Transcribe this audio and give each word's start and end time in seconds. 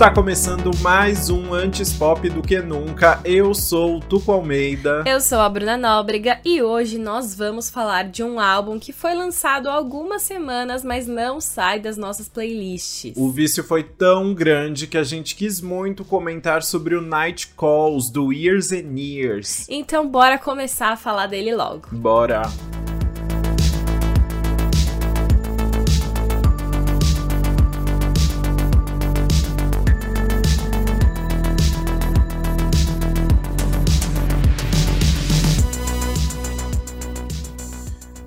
Está 0.00 0.10
começando 0.10 0.70
mais 0.78 1.28
um 1.28 1.52
Antes 1.52 1.92
Pop 1.92 2.26
do 2.30 2.40
que 2.40 2.58
Nunca. 2.62 3.20
Eu 3.22 3.52
sou 3.52 3.98
o 3.98 4.00
Tuco 4.00 4.32
Almeida. 4.32 5.04
Eu 5.06 5.20
sou 5.20 5.38
a 5.38 5.46
Bruna 5.46 5.76
Nóbrega 5.76 6.40
e 6.42 6.62
hoje 6.62 6.96
nós 6.96 7.34
vamos 7.34 7.68
falar 7.68 8.04
de 8.04 8.22
um 8.22 8.40
álbum 8.40 8.78
que 8.78 8.94
foi 8.94 9.12
lançado 9.12 9.68
há 9.68 9.74
algumas 9.74 10.22
semanas, 10.22 10.82
mas 10.82 11.06
não 11.06 11.38
sai 11.38 11.80
das 11.80 11.98
nossas 11.98 12.30
playlists. 12.30 13.12
O 13.14 13.30
vício 13.30 13.62
foi 13.62 13.82
tão 13.82 14.32
grande 14.32 14.86
que 14.86 14.96
a 14.96 15.04
gente 15.04 15.36
quis 15.36 15.60
muito 15.60 16.02
comentar 16.02 16.62
sobre 16.62 16.94
o 16.94 17.02
Night 17.02 17.48
Calls 17.54 18.10
do 18.10 18.32
Years 18.32 18.72
and 18.72 18.98
Years. 18.98 19.66
Então 19.68 20.08
bora 20.08 20.38
começar 20.38 20.92
a 20.92 20.96
falar 20.96 21.26
dele 21.26 21.54
logo. 21.54 21.88
Bora! 21.92 22.40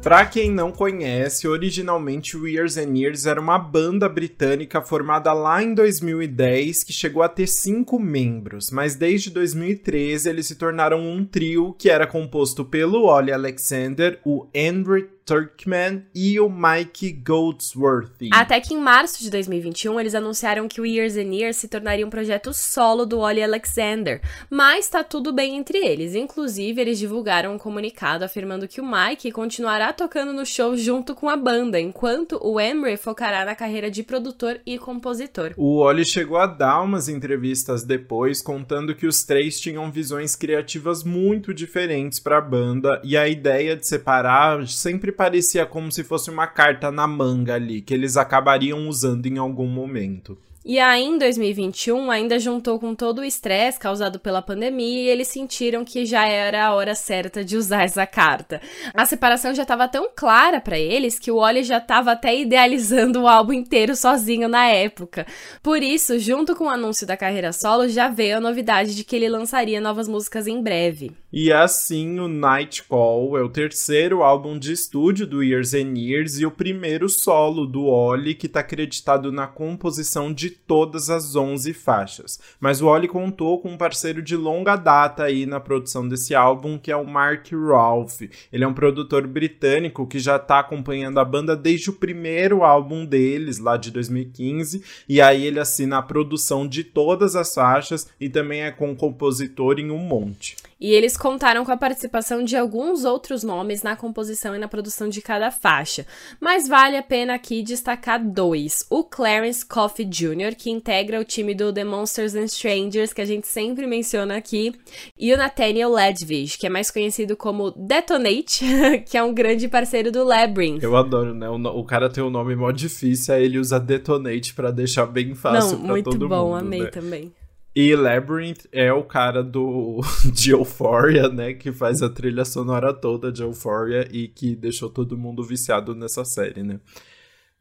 Pra 0.04 0.26
quem 0.26 0.52
não 0.52 0.70
conhece, 0.70 1.48
originalmente 1.48 2.36
o 2.36 2.46
Years 2.46 2.76
and 2.76 2.94
Years 2.94 3.26
era 3.26 3.40
uma 3.40 3.58
banda 3.58 4.10
britânica 4.10 4.82
formada 4.82 5.32
lá 5.32 5.64
em 5.64 5.74
2010 5.74 6.84
que 6.84 6.92
chegou 6.92 7.24
a 7.24 7.30
ter 7.30 7.48
cinco 7.48 7.98
membros, 7.98 8.70
mas 8.70 8.96
desde 8.96 9.30
2013 9.30 10.30
eles 10.30 10.46
se 10.46 10.56
tornaram 10.56 11.00
um 11.00 11.24
trio 11.24 11.74
que 11.80 11.90
era 11.90 12.06
composto 12.06 12.66
pelo 12.66 13.06
Ollie 13.06 13.32
Alexander, 13.32 14.20
o 14.26 14.46
Andrew 14.54 15.08
Turkman 15.26 16.06
e 16.14 16.40
o 16.40 16.50
Mike 16.50 17.12
Goldsworthy. 17.12 18.30
Até 18.34 18.60
que 18.60 18.74
em 18.74 18.78
março 18.78 19.22
de 19.22 19.30
2021 19.30 20.00
eles 20.00 20.16
anunciaram 20.16 20.68
que 20.68 20.82
o 20.82 20.86
Years 20.86 21.16
and 21.16 21.34
Years 21.34 21.58
se 21.58 21.68
tornaria 21.68 22.06
um 22.06 22.10
projeto 22.10 22.54
solo 22.54 23.06
do 23.06 23.20
Ollie 23.20 23.44
Alexander, 23.44 24.22
mas 24.50 24.90
tá 24.90 25.04
tudo 25.04 25.32
bem 25.32 25.56
entre 25.56 25.78
eles. 25.78 26.14
Inclusive, 26.14 26.82
eles 26.82 27.00
divulgaram 27.00 27.56
um 27.56 27.58
comunicado 27.58 28.26
afirmando 28.26 28.68
que 28.68 28.82
o 28.82 28.86
Mike 28.86 29.32
continuará 29.32 29.94
tocando 29.94 30.34
no 30.34 30.46
show 30.46 30.76
junto 30.76 31.16
com 31.16 31.30
a 31.30 31.38
banda, 31.38 31.80
enquanto 31.80 32.38
o 32.42 32.60
Emery 32.60 32.98
focará 32.98 33.46
na 33.46 33.56
carreira 33.56 33.90
de 33.90 34.04
produtor 34.04 34.60
e 34.66 34.78
compositor. 34.78 35.54
O 35.56 35.78
Ollie 35.78 36.06
chegou 36.06 36.38
a 36.38 36.46
dar 36.46 36.82
umas 36.82 37.08
entrevistas 37.08 37.84
depois 37.84 38.42
contando 38.42 38.94
que 38.94 39.08
os 39.08 39.24
três 39.24 39.60
tinham 39.60 39.90
visões 39.90 40.36
criativas 40.36 41.04
muito 41.04 41.54
diferentes 41.54 42.20
para 42.20 42.40
a 42.40 42.42
banda 42.42 43.02
e 43.04 43.16
a 43.16 43.28
ideia 43.28 43.78
de 43.78 43.88
separar 43.88 44.68
sempre 44.68 45.13
parecia 45.14 45.66
como 45.66 45.92
se 45.92 46.04
fosse 46.04 46.30
uma 46.30 46.48
carta 46.48 46.92
na 46.92 47.08
manga 47.08 47.54
ali, 47.56 47.82
que 47.82 47.94
eles 47.94 48.18
acabariam 48.18 48.90
usando 48.90 49.26
em 49.28 49.38
algum 49.38 49.68
momento. 49.68 50.38
E 50.66 50.80
aí, 50.80 51.04
em 51.04 51.18
2021, 51.18 52.10
ainda 52.10 52.40
juntou 52.40 52.80
com 52.80 52.96
todo 52.96 53.20
o 53.20 53.26
estresse 53.26 53.78
causado 53.78 54.18
pela 54.18 54.42
pandemia 54.42 55.04
e 55.04 55.10
eles 55.10 55.28
sentiram 55.28 55.84
que 55.84 56.06
já 56.06 56.26
era 56.26 56.68
a 56.68 56.74
hora 56.74 56.96
certa 56.96 57.44
de 57.44 57.58
usar 57.58 57.84
essa 57.84 58.08
carta. 58.08 58.62
A 58.94 59.06
separação 59.06 59.54
já 59.54 59.64
estava 59.64 59.90
tão 59.90 60.10
clara 60.16 60.62
para 60.62 60.80
eles 60.80 61.20
que 61.20 61.30
o 61.30 61.36
Oli 61.36 61.64
já 61.64 61.80
estava 61.80 62.14
até 62.14 62.40
idealizando 62.40 63.24
o 63.24 63.28
álbum 63.28 63.52
inteiro 63.52 63.94
sozinho 63.94 64.48
na 64.48 64.66
época. 64.68 65.28
Por 65.62 65.84
isso, 65.84 66.18
junto 66.18 66.56
com 66.56 66.64
o 66.64 66.70
anúncio 66.70 67.06
da 67.06 67.18
carreira 67.18 67.52
solo, 67.52 67.90
já 67.90 68.08
veio 68.08 68.38
a 68.38 68.42
novidade 68.42 68.96
de 68.96 69.04
que 69.04 69.18
ele 69.18 69.28
lançaria 69.28 69.82
novas 69.82 70.08
músicas 70.08 70.48
em 70.48 70.62
breve. 70.64 71.12
E 71.36 71.52
assim, 71.52 72.20
o 72.20 72.28
Night 72.28 72.84
Call 72.84 73.38
é 73.38 73.42
o 73.42 73.50
terceiro 73.50 74.24
álbum 74.24 74.58
de 74.58 74.72
estúdio 74.72 75.28
do 75.28 75.44
Years 75.44 75.74
and 75.74 75.98
Years 75.98 76.40
e 76.40 76.46
o 76.46 76.52
primeiro 76.52 77.10
solo 77.10 77.66
do 77.66 77.86
Oli 77.86 78.34
que 78.34 78.46
está 78.46 78.62
acreditado 78.62 79.32
na 79.32 79.48
composição 79.48 80.32
de 80.32 80.53
todas 80.54 81.10
as 81.10 81.36
11 81.36 81.74
faixas. 81.74 82.40
Mas 82.60 82.82
o 82.82 82.88
Oli 82.88 83.08
contou 83.08 83.60
com 83.60 83.72
um 83.72 83.78
parceiro 83.78 84.22
de 84.22 84.36
longa 84.36 84.76
data 84.76 85.24
aí 85.24 85.46
na 85.46 85.60
produção 85.60 86.08
desse 86.08 86.34
álbum, 86.34 86.78
que 86.78 86.92
é 86.92 86.96
o 86.96 87.06
Mark 87.06 87.48
Rolfe. 87.52 88.30
Ele 88.52 88.64
é 88.64 88.68
um 88.68 88.74
produtor 88.74 89.28
britânico 89.28 90.08
que 90.08 90.20
já 90.20 90.38
está 90.38 90.60
acompanhando 90.60 91.20
a 91.20 91.26
banda 91.26 91.56
desde 91.56 91.90
o 91.90 91.94
primeiro 91.94 92.64
álbum 92.64 93.06
deles, 93.06 93.60
lá 93.60 93.78
de 93.78 93.92
2015, 93.92 94.84
e 95.08 95.22
aí 95.22 95.46
ele 95.46 95.60
assina 95.60 95.98
a 95.98 96.02
produção 96.02 96.68
de 96.68 96.84
todas 96.84 97.36
as 97.36 97.54
faixas 97.54 98.08
e 98.20 98.30
também 98.30 98.62
é 98.62 98.72
com 98.72 98.96
compositor 98.96 99.80
em 99.80 99.92
um 99.92 99.98
monte. 99.98 100.56
E 100.80 100.92
eles 100.92 101.16
contaram 101.18 101.64
com 101.64 101.72
a 101.72 101.78
participação 101.78 102.44
de 102.44 102.56
alguns 102.56 103.06
outros 103.06 103.44
nomes 103.44 103.84
na 103.84 103.96
composição 103.96 104.56
e 104.56 104.60
na 104.60 104.68
produção 104.68 105.08
de 105.10 105.22
cada 105.22 105.52
faixa. 105.52 106.06
Mas 106.40 106.68
vale 106.68 106.98
a 106.98 107.04
pena 107.04 107.34
aqui 107.36 107.62
destacar 107.64 108.24
dois: 108.24 108.86
o 108.90 109.04
Clarence 109.04 109.66
Coffey 109.66 110.06
Jr., 110.06 110.56
que 110.58 110.70
integra 110.70 111.20
o 111.20 111.24
time 111.24 111.54
do 111.54 111.72
The 111.72 111.84
Monsters 111.84 112.36
and 112.36 112.46
Strangers, 112.46 113.14
que 113.14 113.22
a 113.22 113.26
gente 113.26 113.48
sempre 113.48 113.88
menciona 113.88 114.38
aqui, 114.38 114.74
e 115.18 115.34
o 115.34 115.38
Nathaniel 115.38 115.92
Ledwidge, 115.92 116.58
que 116.58 116.68
é 116.68 116.70
mais 116.70 116.92
conhecido 116.92 117.36
como 117.36 117.72
Detonate, 117.72 118.66
que 119.06 119.18
é 119.18 119.24
um 119.24 119.34
grande 119.34 119.68
parceiro 119.68 120.12
do 120.12 120.24
Labyrinth. 120.24 120.84
Eu 120.84 120.96
adoro, 120.96 121.34
né? 121.34 121.50
O, 121.50 121.56
o 121.56 121.86
cara 121.86 122.10
tem 122.10 122.24
um 122.24 122.30
nome 122.30 122.56
mó 122.56 122.72
difícil, 122.72 123.34
aí 123.34 123.44
ele 123.44 123.60
usa 123.60 123.80
Detonate 123.80 124.54
para 124.54 124.72
deixar 124.72 125.06
bem 125.06 125.36
fácil 125.36 125.78
pra 125.80 125.88
todo 126.02 126.14
mundo. 126.14 126.20
Muito 126.20 126.28
bom, 126.28 126.54
né? 126.54 126.60
amei 126.60 126.88
também. 126.90 127.32
E 127.76 127.96
Labyrinth 127.96 128.66
é 128.72 128.94
o 128.94 129.04
cara 129.04 129.44
do 129.44 130.02
de 130.32 130.52
Euphoria, 130.52 131.28
né, 131.28 131.54
que 131.54 131.72
faz 131.72 132.04
a 132.04 132.10
trilha 132.10 132.46
sonora 132.46 132.94
toda 132.94 133.32
de 133.32 133.42
Euphoria 133.42 134.08
e 134.12 134.28
que 134.28 134.56
deixou 134.56 134.90
todo 134.90 135.18
mundo 135.18 135.44
viciado 135.44 135.96
nessa 135.96 136.24
série, 136.24 136.62
né? 136.62 136.80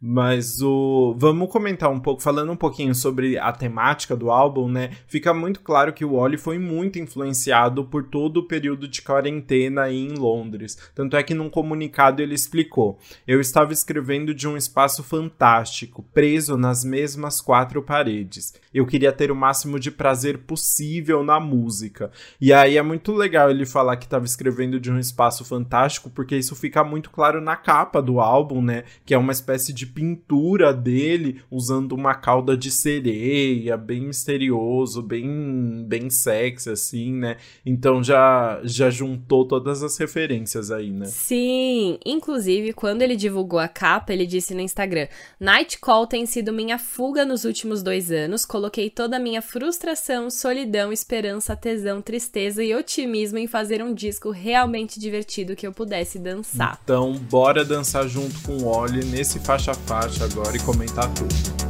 Mas 0.04 0.60
o. 0.60 1.14
Vamos 1.16 1.48
comentar 1.48 1.88
um 1.88 2.00
pouco, 2.00 2.20
falando 2.20 2.50
um 2.50 2.56
pouquinho 2.56 2.92
sobre 2.92 3.38
a 3.38 3.52
temática 3.52 4.16
do 4.16 4.32
álbum, 4.32 4.68
né? 4.68 4.90
Fica 5.06 5.32
muito 5.32 5.60
claro 5.60 5.92
que 5.92 6.04
o 6.04 6.14
Oli 6.14 6.36
foi 6.36 6.58
muito 6.58 6.98
influenciado 6.98 7.84
por 7.84 8.02
todo 8.02 8.38
o 8.38 8.48
período 8.48 8.88
de 8.88 9.00
quarentena 9.00 9.92
em 9.92 10.08
Londres. 10.08 10.76
Tanto 10.92 11.16
é 11.16 11.22
que 11.22 11.34
num 11.34 11.48
comunicado 11.48 12.20
ele 12.20 12.34
explicou: 12.34 12.98
Eu 13.28 13.40
estava 13.40 13.72
escrevendo 13.72 14.34
de 14.34 14.48
um 14.48 14.56
espaço 14.56 15.04
fantástico, 15.04 16.04
preso 16.12 16.56
nas 16.56 16.82
mesmas 16.84 17.40
quatro 17.40 17.80
paredes. 17.80 18.54
Eu 18.74 18.84
queria 18.84 19.12
ter 19.12 19.30
o 19.30 19.36
máximo 19.36 19.78
de 19.78 19.92
prazer 19.92 20.38
possível 20.38 21.22
na 21.22 21.38
música. 21.38 22.10
E 22.40 22.52
aí 22.52 22.76
é 22.76 22.82
muito 22.82 23.12
legal 23.12 23.50
ele 23.50 23.64
falar 23.64 23.96
que 23.96 24.06
estava 24.06 24.24
escrevendo 24.24 24.80
de 24.80 24.90
um 24.90 24.98
espaço 24.98 25.44
fantástico, 25.44 26.10
porque 26.10 26.36
isso 26.36 26.56
fica 26.56 26.82
muito 26.82 27.08
claro 27.08 27.40
na 27.40 27.54
capa 27.54 28.02
do 28.02 28.18
álbum, 28.18 28.60
né? 28.60 28.82
Que 29.06 29.14
é 29.14 29.18
uma 29.18 29.30
espécie 29.30 29.72
de 29.72 29.91
pintura 29.94 30.72
dele 30.72 31.40
usando 31.50 31.92
uma 31.92 32.14
cauda 32.14 32.56
de 32.56 32.70
sereia, 32.70 33.76
bem 33.76 34.06
misterioso, 34.06 35.02
bem 35.02 35.84
bem 35.86 36.10
sexy 36.10 36.70
assim, 36.70 37.12
né? 37.12 37.36
Então 37.64 38.02
já 38.02 38.60
já 38.64 38.90
juntou 38.90 39.46
todas 39.46 39.82
as 39.82 39.96
referências 39.96 40.70
aí, 40.70 40.90
né? 40.90 41.06
Sim, 41.06 41.98
inclusive 42.04 42.72
quando 42.72 43.02
ele 43.02 43.16
divulgou 43.16 43.58
a 43.58 43.68
capa, 43.68 44.12
ele 44.12 44.26
disse 44.26 44.54
no 44.54 44.60
Instagram: 44.60 45.08
"Night 45.38 45.78
Call 45.78 46.06
tem 46.06 46.26
sido 46.26 46.52
minha 46.52 46.78
fuga 46.78 47.24
nos 47.24 47.44
últimos 47.44 47.82
dois 47.82 48.10
anos. 48.10 48.44
Coloquei 48.44 48.90
toda 48.90 49.16
a 49.16 49.20
minha 49.20 49.42
frustração, 49.42 50.30
solidão, 50.30 50.92
esperança, 50.92 51.56
tesão, 51.56 52.00
tristeza 52.00 52.62
e 52.62 52.74
otimismo 52.74 53.38
em 53.38 53.46
fazer 53.46 53.82
um 53.82 53.94
disco 53.94 54.30
realmente 54.30 54.98
divertido 54.98 55.56
que 55.56 55.66
eu 55.66 55.72
pudesse 55.72 56.18
dançar." 56.18 56.78
Então, 56.82 57.14
bora 57.30 57.64
dançar 57.64 58.08
junto 58.08 58.40
com 58.42 58.52
o 58.58 58.66
Oli 58.66 59.04
nesse 59.04 59.38
faixa 59.40 59.74
faixa 59.86 60.24
agora 60.24 60.56
e 60.56 60.60
comentar 60.60 61.08
tudo. 61.14 61.62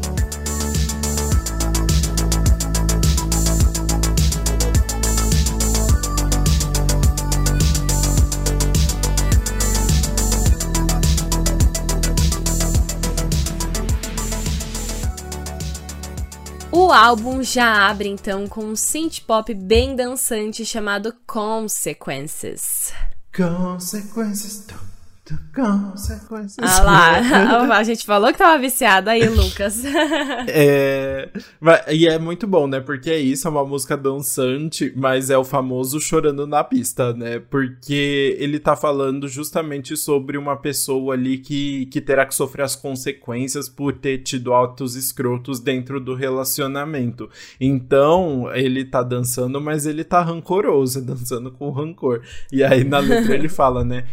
O 16.74 16.90
álbum 16.90 17.42
já 17.42 17.88
abre 17.88 18.08
então 18.08 18.46
com 18.46 18.64
um 18.64 18.76
synth 18.76 19.20
pop 19.26 19.52
bem 19.54 19.94
dançante 19.96 20.64
chamado 20.64 21.14
Consequences. 21.26 22.92
Consequences. 23.34 24.66
Consequências. 25.54 26.58
Ah 26.58 26.82
lá, 26.82 27.76
a 27.76 27.82
gente 27.82 28.06
falou 28.06 28.32
que 28.32 28.38
tava 28.38 28.58
viciada 28.58 29.10
aí, 29.10 29.28
Lucas. 29.28 29.82
é, 30.48 31.28
e 31.90 32.06
é 32.06 32.18
muito 32.18 32.46
bom, 32.46 32.66
né? 32.66 32.80
Porque 32.80 33.10
é 33.10 33.18
isso, 33.18 33.46
é 33.46 33.50
uma 33.50 33.64
música 33.64 33.96
dançante, 33.96 34.92
mas 34.96 35.30
é 35.30 35.36
o 35.36 35.44
famoso 35.44 36.00
chorando 36.00 36.46
na 36.46 36.64
pista, 36.64 37.12
né? 37.12 37.38
Porque 37.38 38.36
ele 38.38 38.58
tá 38.58 38.74
falando 38.74 39.28
justamente 39.28 39.96
sobre 39.96 40.38
uma 40.38 40.56
pessoa 40.56 41.14
ali 41.14 41.38
que, 41.38 41.86
que 41.86 42.00
terá 42.00 42.24
que 42.24 42.34
sofrer 42.34 42.62
as 42.62 42.76
consequências 42.76 43.68
por 43.68 43.92
ter 43.92 44.18
tido 44.18 44.54
atos 44.54 44.96
escrotos 44.96 45.60
dentro 45.60 46.00
do 46.00 46.14
relacionamento. 46.14 47.28
Então, 47.60 48.50
ele 48.54 48.84
tá 48.84 49.02
dançando, 49.02 49.60
mas 49.60 49.86
ele 49.86 50.04
tá 50.04 50.22
rancoroso, 50.22 51.00
dançando 51.04 51.50
com 51.50 51.70
rancor. 51.70 52.22
E 52.50 52.64
aí 52.64 52.84
na 52.84 52.98
letra 52.98 53.34
ele 53.34 53.48
fala, 53.48 53.84
né? 53.84 54.04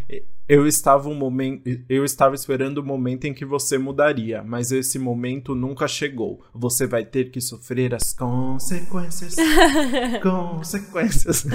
Eu 0.50 0.66
estava 0.66 1.08
um 1.08 1.14
momento, 1.14 1.70
eu 1.88 2.04
estava 2.04 2.34
esperando 2.34 2.80
o 2.80 2.84
momento 2.84 3.26
em 3.26 3.34
que 3.36 3.46
você 3.46 3.78
mudaria, 3.78 4.42
mas 4.42 4.72
esse 4.72 4.98
momento 4.98 5.54
nunca 5.54 5.88
chegou. 5.88 6.42
Você 6.56 6.88
vai 6.88 7.06
ter 7.06 7.30
que 7.30 7.40
sofrer 7.40 7.94
as 7.94 8.14
consequências. 8.14 9.36
consequências. 10.24 11.46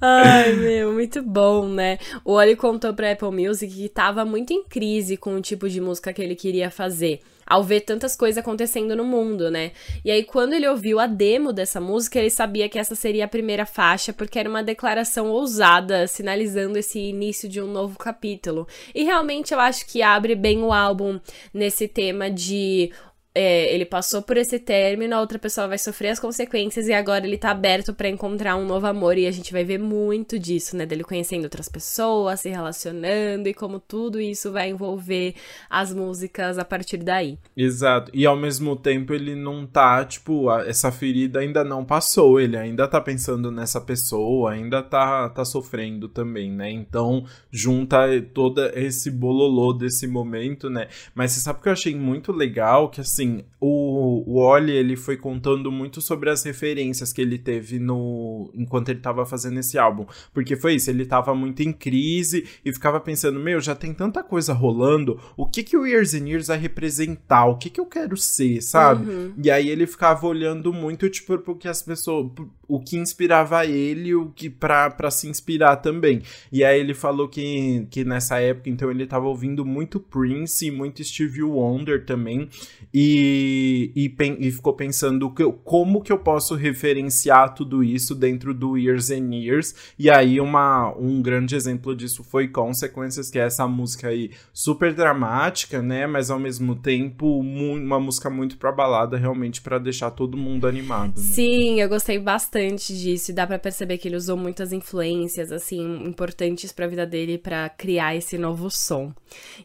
Ai, 0.00 0.52
meu, 0.52 0.92
muito 0.92 1.20
bom, 1.24 1.68
né? 1.68 1.98
O 2.24 2.34
Oli 2.34 2.54
contou 2.54 2.94
pra 2.94 3.10
Apple 3.10 3.32
Music 3.32 3.74
que 3.74 3.86
estava 3.86 4.24
muito 4.24 4.52
em 4.52 4.62
crise 4.62 5.16
com 5.16 5.34
o 5.34 5.40
tipo 5.40 5.68
de 5.68 5.80
música 5.80 6.12
que 6.12 6.22
ele 6.22 6.36
queria 6.36 6.70
fazer 6.70 7.20
ao 7.50 7.64
ver 7.64 7.80
tantas 7.80 8.14
coisas 8.14 8.38
acontecendo 8.38 8.94
no 8.94 9.04
mundo, 9.04 9.50
né? 9.50 9.72
E 10.04 10.10
aí, 10.10 10.22
quando 10.22 10.52
ele 10.52 10.68
ouviu 10.68 11.00
a 11.00 11.08
demo 11.08 11.52
dessa 11.52 11.80
música, 11.80 12.20
ele 12.20 12.30
sabia 12.30 12.68
que 12.68 12.78
essa 12.78 12.94
seria 12.94 13.24
a 13.24 13.28
primeira 13.28 13.66
faixa, 13.66 14.12
porque 14.12 14.38
era 14.38 14.48
uma 14.48 14.62
declaração 14.62 15.28
ousada, 15.28 16.06
sinalizando 16.06 16.78
esse 16.78 17.00
início 17.00 17.48
de 17.48 17.60
um 17.60 17.66
novo 17.66 17.98
capítulo. 17.98 18.68
E 18.94 19.02
realmente 19.02 19.52
eu 19.52 19.58
acho 19.58 19.84
que 19.84 20.00
abre 20.00 20.36
bem 20.36 20.62
o 20.62 20.72
álbum 20.72 21.18
nesse 21.52 21.88
tema 21.88 22.30
de 22.30 22.92
é, 23.32 23.72
ele 23.72 23.84
passou 23.84 24.22
por 24.22 24.36
esse 24.36 24.58
término, 24.58 25.14
a 25.14 25.20
outra 25.20 25.38
pessoa 25.38 25.68
vai 25.68 25.78
sofrer 25.78 26.08
as 26.08 26.18
consequências 26.18 26.88
e 26.88 26.92
agora 26.92 27.24
ele 27.24 27.38
tá 27.38 27.50
aberto 27.50 27.94
para 27.94 28.08
encontrar 28.08 28.56
um 28.56 28.66
novo 28.66 28.86
amor 28.86 29.16
e 29.16 29.26
a 29.26 29.30
gente 29.30 29.52
vai 29.52 29.62
ver 29.64 29.78
muito 29.78 30.36
disso, 30.36 30.76
né? 30.76 30.84
Dele 30.84 31.04
conhecendo 31.04 31.44
outras 31.44 31.68
pessoas, 31.68 32.40
se 32.40 32.48
relacionando 32.48 33.48
e 33.48 33.54
como 33.54 33.78
tudo 33.78 34.20
isso 34.20 34.50
vai 34.50 34.70
envolver 34.70 35.34
as 35.68 35.94
músicas 35.94 36.58
a 36.58 36.64
partir 36.64 36.96
daí. 36.98 37.38
Exato. 37.56 38.10
E 38.12 38.26
ao 38.26 38.36
mesmo 38.36 38.74
tempo 38.74 39.14
ele 39.14 39.36
não 39.36 39.64
tá, 39.64 40.04
tipo, 40.04 40.50
essa 40.62 40.90
ferida 40.90 41.38
ainda 41.38 41.62
não 41.62 41.84
passou, 41.84 42.40
ele 42.40 42.56
ainda 42.56 42.88
tá 42.88 43.00
pensando 43.00 43.52
nessa 43.52 43.80
pessoa, 43.80 44.52
ainda 44.52 44.82
tá, 44.82 45.28
tá 45.28 45.44
sofrendo 45.44 46.08
também, 46.08 46.50
né? 46.50 46.68
Então 46.70 47.24
junta 47.50 48.00
todo 48.34 48.60
esse 48.74 49.08
bololô 49.08 49.72
desse 49.72 50.08
momento, 50.08 50.68
né? 50.68 50.88
Mas 51.14 51.30
você 51.30 51.40
sabe 51.40 51.62
que 51.62 51.68
eu 51.68 51.72
achei 51.72 51.94
muito 51.94 52.32
legal 52.32 52.88
que 52.88 53.00
assim 53.00 53.19
assim, 53.20 53.44
o, 53.60 54.24
o 54.26 54.38
Oli, 54.38 54.72
ele 54.72 54.96
foi 54.96 55.16
contando 55.16 55.70
muito 55.70 56.00
sobre 56.00 56.30
as 56.30 56.42
referências 56.42 57.12
que 57.12 57.20
ele 57.20 57.38
teve 57.38 57.78
no 57.78 58.50
enquanto 58.54 58.88
ele 58.88 59.00
tava 59.00 59.26
fazendo 59.26 59.60
esse 59.60 59.78
álbum. 59.78 60.06
Porque 60.32 60.56
foi 60.56 60.74
isso, 60.74 60.90
ele 60.90 61.04
tava 61.04 61.34
muito 61.34 61.62
em 61.62 61.72
crise 61.72 62.46
e 62.64 62.72
ficava 62.72 62.98
pensando, 62.98 63.38
meu, 63.38 63.60
já 63.60 63.74
tem 63.74 63.92
tanta 63.92 64.22
coisa 64.22 64.52
rolando, 64.52 65.20
o 65.36 65.46
que 65.46 65.62
que 65.62 65.76
o 65.76 65.86
Years 65.86 66.14
and 66.14 66.28
Years 66.28 66.46
vai 66.48 66.58
representar? 66.58 67.46
O 67.46 67.58
que 67.58 67.68
que 67.70 67.80
eu 67.80 67.86
quero 67.86 68.16
ser, 68.16 68.62
sabe? 68.62 69.08
Uhum. 69.08 69.34
E 69.42 69.50
aí 69.50 69.68
ele 69.68 69.86
ficava 69.86 70.26
olhando 70.26 70.72
muito, 70.72 71.08
tipo, 71.08 71.38
porque 71.38 71.68
as 71.68 71.82
pessoas 71.82 72.30
o 72.70 72.78
que 72.78 72.96
inspirava 72.96 73.66
ele, 73.66 74.14
o 74.14 74.26
que 74.30 74.48
para 74.48 75.10
se 75.10 75.28
inspirar 75.28 75.76
também. 75.76 76.22
E 76.52 76.62
aí 76.62 76.78
ele 76.78 76.94
falou 76.94 77.28
que, 77.28 77.84
que 77.90 78.04
nessa 78.04 78.38
época, 78.38 78.70
então 78.70 78.90
ele 78.90 79.06
tava 79.06 79.26
ouvindo 79.26 79.64
muito 79.64 79.98
Prince 79.98 80.66
e 80.66 80.70
muito 80.70 81.02
Stevie 81.02 81.42
Wonder 81.42 82.04
também. 82.04 82.48
E, 82.94 83.90
e, 83.96 84.14
e 84.38 84.52
ficou 84.52 84.72
pensando 84.74 85.28
que, 85.30 85.44
como 85.64 86.00
que 86.00 86.12
eu 86.12 86.18
posso 86.18 86.54
referenciar 86.54 87.54
tudo 87.54 87.82
isso 87.82 88.14
dentro 88.14 88.54
do 88.54 88.78
Years 88.78 89.10
and 89.10 89.34
Years. 89.34 89.74
E 89.98 90.08
aí 90.08 90.40
uma, 90.40 90.94
um 90.96 91.20
grande 91.20 91.56
exemplo 91.56 91.96
disso 91.96 92.22
foi 92.22 92.46
Consequences, 92.46 93.30
que 93.30 93.38
é 93.38 93.46
essa 93.46 93.66
música 93.66 94.08
aí 94.08 94.30
super 94.52 94.94
dramática, 94.94 95.82
né? 95.82 96.06
Mas 96.06 96.30
ao 96.30 96.38
mesmo 96.38 96.76
tempo 96.76 97.40
uma 97.40 97.98
música 97.98 98.30
muito 98.30 98.56
pra 98.56 98.70
balada, 98.70 99.16
realmente 99.16 99.60
para 99.60 99.78
deixar 99.78 100.12
todo 100.12 100.36
mundo 100.36 100.68
animado. 100.68 101.18
Né? 101.18 101.24
Sim, 101.24 101.80
eu 101.80 101.88
gostei 101.88 102.18
bastante 102.18 102.59
bastante 102.60 102.96
disso 102.96 103.32
dá 103.32 103.46
para 103.46 103.58
perceber 103.58 103.96
que 103.96 104.06
ele 104.06 104.16
usou 104.16 104.36
muitas 104.36 104.72
influências 104.72 105.50
assim 105.50 105.80
importantes 106.04 106.72
para 106.72 106.84
a 106.84 106.88
vida 106.88 107.06
dele 107.06 107.38
para 107.38 107.68
criar 107.70 108.14
esse 108.14 108.36
novo 108.36 108.70
som. 108.70 109.12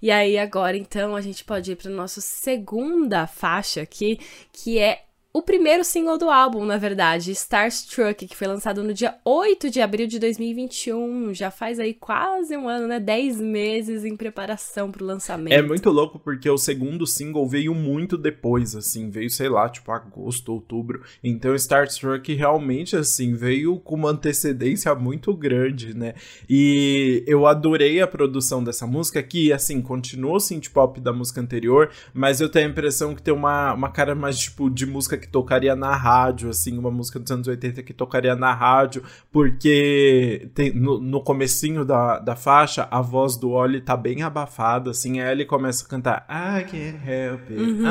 E 0.02 0.10
aí 0.10 0.38
agora 0.38 0.78
então 0.78 1.16
a 1.16 1.22
gente 1.22 1.44
pode 1.44 1.72
ir 1.74 1.76
para 1.76 1.92
nossa 1.92 2.22
segunda 2.22 3.28
faixa 3.28 3.82
aqui, 3.82 4.20
que 4.54 4.80
é 4.80 5.04
o 5.36 5.42
primeiro 5.42 5.84
single 5.84 6.18
do 6.18 6.30
álbum, 6.30 6.64
na 6.64 6.78
verdade, 6.78 7.30
Starstruck, 7.34 8.26
que 8.26 8.38
foi 8.38 8.48
lançado 8.48 8.82
no 8.82 8.94
dia 8.94 9.16
8 9.26 9.70
de 9.70 9.82
abril 9.82 10.08
de 10.08 10.18
2021. 10.18 11.34
Já 11.34 11.52
faz 11.52 11.78
aí 11.78 11.94
quase 11.94 12.56
um 12.56 12.70
ano, 12.70 12.88
né? 12.88 13.02
10 13.02 13.42
meses 13.42 14.06
em 14.06 14.16
preparação 14.16 14.90
pro 14.90 15.04
lançamento. 15.04 15.52
É 15.52 15.62
muito 15.62 15.90
louco 15.90 16.18
porque 16.18 16.50
o 16.50 16.58
segundo 16.58 17.06
single 17.06 17.46
veio 17.50 17.76
muito 17.76 18.18
depois, 18.18 18.78
assim, 18.78 19.10
veio, 19.10 19.30
sei 19.30 19.50
lá, 19.50 19.68
tipo 19.68 19.92
agosto, 19.92 20.54
outubro. 20.54 21.04
Então 21.22 21.54
Starstruck 21.54 22.34
realmente, 22.34 22.96
assim, 22.96 23.34
veio 23.34 23.78
com 23.80 23.96
uma 23.96 24.12
antecedência 24.12 24.96
muito 24.96 25.34
grande, 25.36 25.94
né? 25.94 26.14
E 26.50 27.26
eu 27.28 27.46
adorei 27.46 28.00
a 28.00 28.08
produção 28.08 28.64
dessa 28.64 28.88
música, 28.88 29.22
que, 29.22 29.52
assim, 29.52 29.82
continua 29.82 30.38
o 30.38 30.40
synth 30.40 30.70
pop 30.70 31.02
da 31.02 31.12
música 31.12 31.42
anterior, 31.42 31.92
mas 32.14 32.40
eu 32.40 32.48
tenho 32.48 32.68
a 32.68 32.72
impressão 32.72 33.14
que 33.14 33.22
tem 33.22 33.34
uma, 33.34 33.74
uma 33.74 33.92
cara 33.92 34.16
mais, 34.16 34.40
tipo, 34.40 34.70
de 34.70 34.86
música 34.86 35.25
que 35.26 35.32
tocaria 35.32 35.76
na 35.76 35.96
rádio, 35.96 36.50
assim, 36.50 36.78
uma 36.78 36.92
música 36.92 37.20
dos 37.20 37.32
anos 37.32 37.48
80 37.48 37.82
que 37.82 37.94
tocaria 37.94 38.36
na 38.36 38.54
rádio, 38.54 39.04
porque 39.32 40.50
tem, 40.54 40.72
no, 40.72 41.00
no 41.02 41.22
comecinho 41.22 41.84
da, 41.84 42.20
da 42.20 42.36
faixa, 42.36 42.88
a 42.92 43.02
voz 43.02 43.36
do 43.36 43.50
Oli 43.50 43.82
tá 43.82 43.98
bem 43.98 44.22
abafada, 44.22 44.92
assim, 44.92 45.20
aí 45.20 45.32
ele 45.32 45.46
começa 45.46 45.84
a 45.84 45.90
cantar 45.90 46.28
I 46.30 46.64
can't 46.64 47.00
help 47.10 47.42
it, 47.50 47.60
uhum. 47.60 47.88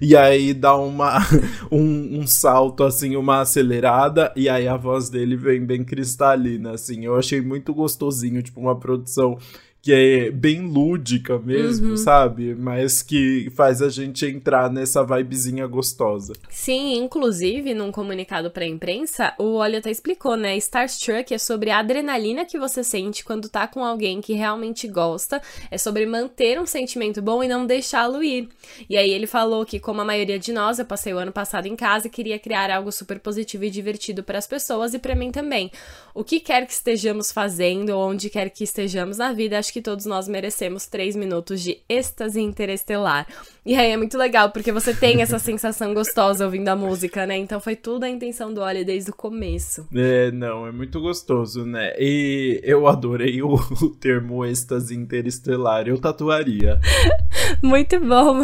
e 0.00 0.16
aí 0.16 0.52
dá 0.52 0.76
uma, 0.76 1.18
um, 1.70 2.20
um 2.20 2.26
salto, 2.26 2.82
assim, 2.82 3.14
uma 3.14 3.40
acelerada, 3.40 4.32
e 4.34 4.48
aí 4.48 4.66
a 4.66 4.76
voz 4.76 5.08
dele 5.08 5.36
vem 5.36 5.64
bem 5.64 5.84
cristalina, 5.84 6.72
assim, 6.72 7.04
eu 7.04 7.16
achei 7.16 7.40
muito 7.40 7.72
gostosinho, 7.72 8.42
tipo, 8.42 8.60
uma 8.60 8.78
produção 8.78 9.38
que 9.82 9.92
é 9.92 10.30
bem 10.30 10.60
lúdica 10.60 11.40
mesmo, 11.40 11.90
uhum. 11.90 11.96
sabe? 11.96 12.54
Mas 12.54 13.02
que 13.02 13.50
faz 13.50 13.82
a 13.82 13.88
gente 13.88 14.24
entrar 14.24 14.70
nessa 14.70 15.04
vibezinha 15.04 15.66
gostosa. 15.66 16.34
Sim, 16.48 16.94
inclusive, 16.98 17.74
num 17.74 17.90
comunicado 17.90 18.48
pra 18.48 18.64
imprensa, 18.64 19.34
o 19.38 19.54
Olha 19.54 19.80
até 19.80 19.90
explicou, 19.90 20.36
né? 20.36 20.56
Starstruck 20.56 21.34
é 21.34 21.38
sobre 21.38 21.70
a 21.70 21.80
adrenalina 21.80 22.44
que 22.44 22.60
você 22.60 22.84
sente 22.84 23.24
quando 23.24 23.48
tá 23.48 23.66
com 23.66 23.84
alguém 23.84 24.20
que 24.20 24.34
realmente 24.34 24.86
gosta, 24.86 25.42
é 25.68 25.76
sobre 25.76 26.06
manter 26.06 26.60
um 26.60 26.66
sentimento 26.66 27.20
bom 27.20 27.42
e 27.42 27.48
não 27.48 27.66
deixá-lo 27.66 28.22
ir. 28.22 28.48
E 28.88 28.96
aí 28.96 29.10
ele 29.10 29.26
falou 29.26 29.66
que, 29.66 29.80
como 29.80 30.00
a 30.00 30.04
maioria 30.04 30.38
de 30.38 30.52
nós, 30.52 30.78
eu 30.78 30.84
passei 30.84 31.12
o 31.12 31.18
ano 31.18 31.32
passado 31.32 31.66
em 31.66 31.74
casa 31.74 32.06
e 32.06 32.10
queria 32.10 32.38
criar 32.38 32.70
algo 32.70 32.92
super 32.92 33.18
positivo 33.18 33.64
e 33.64 33.70
divertido 33.70 34.22
para 34.22 34.38
as 34.38 34.46
pessoas 34.46 34.94
e 34.94 34.98
para 35.00 35.16
mim 35.16 35.32
também. 35.32 35.72
O 36.14 36.22
que 36.22 36.38
quer 36.38 36.66
que 36.66 36.72
estejamos 36.72 37.32
fazendo, 37.32 37.98
onde 37.98 38.30
quer 38.30 38.48
que 38.48 38.62
estejamos 38.62 39.18
na 39.18 39.32
vida, 39.32 39.58
acho 39.58 39.71
que 39.72 39.80
todos 39.80 40.04
nós 40.06 40.28
merecemos 40.28 40.86
três 40.86 41.16
minutos 41.16 41.60
de 41.60 41.78
êxtase 41.88 42.40
interestelar. 42.40 43.26
E 43.64 43.74
aí 43.74 43.92
é 43.92 43.96
muito 43.96 44.18
legal, 44.18 44.50
porque 44.50 44.72
você 44.72 44.92
tem 44.92 45.22
essa 45.22 45.38
sensação 45.40 45.94
gostosa 45.94 46.44
ouvindo 46.44 46.68
a 46.68 46.76
música, 46.76 47.24
né? 47.26 47.36
Então 47.36 47.60
foi 47.60 47.76
tudo 47.76 48.04
a 48.04 48.08
intenção 48.08 48.52
do 48.52 48.60
Oli 48.60 48.84
desde 48.84 49.10
o 49.10 49.14
começo. 49.14 49.86
É, 49.94 50.30
não, 50.30 50.66
é 50.66 50.72
muito 50.72 51.00
gostoso, 51.00 51.64
né? 51.64 51.92
E 51.98 52.60
eu 52.64 52.86
adorei 52.86 53.40
o, 53.42 53.54
o 53.54 53.90
termo 53.90 54.44
êxtase 54.44 54.94
interestelar, 54.94 55.88
eu 55.88 55.98
tatuaria. 55.98 56.78
muito 57.62 57.98
bom. 58.00 58.42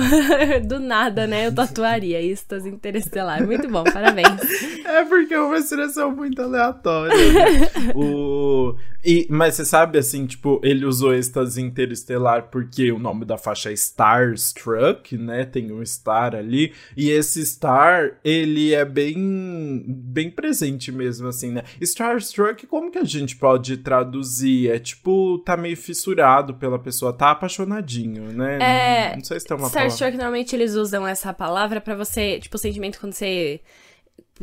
Do 0.67 0.79
nada, 0.79 1.27
né? 1.27 1.47
Eu 1.47 1.55
tatuaria 1.55 2.23
êxtase 2.23 2.69
interestelar. 2.69 3.45
Muito 3.45 3.69
bom, 3.69 3.85
parabéns. 3.85 4.29
É 4.89 5.05
porque 5.05 5.35
é 5.35 5.41
uma 5.41 5.61
seleção 5.61 6.11
muito 6.17 6.41
aleatória. 6.41 7.15
Né? 7.15 7.93
o... 7.95 8.75
E, 9.05 9.27
mas 9.31 9.55
você 9.55 9.65
sabe, 9.65 9.99
assim, 9.99 10.27
tipo, 10.27 10.61
ele 10.65 10.85
usou 10.87 11.15
êxtase 11.19 11.61
interestelar 11.61 12.49
porque 12.51 12.91
o 12.93 12.99
nome 12.99 13.25
da 13.25 13.37
faixa 13.37 13.71
é 13.71 13.73
Starstruck, 13.75 15.17
né? 15.17 15.45
Tem 15.45 15.73
um 15.73 15.85
star 15.85 16.35
ali. 16.35 16.73
E 16.97 17.11
esse 17.11 17.45
star, 17.45 18.19
ele 18.25 18.75
é 18.75 18.85
bem, 18.85 19.85
bem 19.87 20.31
presente 20.31 20.91
mesmo, 20.91 21.29
assim, 21.29 21.51
né? 21.53 21.63
Starstruck, 21.81 22.67
como 22.67 22.91
que 22.91 22.99
a 22.99 23.05
gente 23.05 23.37
pode 23.37 23.77
traduzir? 23.79 24.71
É 24.71 24.79
tipo, 24.79 25.39
tá 25.39 25.57
meio 25.57 25.77
fissurado 25.77 26.55
pela 26.55 26.79
pessoa, 26.79 27.13
tá 27.13 27.31
apaixonadinho, 27.31 28.33
né? 28.33 28.59
É. 28.61 29.09
Não, 29.11 29.17
não 29.17 29.25
sei 29.25 29.41
se 29.41 29.47
tem 29.47 29.57
uma 29.57 29.67
Starstruck, 29.67 29.99
palavra. 29.99 30.17
normalmente 30.17 30.55
eles 30.55 30.75
usam 30.75 31.07
essa 31.07 31.33
palavra 31.33 31.81
para 31.81 31.95
você, 31.95 32.39
tipo, 32.39 32.57
o 32.57 32.59
sentimento 32.59 32.99
quando 33.01 33.13
você 33.13 33.61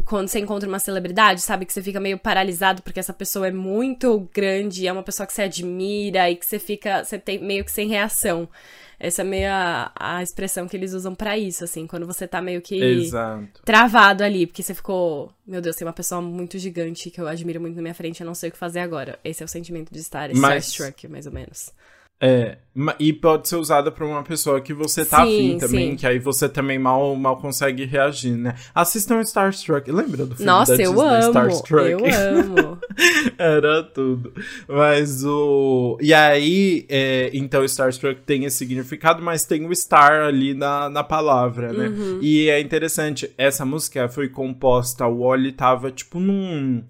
quando 0.03 0.27
você 0.27 0.39
encontra 0.39 0.67
uma 0.67 0.79
celebridade, 0.79 1.41
sabe? 1.41 1.65
Que 1.65 1.73
você 1.73 1.81
fica 1.81 1.99
meio 1.99 2.17
paralisado 2.17 2.81
porque 2.81 2.99
essa 2.99 3.13
pessoa 3.13 3.47
é 3.47 3.51
muito 3.51 4.27
grande, 4.33 4.87
é 4.87 4.91
uma 4.91 5.03
pessoa 5.03 5.25
que 5.25 5.33
você 5.33 5.43
admira 5.43 6.29
e 6.29 6.35
que 6.35 6.45
você 6.45 6.59
fica, 6.59 7.03
você 7.03 7.17
tem 7.17 7.39
meio 7.39 7.63
que 7.63 7.71
sem 7.71 7.87
reação. 7.87 8.49
Essa 8.99 9.21
é 9.21 9.25
meio 9.25 9.49
a, 9.51 9.91
a 9.95 10.23
expressão 10.23 10.67
que 10.67 10.75
eles 10.77 10.93
usam 10.93 11.13
para 11.13 11.37
isso, 11.37 11.63
assim, 11.63 11.85
quando 11.85 12.05
você 12.05 12.27
tá 12.27 12.41
meio 12.41 12.61
que 12.61 12.81
Exato. 12.81 13.61
travado 13.63 14.23
ali, 14.23 14.47
porque 14.47 14.63
você 14.63 14.73
ficou, 14.73 15.31
meu 15.45 15.61
Deus, 15.61 15.75
tem 15.75 15.85
uma 15.85 15.93
pessoa 15.93 16.21
muito 16.21 16.57
gigante 16.57 17.09
que 17.09 17.19
eu 17.19 17.27
admiro 17.27 17.59
muito 17.59 17.75
na 17.75 17.81
minha 17.81 17.93
frente, 17.93 18.21
eu 18.21 18.25
não 18.25 18.33
sei 18.33 18.49
o 18.49 18.51
que 18.51 18.57
fazer 18.57 18.79
agora. 18.79 19.19
Esse 19.23 19.43
é 19.43 19.45
o 19.45 19.49
sentimento 19.49 19.93
de 19.93 19.99
estar 19.99 20.29
Mas... 20.33 20.67
starstruck, 20.67 21.07
mais 21.07 21.25
ou 21.25 21.33
menos. 21.33 21.71
É, 22.19 22.57
e 22.97 23.11
pode 23.11 23.47
ser 23.47 23.57
usada 23.57 23.91
por 23.91 24.03
uma 24.03 24.23
pessoa 24.23 24.61
que 24.61 24.73
você 24.73 25.05
tá 25.05 25.25
sim, 25.25 25.55
afim 25.55 25.57
também, 25.57 25.91
sim. 25.91 25.95
que 25.95 26.07
aí 26.07 26.17
você 26.17 26.47
também 26.47 26.79
mal, 26.79 27.13
mal 27.15 27.37
consegue 27.37 27.83
reagir, 27.85 28.37
né? 28.37 28.55
Assistam 28.73 29.21
Starstruck. 29.21 29.89
Lembra 29.91 30.25
do 30.25 30.35
filme 30.35 30.45
Nossa, 30.45 30.77
da 30.77 30.83
eu 30.83 30.93
Disney, 30.93 31.09
amo, 31.09 31.27
Starstruck? 31.27 31.91
eu 31.91 31.99
amo. 31.99 32.77
Era 33.37 33.83
tudo. 33.83 34.33
Mas 34.67 35.25
o... 35.25 35.97
E 36.01 36.13
aí, 36.13 36.85
é, 36.89 37.31
então 37.33 37.63
Starstruck 37.65 38.21
tem 38.21 38.45
esse 38.45 38.57
significado, 38.57 39.21
mas 39.21 39.45
tem 39.45 39.65
o 39.65 39.75
star 39.75 40.25
ali 40.25 40.53
na, 40.53 40.89
na 40.89 41.03
palavra, 41.03 41.73
né? 41.73 41.87
Uhum. 41.87 42.19
E 42.21 42.49
é 42.49 42.59
interessante, 42.61 43.29
essa 43.37 43.65
música 43.65 44.07
foi 44.07 44.29
composta, 44.29 45.05
o 45.05 45.19
Wally 45.19 45.51
tava 45.51 45.91
tipo 45.91 46.19
num 46.19 46.83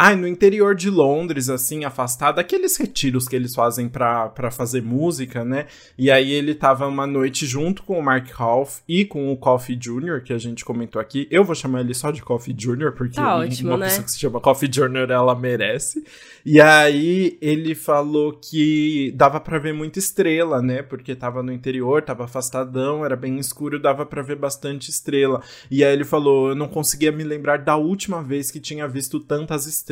Ai, 0.00 0.14
no 0.14 0.28
interior 0.28 0.76
de 0.76 0.88
Londres, 0.90 1.48
assim, 1.48 1.84
afastado, 1.84 2.38
aqueles 2.38 2.76
retiros 2.76 3.26
que 3.26 3.34
eles 3.34 3.52
fazem 3.52 3.88
para 3.88 4.48
fazer 4.52 4.80
música, 4.80 5.44
né? 5.44 5.66
E 5.98 6.08
aí 6.08 6.30
ele 6.30 6.54
tava 6.54 6.86
uma 6.86 7.04
noite 7.04 7.44
junto 7.44 7.82
com 7.82 7.98
o 7.98 8.02
Mark 8.02 8.28
Half 8.38 8.78
e 8.86 9.04
com 9.04 9.32
o 9.32 9.36
Coffee 9.36 9.74
Jr., 9.74 10.22
que 10.22 10.32
a 10.32 10.38
gente 10.38 10.64
comentou 10.64 11.02
aqui. 11.02 11.26
Eu 11.32 11.42
vou 11.42 11.52
chamar 11.52 11.80
ele 11.80 11.94
só 11.94 12.12
de 12.12 12.22
Coffee 12.22 12.54
Jr., 12.54 12.92
porque 12.96 13.16
tá 13.16 13.38
ótimo, 13.38 13.70
uma 13.70 13.76
né? 13.76 13.86
pessoa 13.86 14.04
que 14.04 14.12
se 14.12 14.20
chama 14.20 14.40
Coffee 14.40 14.68
Jr., 14.68 15.10
ela 15.10 15.34
merece. 15.34 16.04
E 16.46 16.60
aí 16.60 17.36
ele 17.40 17.74
falou 17.74 18.34
que 18.34 19.12
dava 19.16 19.40
para 19.40 19.58
ver 19.58 19.74
muita 19.74 19.98
estrela, 19.98 20.62
né? 20.62 20.80
Porque 20.80 21.16
tava 21.16 21.42
no 21.42 21.52
interior, 21.52 22.02
tava 22.02 22.22
afastadão, 22.22 23.04
era 23.04 23.16
bem 23.16 23.36
escuro, 23.40 23.80
dava 23.80 24.06
para 24.06 24.22
ver 24.22 24.36
bastante 24.36 24.90
estrela. 24.90 25.42
E 25.68 25.82
aí 25.82 25.92
ele 25.92 26.04
falou: 26.04 26.50
eu 26.50 26.54
não 26.54 26.68
conseguia 26.68 27.10
me 27.10 27.24
lembrar 27.24 27.58
da 27.58 27.76
última 27.76 28.22
vez 28.22 28.48
que 28.52 28.60
tinha 28.60 28.86
visto 28.86 29.18
tantas 29.18 29.66
estrelas. 29.66 29.87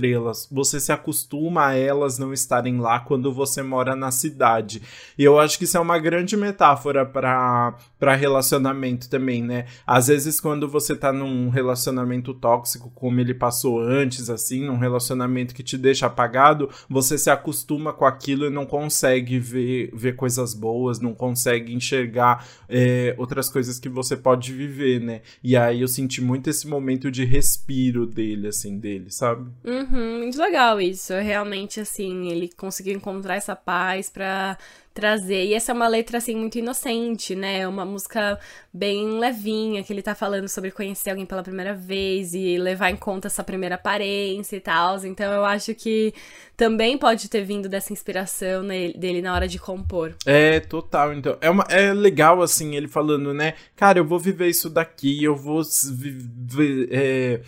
Você 0.50 0.80
se 0.80 0.92
acostuma 0.92 1.66
a 1.66 1.74
elas 1.74 2.18
não 2.18 2.32
estarem 2.32 2.78
lá 2.78 3.00
quando 3.00 3.32
você 3.32 3.62
mora 3.62 3.96
na 3.96 4.10
cidade. 4.10 4.82
E 5.18 5.24
eu 5.24 5.38
acho 5.38 5.58
que 5.58 5.64
isso 5.64 5.76
é 5.76 5.80
uma 5.80 5.98
grande 5.98 6.36
metáfora 6.36 7.04
para 7.04 7.74
relacionamento 8.00 9.08
também, 9.08 9.42
né? 9.42 9.66
Às 9.86 10.08
vezes, 10.08 10.40
quando 10.40 10.68
você 10.68 10.94
tá 10.94 11.12
num 11.12 11.48
relacionamento 11.48 12.34
tóxico, 12.34 12.90
como 12.94 13.20
ele 13.20 13.34
passou 13.34 13.80
antes, 13.80 14.28
assim, 14.28 14.64
num 14.64 14.78
relacionamento 14.78 15.54
que 15.54 15.62
te 15.62 15.78
deixa 15.78 16.06
apagado 16.06 16.68
você 16.88 17.16
se 17.16 17.30
acostuma 17.30 17.92
com 17.92 18.04
aquilo 18.04 18.46
e 18.46 18.50
não 18.50 18.66
consegue 18.66 19.38
ver, 19.38 19.90
ver 19.94 20.14
coisas 20.16 20.54
boas, 20.54 21.00
não 21.00 21.14
consegue 21.14 21.74
enxergar 21.74 22.46
é, 22.68 23.14
outras 23.18 23.48
coisas 23.48 23.78
que 23.78 23.88
você 23.88 24.16
pode 24.16 24.52
viver, 24.52 25.00
né? 25.00 25.22
E 25.42 25.56
aí 25.56 25.80
eu 25.80 25.88
senti 25.88 26.20
muito 26.20 26.50
esse 26.50 26.66
momento 26.66 27.10
de 27.10 27.24
respiro 27.24 28.06
dele, 28.06 28.48
assim, 28.48 28.78
dele, 28.78 29.10
sabe? 29.10 29.50
Uhum, 29.64 30.18
muito 30.18 30.38
legal 30.38 30.80
isso. 30.80 31.12
Realmente, 31.14 31.80
assim, 31.80 32.28
ele 32.28 32.50
conseguiu 32.56 32.94
encontrar 32.94 33.36
essa 33.36 33.56
paz 33.56 34.10
pra 34.10 34.58
trazer. 34.96 35.44
E 35.44 35.52
essa 35.52 35.72
é 35.72 35.74
uma 35.74 35.86
letra, 35.86 36.16
assim, 36.16 36.34
muito 36.34 36.58
inocente, 36.58 37.36
né? 37.36 37.68
Uma 37.68 37.84
música 37.84 38.40
bem 38.72 39.18
levinha, 39.18 39.84
que 39.84 39.92
ele 39.92 40.00
tá 40.00 40.14
falando 40.14 40.48
sobre 40.48 40.70
conhecer 40.70 41.10
alguém 41.10 41.26
pela 41.26 41.42
primeira 41.42 41.74
vez 41.74 42.32
e 42.32 42.56
levar 42.56 42.90
em 42.90 42.96
conta 42.96 43.28
essa 43.28 43.44
primeira 43.44 43.74
aparência 43.74 44.56
e 44.56 44.60
tal. 44.60 45.04
Então 45.04 45.30
eu 45.30 45.44
acho 45.44 45.74
que 45.74 46.14
também 46.56 46.96
pode 46.96 47.28
ter 47.28 47.42
vindo 47.42 47.68
dessa 47.68 47.92
inspiração 47.92 48.66
dele 48.66 49.20
na 49.20 49.34
hora 49.34 49.46
de 49.46 49.58
compor. 49.58 50.14
É, 50.24 50.60
total. 50.60 51.12
Então, 51.12 51.36
é, 51.42 51.50
uma, 51.50 51.64
é 51.68 51.92
legal, 51.92 52.40
assim, 52.40 52.74
ele 52.74 52.88
falando, 52.88 53.34
né? 53.34 53.52
Cara, 53.76 53.98
eu 53.98 54.04
vou 54.04 54.18
viver 54.18 54.48
isso 54.48 54.70
daqui, 54.70 55.22
eu 55.22 55.36
vou 55.36 55.62
viver. 55.92 56.88
É, 56.90 57.40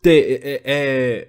ter. 0.00 0.40
é, 0.42 0.62
é 0.64 1.28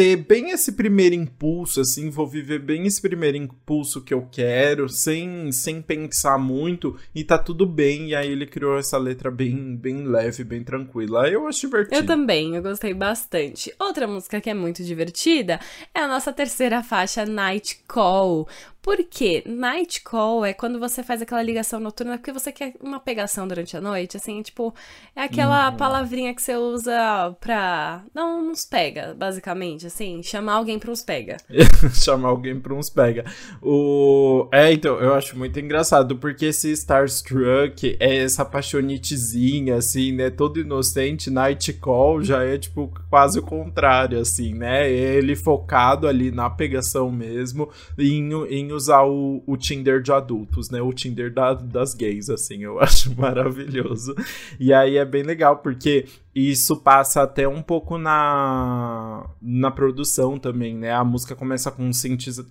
ter 0.00 0.16
bem 0.16 0.48
esse 0.48 0.72
primeiro 0.72 1.14
impulso, 1.14 1.82
assim, 1.82 2.08
vou 2.08 2.26
viver 2.26 2.58
bem 2.58 2.86
esse 2.86 3.02
primeiro 3.02 3.36
impulso 3.36 4.00
que 4.00 4.14
eu 4.14 4.26
quero, 4.32 4.88
sem, 4.88 5.52
sem 5.52 5.82
pensar 5.82 6.38
muito, 6.38 6.96
e 7.14 7.22
tá 7.22 7.36
tudo 7.36 7.66
bem. 7.66 8.08
E 8.08 8.14
aí 8.14 8.32
ele 8.32 8.46
criou 8.46 8.78
essa 8.78 8.96
letra 8.96 9.30
bem, 9.30 9.76
bem 9.76 10.06
leve, 10.06 10.42
bem 10.42 10.64
tranquila. 10.64 11.28
Eu 11.28 11.46
acho 11.46 11.60
divertido. 11.60 11.96
Eu 11.96 12.06
também, 12.06 12.56
eu 12.56 12.62
gostei 12.62 12.94
bastante. 12.94 13.74
Outra 13.78 14.06
música 14.06 14.40
que 14.40 14.48
é 14.48 14.54
muito 14.54 14.82
divertida 14.82 15.60
é 15.94 16.00
a 16.00 16.08
nossa 16.08 16.32
terceira 16.32 16.82
faixa, 16.82 17.26
Night 17.26 17.80
Call. 17.86 18.48
Porque 18.82 19.42
night 19.46 20.02
call 20.02 20.44
é 20.44 20.54
quando 20.54 20.78
você 20.78 21.02
faz 21.02 21.20
aquela 21.20 21.42
ligação 21.42 21.78
noturna 21.78 22.16
porque 22.16 22.32
você 22.32 22.50
quer 22.50 22.74
uma 22.80 22.98
pegação 22.98 23.46
durante 23.46 23.76
a 23.76 23.80
noite, 23.80 24.16
assim, 24.16 24.40
tipo, 24.40 24.74
é 25.14 25.22
aquela 25.22 25.70
uhum. 25.70 25.76
palavrinha 25.76 26.34
que 26.34 26.40
você 26.40 26.56
usa 26.56 27.36
pra 27.40 28.02
não 28.14 28.42
nos 28.42 28.64
pega, 28.64 29.14
basicamente, 29.14 29.86
assim, 29.86 30.22
chamar 30.22 30.54
alguém 30.54 30.78
pra 30.78 30.90
uns 30.90 31.02
pega. 31.02 31.36
chamar 31.92 32.30
alguém 32.30 32.58
pra 32.58 32.72
uns 32.72 32.88
pega. 32.88 33.24
O... 33.62 34.48
É, 34.50 34.72
então, 34.72 34.98
eu 34.98 35.12
acho 35.12 35.36
muito 35.36 35.60
engraçado, 35.60 36.16
porque 36.16 36.46
esse 36.46 36.70
Starstruck 36.72 37.96
é 38.00 38.16
essa 38.16 38.46
paixonitezinha, 38.46 39.76
assim, 39.76 40.12
né, 40.12 40.30
todo 40.30 40.58
inocente, 40.58 41.28
night 41.28 41.74
call 41.74 42.22
já 42.22 42.42
é, 42.42 42.56
tipo, 42.56 42.90
quase 43.10 43.38
o 43.38 43.42
contrário, 43.42 44.18
assim, 44.18 44.54
né, 44.54 44.90
ele 44.90 45.36
focado 45.36 46.08
ali 46.08 46.30
na 46.30 46.48
pegação 46.48 47.10
mesmo, 47.10 47.68
em, 47.98 48.32
em 48.48 48.69
usar 48.72 49.02
o, 49.02 49.42
o 49.46 49.56
Tinder 49.56 50.00
de 50.00 50.12
adultos, 50.12 50.70
né? 50.70 50.80
O 50.80 50.92
Tinder 50.92 51.32
da, 51.32 51.54
das 51.54 51.94
gays, 51.94 52.28
assim, 52.30 52.62
eu 52.62 52.78
acho 52.82 53.14
maravilhoso. 53.18 54.14
E 54.58 54.72
aí 54.72 54.96
é 54.96 55.04
bem 55.04 55.22
legal, 55.22 55.58
porque 55.58 56.06
isso 56.34 56.76
passa 56.76 57.22
até 57.22 57.48
um 57.48 57.60
pouco 57.60 57.98
na, 57.98 59.28
na 59.42 59.70
produção 59.70 60.38
também, 60.38 60.74
né? 60.76 60.92
A 60.92 61.02
música 61.02 61.34
começa 61.34 61.70
com 61.72 61.82
um, 61.84 61.90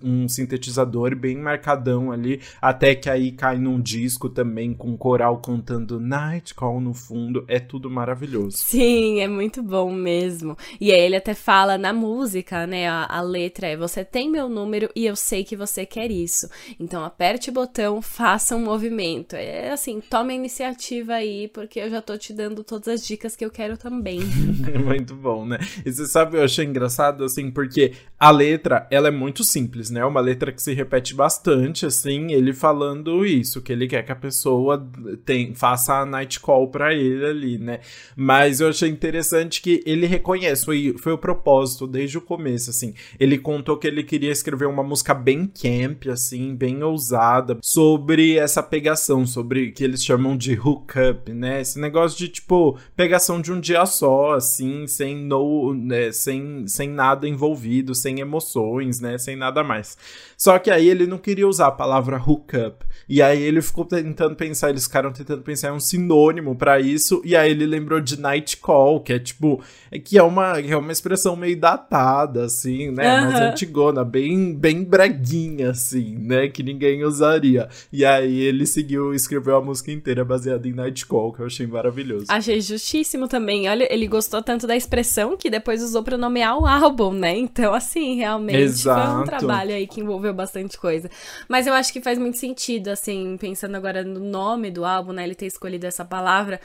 um 0.02 0.28
sintetizador 0.28 1.16
bem 1.16 1.38
marcadão 1.38 2.12
ali, 2.12 2.40
até 2.60 2.94
que 2.94 3.08
aí 3.08 3.32
cai 3.32 3.58
num 3.58 3.80
disco 3.80 4.28
também 4.28 4.74
com 4.74 4.96
coral 4.96 5.38
cantando 5.38 5.98
Night 5.98 6.54
Call 6.54 6.80
no 6.80 6.92
fundo. 6.92 7.44
É 7.48 7.58
tudo 7.58 7.90
maravilhoso. 7.90 8.58
Sim, 8.58 9.20
é 9.20 9.28
muito 9.28 9.62
bom 9.62 9.90
mesmo. 9.92 10.56
E 10.78 10.92
aí 10.92 11.00
ele 11.00 11.16
até 11.16 11.32
fala 11.32 11.78
na 11.78 11.92
música, 11.92 12.66
né? 12.66 12.86
A, 12.86 13.06
a 13.06 13.22
letra 13.22 13.66
é: 13.66 13.76
Você 13.76 14.04
tem 14.04 14.30
meu 14.30 14.48
número 14.48 14.90
e 14.94 15.06
eu 15.06 15.16
sei 15.16 15.42
que 15.42 15.56
você 15.56 15.86
quer 15.86 16.10
isso. 16.10 16.48
Então 16.78 17.02
aperte 17.02 17.48
o 17.48 17.52
botão, 17.52 18.02
faça 18.02 18.54
um 18.54 18.62
movimento. 18.62 19.34
É 19.36 19.70
assim, 19.70 20.00
tome 20.00 20.34
a 20.34 20.36
iniciativa 20.36 21.14
aí, 21.14 21.48
porque 21.48 21.80
eu 21.80 21.88
já 21.88 22.02
tô 22.02 22.18
te 22.18 22.34
dando 22.34 22.62
todas 22.62 22.88
as 22.88 23.06
dicas 23.06 23.34
que 23.34 23.44
eu 23.44 23.50
quero 23.50 23.69
também. 23.76 24.20
muito 24.84 25.14
bom, 25.14 25.46
né? 25.46 25.58
E 25.84 25.92
você 25.92 26.06
sabe, 26.06 26.36
eu 26.36 26.44
achei 26.44 26.64
engraçado, 26.64 27.24
assim, 27.24 27.50
porque 27.50 27.92
a 28.18 28.30
letra, 28.30 28.86
ela 28.90 29.08
é 29.08 29.10
muito 29.10 29.44
simples, 29.44 29.90
né? 29.90 30.04
Uma 30.04 30.20
letra 30.20 30.52
que 30.52 30.62
se 30.62 30.72
repete 30.72 31.14
bastante, 31.14 31.86
assim, 31.86 32.32
ele 32.32 32.52
falando 32.52 33.24
isso, 33.24 33.62
que 33.62 33.72
ele 33.72 33.86
quer 33.86 34.02
que 34.02 34.12
a 34.12 34.16
pessoa 34.16 34.88
tem, 35.24 35.54
faça 35.54 35.94
a 35.94 36.06
night 36.06 36.40
call 36.40 36.68
pra 36.68 36.94
ele 36.94 37.24
ali, 37.24 37.58
né? 37.58 37.80
Mas 38.16 38.60
eu 38.60 38.68
achei 38.68 38.88
interessante 38.88 39.62
que 39.62 39.82
ele 39.86 40.06
reconhece, 40.06 40.64
foi, 40.64 40.94
foi 40.98 41.12
o 41.12 41.18
propósito 41.18 41.86
desde 41.86 42.18
o 42.18 42.20
começo, 42.20 42.70
assim. 42.70 42.94
Ele 43.18 43.38
contou 43.38 43.76
que 43.76 43.86
ele 43.86 44.02
queria 44.02 44.32
escrever 44.32 44.66
uma 44.66 44.82
música 44.82 45.14
bem 45.14 45.46
camp, 45.46 46.06
assim, 46.08 46.54
bem 46.54 46.82
ousada, 46.82 47.58
sobre 47.62 48.36
essa 48.36 48.62
pegação, 48.62 49.26
sobre 49.26 49.72
que 49.72 49.84
eles 49.84 50.04
chamam 50.04 50.36
de 50.36 50.58
hookup, 50.58 51.32
né? 51.32 51.60
Esse 51.60 51.78
negócio 51.78 52.18
de, 52.18 52.28
tipo, 52.28 52.78
pegação 52.96 53.40
de 53.40 53.52
um 53.52 53.59
dia 53.60 53.84
só, 53.86 54.34
assim, 54.34 54.86
sem, 54.86 55.16
no, 55.16 55.74
né, 55.74 56.10
sem, 56.12 56.66
sem 56.66 56.88
nada 56.88 57.28
envolvido, 57.28 57.94
sem 57.94 58.20
emoções, 58.20 59.00
né? 59.00 59.18
Sem 59.18 59.36
nada 59.36 59.62
mais. 59.62 59.96
Só 60.40 60.58
que 60.58 60.70
aí 60.70 60.88
ele 60.88 61.06
não 61.06 61.18
queria 61.18 61.46
usar 61.46 61.66
a 61.66 61.70
palavra 61.70 62.16
hookup. 62.16 62.86
E 63.06 63.20
aí 63.20 63.42
ele 63.42 63.60
ficou 63.60 63.84
tentando 63.84 64.34
pensar, 64.34 64.70
eles 64.70 64.84
ficaram 64.84 65.12
tentando 65.12 65.42
pensar 65.42 65.68
em 65.68 65.72
um 65.72 65.80
sinônimo 65.80 66.56
para 66.56 66.80
isso, 66.80 67.20
e 67.24 67.36
aí 67.36 67.50
ele 67.50 67.66
lembrou 67.66 68.00
de 68.00 68.18
night 68.18 68.56
call, 68.56 69.00
que 69.00 69.12
é 69.12 69.18
tipo, 69.18 69.60
que 70.02 70.16
é 70.16 70.22
uma, 70.22 70.58
é 70.58 70.76
uma 70.76 70.92
expressão 70.92 71.36
meio 71.36 71.58
datada, 71.58 72.44
assim, 72.44 72.90
né? 72.90 73.20
Uhum. 73.20 73.32
Mais 73.32 73.40
antigona, 73.52 74.02
bem, 74.02 74.54
bem 74.54 74.82
breguinha, 74.82 75.70
assim, 75.72 76.16
né? 76.16 76.48
Que 76.48 76.62
ninguém 76.62 77.04
usaria. 77.04 77.68
E 77.92 78.02
aí 78.02 78.40
ele 78.40 78.64
seguiu, 78.64 79.12
escreveu 79.12 79.56
a 79.56 79.60
música 79.60 79.92
inteira 79.92 80.24
baseada 80.24 80.66
em 80.66 80.72
night 80.72 81.04
call, 81.04 81.34
que 81.34 81.40
eu 81.40 81.46
achei 81.46 81.66
maravilhoso. 81.66 82.26
Achei 82.28 82.62
justíssimo 82.62 83.28
também. 83.28 83.68
Olha, 83.68 83.92
ele 83.92 84.06
gostou 84.06 84.42
tanto 84.42 84.66
da 84.66 84.76
expressão 84.76 85.36
que 85.36 85.50
depois 85.50 85.82
usou 85.82 86.02
pra 86.02 86.16
nomear 86.16 86.56
o 86.56 86.66
álbum, 86.66 87.12
né? 87.12 87.36
Então, 87.36 87.74
assim, 87.74 88.14
realmente 88.14 88.56
Exato. 88.56 89.12
foi 89.12 89.22
um 89.22 89.24
trabalho 89.24 89.74
aí 89.74 89.86
que 89.86 90.00
envolveu 90.00 90.29
bastante 90.32 90.78
coisa. 90.78 91.10
Mas 91.48 91.66
eu 91.66 91.74
acho 91.74 91.92
que 91.92 92.00
faz 92.00 92.18
muito 92.18 92.38
sentido, 92.38 92.88
assim, 92.88 93.36
pensando 93.38 93.76
agora 93.76 94.02
no 94.02 94.20
nome 94.20 94.70
do 94.70 94.84
álbum, 94.84 95.12
né? 95.12 95.24
Ele 95.24 95.34
ter 95.34 95.46
escolhido 95.46 95.86
essa 95.86 96.04
palavra 96.04 96.60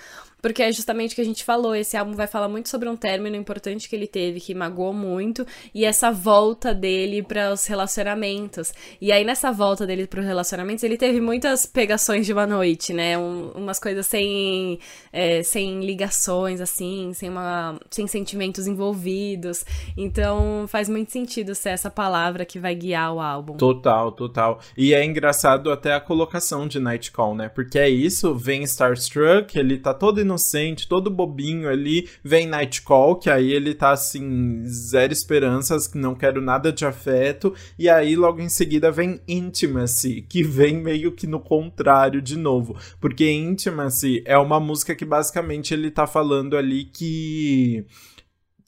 porque 0.46 0.62
é 0.62 0.72
justamente 0.72 1.14
o 1.14 1.16
que 1.16 1.22
a 1.22 1.26
gente 1.26 1.44
falou. 1.44 1.76
Esse 1.76 1.98
álbum 1.98 2.14
vai 2.14 2.28
falar 2.28 2.48
muito 2.48 2.70
sobre 2.70 2.88
um 2.88 2.96
término 2.96 3.36
importante 3.36 3.90
que 3.90 3.96
ele 3.96 4.06
teve, 4.06 4.40
que 4.40 4.54
magoou 4.54 4.94
muito, 4.94 5.44
e 5.74 5.84
essa 5.84 6.12
volta 6.12 6.72
dele 6.72 7.24
para 7.24 7.52
os 7.52 7.66
relacionamentos. 7.66 8.72
E 9.02 9.12
aí, 9.12 9.24
nessa 9.24 9.52
volta 9.52 9.88
dele 9.88 10.06
para 10.06 10.20
os 10.20 10.26
relacionamentos, 10.28 10.84
ele 10.84 10.98
teve 10.98 11.20
muitas 11.20 11.66
pegações 11.66 12.28
de 12.28 12.34
uma 12.34 12.46
noite, 12.46 12.94
né? 12.94 13.18
Um, 13.18 13.54
umas 13.56 13.80
coisas 13.80 14.06
sem, 14.06 14.78
é, 15.12 15.42
sem 15.42 15.84
ligações, 15.84 16.62
assim, 16.62 17.12
sem, 17.16 17.28
uma, 17.28 17.80
sem 17.90 18.06
sentimentos 18.06 18.68
envolvidos. 18.68 19.66
Então, 19.98 20.66
faz 20.68 20.88
muito 20.88 21.12
sentido 21.12 21.56
ser 21.56 21.70
essa 21.70 21.90
palavra 21.90 22.46
que 22.46 22.60
vai 22.60 22.76
guiar 22.76 23.16
o 23.16 23.20
álbum. 23.20 23.58
Total, 23.58 24.12
total. 24.12 24.60
E 24.78 24.94
é 24.94 25.04
engraçado 25.04 25.72
até 25.72 25.96
a 25.96 26.00
colocação 26.00 26.68
de 26.68 26.80
Nightcall, 26.80 27.34
né? 27.34 27.50
Porque 27.50 27.80
é 27.80 27.90
isso, 27.90 28.36
vem 28.36 28.62
Starstruck, 28.62 29.58
ele 29.58 29.80
tá 29.80 29.92
todo 29.92 30.22
inocente, 30.36 30.88
todo 30.88 31.10
bobinho 31.10 31.70
ali, 31.70 32.10
vem 32.24 32.48
Nightcall, 32.48 33.16
que 33.16 33.30
aí 33.30 33.52
ele 33.52 33.74
tá 33.74 33.92
assim, 33.92 34.64
zero 34.66 35.14
esperanças, 35.14 35.92
não 35.94 36.14
quero 36.14 36.42
nada 36.42 36.72
de 36.72 36.86
afeto, 36.86 37.54
e 37.80 37.90
aí 37.90 38.16
logo 38.16 38.42
em 38.42 38.50
seguida 38.50 38.92
vem 38.92 39.22
Intimacy, 39.28 40.26
que 40.28 40.44
vem 40.44 40.78
meio 40.78 41.12
que 41.12 41.26
no 41.26 41.40
contrário 41.40 42.22
de 42.22 42.38
novo, 42.38 42.78
porque 43.00 43.32
Intimacy 43.32 44.22
é 44.26 44.38
uma 44.38 44.60
música 44.60 44.94
que 44.94 45.06
basicamente 45.06 45.74
ele 45.74 45.90
tá 45.90 46.06
falando 46.06 46.58
ali 46.58 46.84
que 46.86 47.86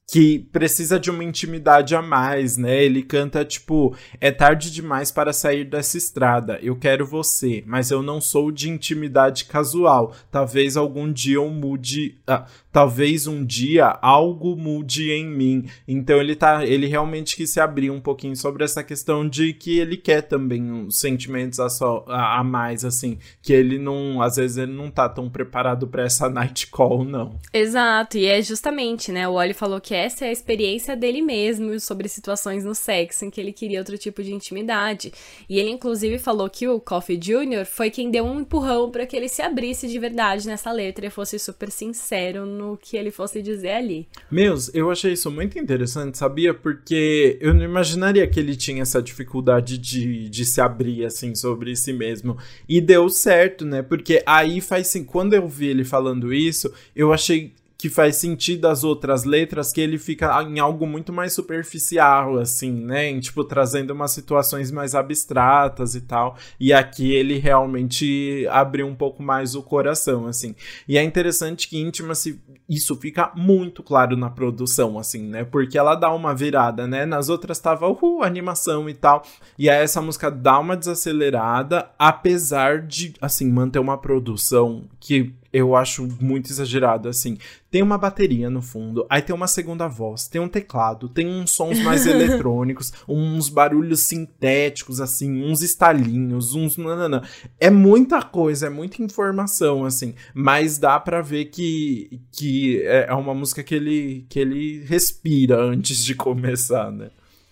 que 0.09 0.39
precisa 0.53 0.97
de 0.97 1.11
uma 1.11 1.23
intimidade 1.23 1.93
a 1.93 2.01
mais, 2.01 2.55
né? 2.55 2.81
Ele 2.81 3.03
canta 3.03 3.43
tipo: 3.43 3.95
É 4.21 4.31
tarde 4.31 4.71
demais 4.71 5.11
para 5.11 5.33
sair 5.33 5.65
dessa 5.65 5.97
estrada. 5.97 6.57
Eu 6.61 6.77
quero 6.77 7.05
você, 7.05 7.61
mas 7.67 7.91
eu 7.91 8.01
não 8.01 8.21
sou 8.21 8.49
de 8.49 8.69
intimidade 8.69 9.45
casual. 9.45 10.15
Talvez 10.31 10.77
algum 10.77 11.11
dia 11.11 11.35
eu 11.35 11.49
mude. 11.49 12.17
Ah, 12.25 12.45
talvez 12.77 13.25
um 13.25 13.43
dia 13.43 13.87
algo 14.03 14.55
mude 14.55 15.11
em 15.11 15.25
mim. 15.25 15.65
Então 15.87 16.21
ele 16.21 16.35
tá, 16.35 16.63
ele 16.63 16.85
realmente 16.85 17.35
quis 17.35 17.49
se 17.49 17.59
abrir 17.59 17.89
um 17.89 17.99
pouquinho 17.99 18.35
sobre 18.35 18.63
essa 18.63 18.83
questão 18.83 19.27
de 19.27 19.51
que 19.51 19.79
ele 19.79 19.97
quer 19.97 20.21
também 20.21 20.85
sentimentos 20.91 21.59
a, 21.59 21.69
só, 21.69 22.05
a, 22.07 22.37
a 22.37 22.43
mais 22.43 22.85
assim, 22.85 23.17
que 23.41 23.51
ele 23.51 23.79
não, 23.79 24.21
às 24.21 24.35
vezes 24.35 24.57
ele 24.57 24.73
não 24.73 24.91
tá 24.91 25.09
tão 25.09 25.27
preparado 25.27 25.87
para 25.87 26.03
essa 26.03 26.29
night 26.29 26.67
call 26.67 27.03
não. 27.03 27.39
Exato, 27.51 28.15
e 28.15 28.27
é 28.27 28.43
justamente, 28.43 29.11
né, 29.11 29.27
o 29.27 29.33
Oli 29.33 29.55
falou 29.55 29.81
que 29.81 29.95
essa 29.95 30.25
é 30.25 30.29
a 30.29 30.31
experiência 30.31 30.95
dele 30.95 31.23
mesmo 31.23 31.79
sobre 31.79 32.07
situações 32.07 32.63
no 32.63 32.75
sexo 32.75 33.25
em 33.25 33.31
que 33.31 33.41
ele 33.41 33.53
queria 33.53 33.79
outro 33.79 33.97
tipo 33.97 34.21
de 34.21 34.31
intimidade. 34.31 35.11
E 35.49 35.57
ele 35.57 35.71
inclusive 35.71 36.19
falou 36.19 36.47
que 36.47 36.67
o 36.67 36.79
Coffee 36.79 37.17
Jr. 37.17 37.65
foi 37.65 37.89
quem 37.89 38.11
deu 38.11 38.23
um 38.23 38.41
empurrão 38.41 38.91
para 38.91 39.07
que 39.07 39.15
ele 39.15 39.27
se 39.27 39.41
abrisse 39.41 39.87
de 39.87 39.97
verdade 39.97 40.45
nessa 40.45 40.71
letra 40.71 41.07
e 41.07 41.09
fosse 41.09 41.39
super 41.39 41.71
sincero 41.71 42.45
no 42.45 42.66
no 42.67 42.77
que 42.77 42.97
ele 42.97 43.11
fosse 43.11 43.41
dizer 43.41 43.71
ali. 43.71 44.07
Meus, 44.29 44.73
eu 44.73 44.91
achei 44.91 45.13
isso 45.13 45.31
muito 45.31 45.57
interessante, 45.57 46.17
sabia? 46.17 46.53
Porque 46.53 47.37
eu 47.39 47.53
não 47.53 47.63
imaginaria 47.63 48.27
que 48.27 48.39
ele 48.39 48.55
tinha 48.55 48.81
essa 48.81 49.01
dificuldade 49.01 49.77
de, 49.77 50.29
de 50.29 50.45
se 50.45 50.59
abrir, 50.59 51.05
assim, 51.05 51.33
sobre 51.33 51.75
si 51.75 51.93
mesmo. 51.93 52.37
E 52.67 52.81
deu 52.81 53.09
certo, 53.09 53.65
né? 53.65 53.81
Porque 53.81 54.21
aí 54.25 54.61
faz 54.61 54.87
assim, 54.87 55.03
quando 55.03 55.33
eu 55.33 55.47
vi 55.47 55.67
ele 55.67 55.83
falando 55.83 56.33
isso, 56.33 56.73
eu 56.95 57.13
achei 57.13 57.53
que 57.77 57.89
faz 57.89 58.15
sentido 58.15 58.65
as 58.67 58.83
outras 58.83 59.23
letras, 59.23 59.71
que 59.71 59.79
ele 59.79 59.99
fica 59.99 60.41
em 60.43 60.59
algo 60.59 60.87
muito 60.87 61.13
mais 61.13 61.33
superficial, 61.33 62.37
assim, 62.37 62.71
né? 62.71 63.09
Em, 63.09 63.19
tipo, 63.19 63.43
trazendo 63.43 63.91
umas 63.91 64.11
situações 64.11 64.71
mais 64.71 64.95
abstratas 64.95 65.93
e 65.93 66.01
tal. 66.01 66.35
E 66.59 66.73
aqui 66.73 67.13
ele 67.13 67.37
realmente 67.37 68.47
abriu 68.49 68.87
um 68.87 68.95
pouco 68.95 69.21
mais 69.21 69.53
o 69.53 69.61
coração, 69.61 70.25
assim. 70.25 70.55
E 70.87 70.97
é 70.97 71.03
interessante 71.03 71.67
que 71.67 71.77
íntima 71.77 72.15
se 72.15 72.41
isso 72.67 72.95
fica 72.95 73.31
muito 73.35 73.83
claro 73.83 74.17
na 74.17 74.29
produção, 74.29 74.97
assim, 74.97 75.21
né? 75.23 75.43
Porque 75.43 75.77
ela 75.77 75.93
dá 75.93 76.11
uma 76.11 76.33
virada, 76.33 76.87
né? 76.87 77.05
Nas 77.05 77.29
outras 77.29 77.59
tava, 77.59 77.87
uhul, 77.87 78.23
animação 78.23 78.89
e 78.89 78.93
tal. 78.93 79.23
E 79.57 79.69
aí 79.69 79.83
essa 79.83 80.01
música 80.01 80.31
dá 80.31 80.57
uma 80.59 80.75
desacelerada, 80.75 81.89
apesar 81.99 82.81
de, 82.81 83.13
assim, 83.21 83.49
manter 83.51 83.79
uma 83.79 83.97
produção 83.97 84.85
que 84.99 85.33
eu 85.57 85.75
acho 85.75 86.07
muito 86.21 86.51
exagerado, 86.51 87.09
assim. 87.09 87.37
Tem 87.71 87.81
uma 87.81 87.97
bateria 87.97 88.47
no 88.47 88.61
fundo, 88.61 89.07
aí 89.09 89.23
tem 89.23 89.35
uma 89.35 89.47
segunda 89.47 89.87
voz, 89.87 90.27
tem 90.27 90.39
um 90.39 90.47
teclado, 90.47 91.09
tem 91.09 91.27
uns 91.27 91.51
sons 91.51 91.79
mais 91.79 92.05
eletrônicos, 92.07 92.93
uns 93.07 93.49
barulhos 93.49 94.01
sintéticos, 94.01 95.01
assim, 95.01 95.43
uns 95.43 95.61
estalinhos, 95.63 96.53
uns. 96.53 96.77
Nanana. 96.77 97.27
É 97.59 97.71
muita 97.71 98.21
coisa, 98.21 98.67
é 98.67 98.69
muita 98.69 99.01
informação, 99.01 99.83
assim. 99.83 100.13
Mas 100.31 100.77
dá 100.77 100.99
para 100.99 101.21
ver 101.21 101.45
que, 101.45 102.21
que 102.31 102.83
é 102.83 103.11
uma 103.13 103.33
música 103.33 103.63
que 103.63 103.73
ele, 103.73 104.25
que 104.29 104.39
ele 104.39 104.83
respira 104.85 105.59
antes 105.59 106.05
de 106.05 106.13
começar, 106.13 106.91
né? 106.91 107.09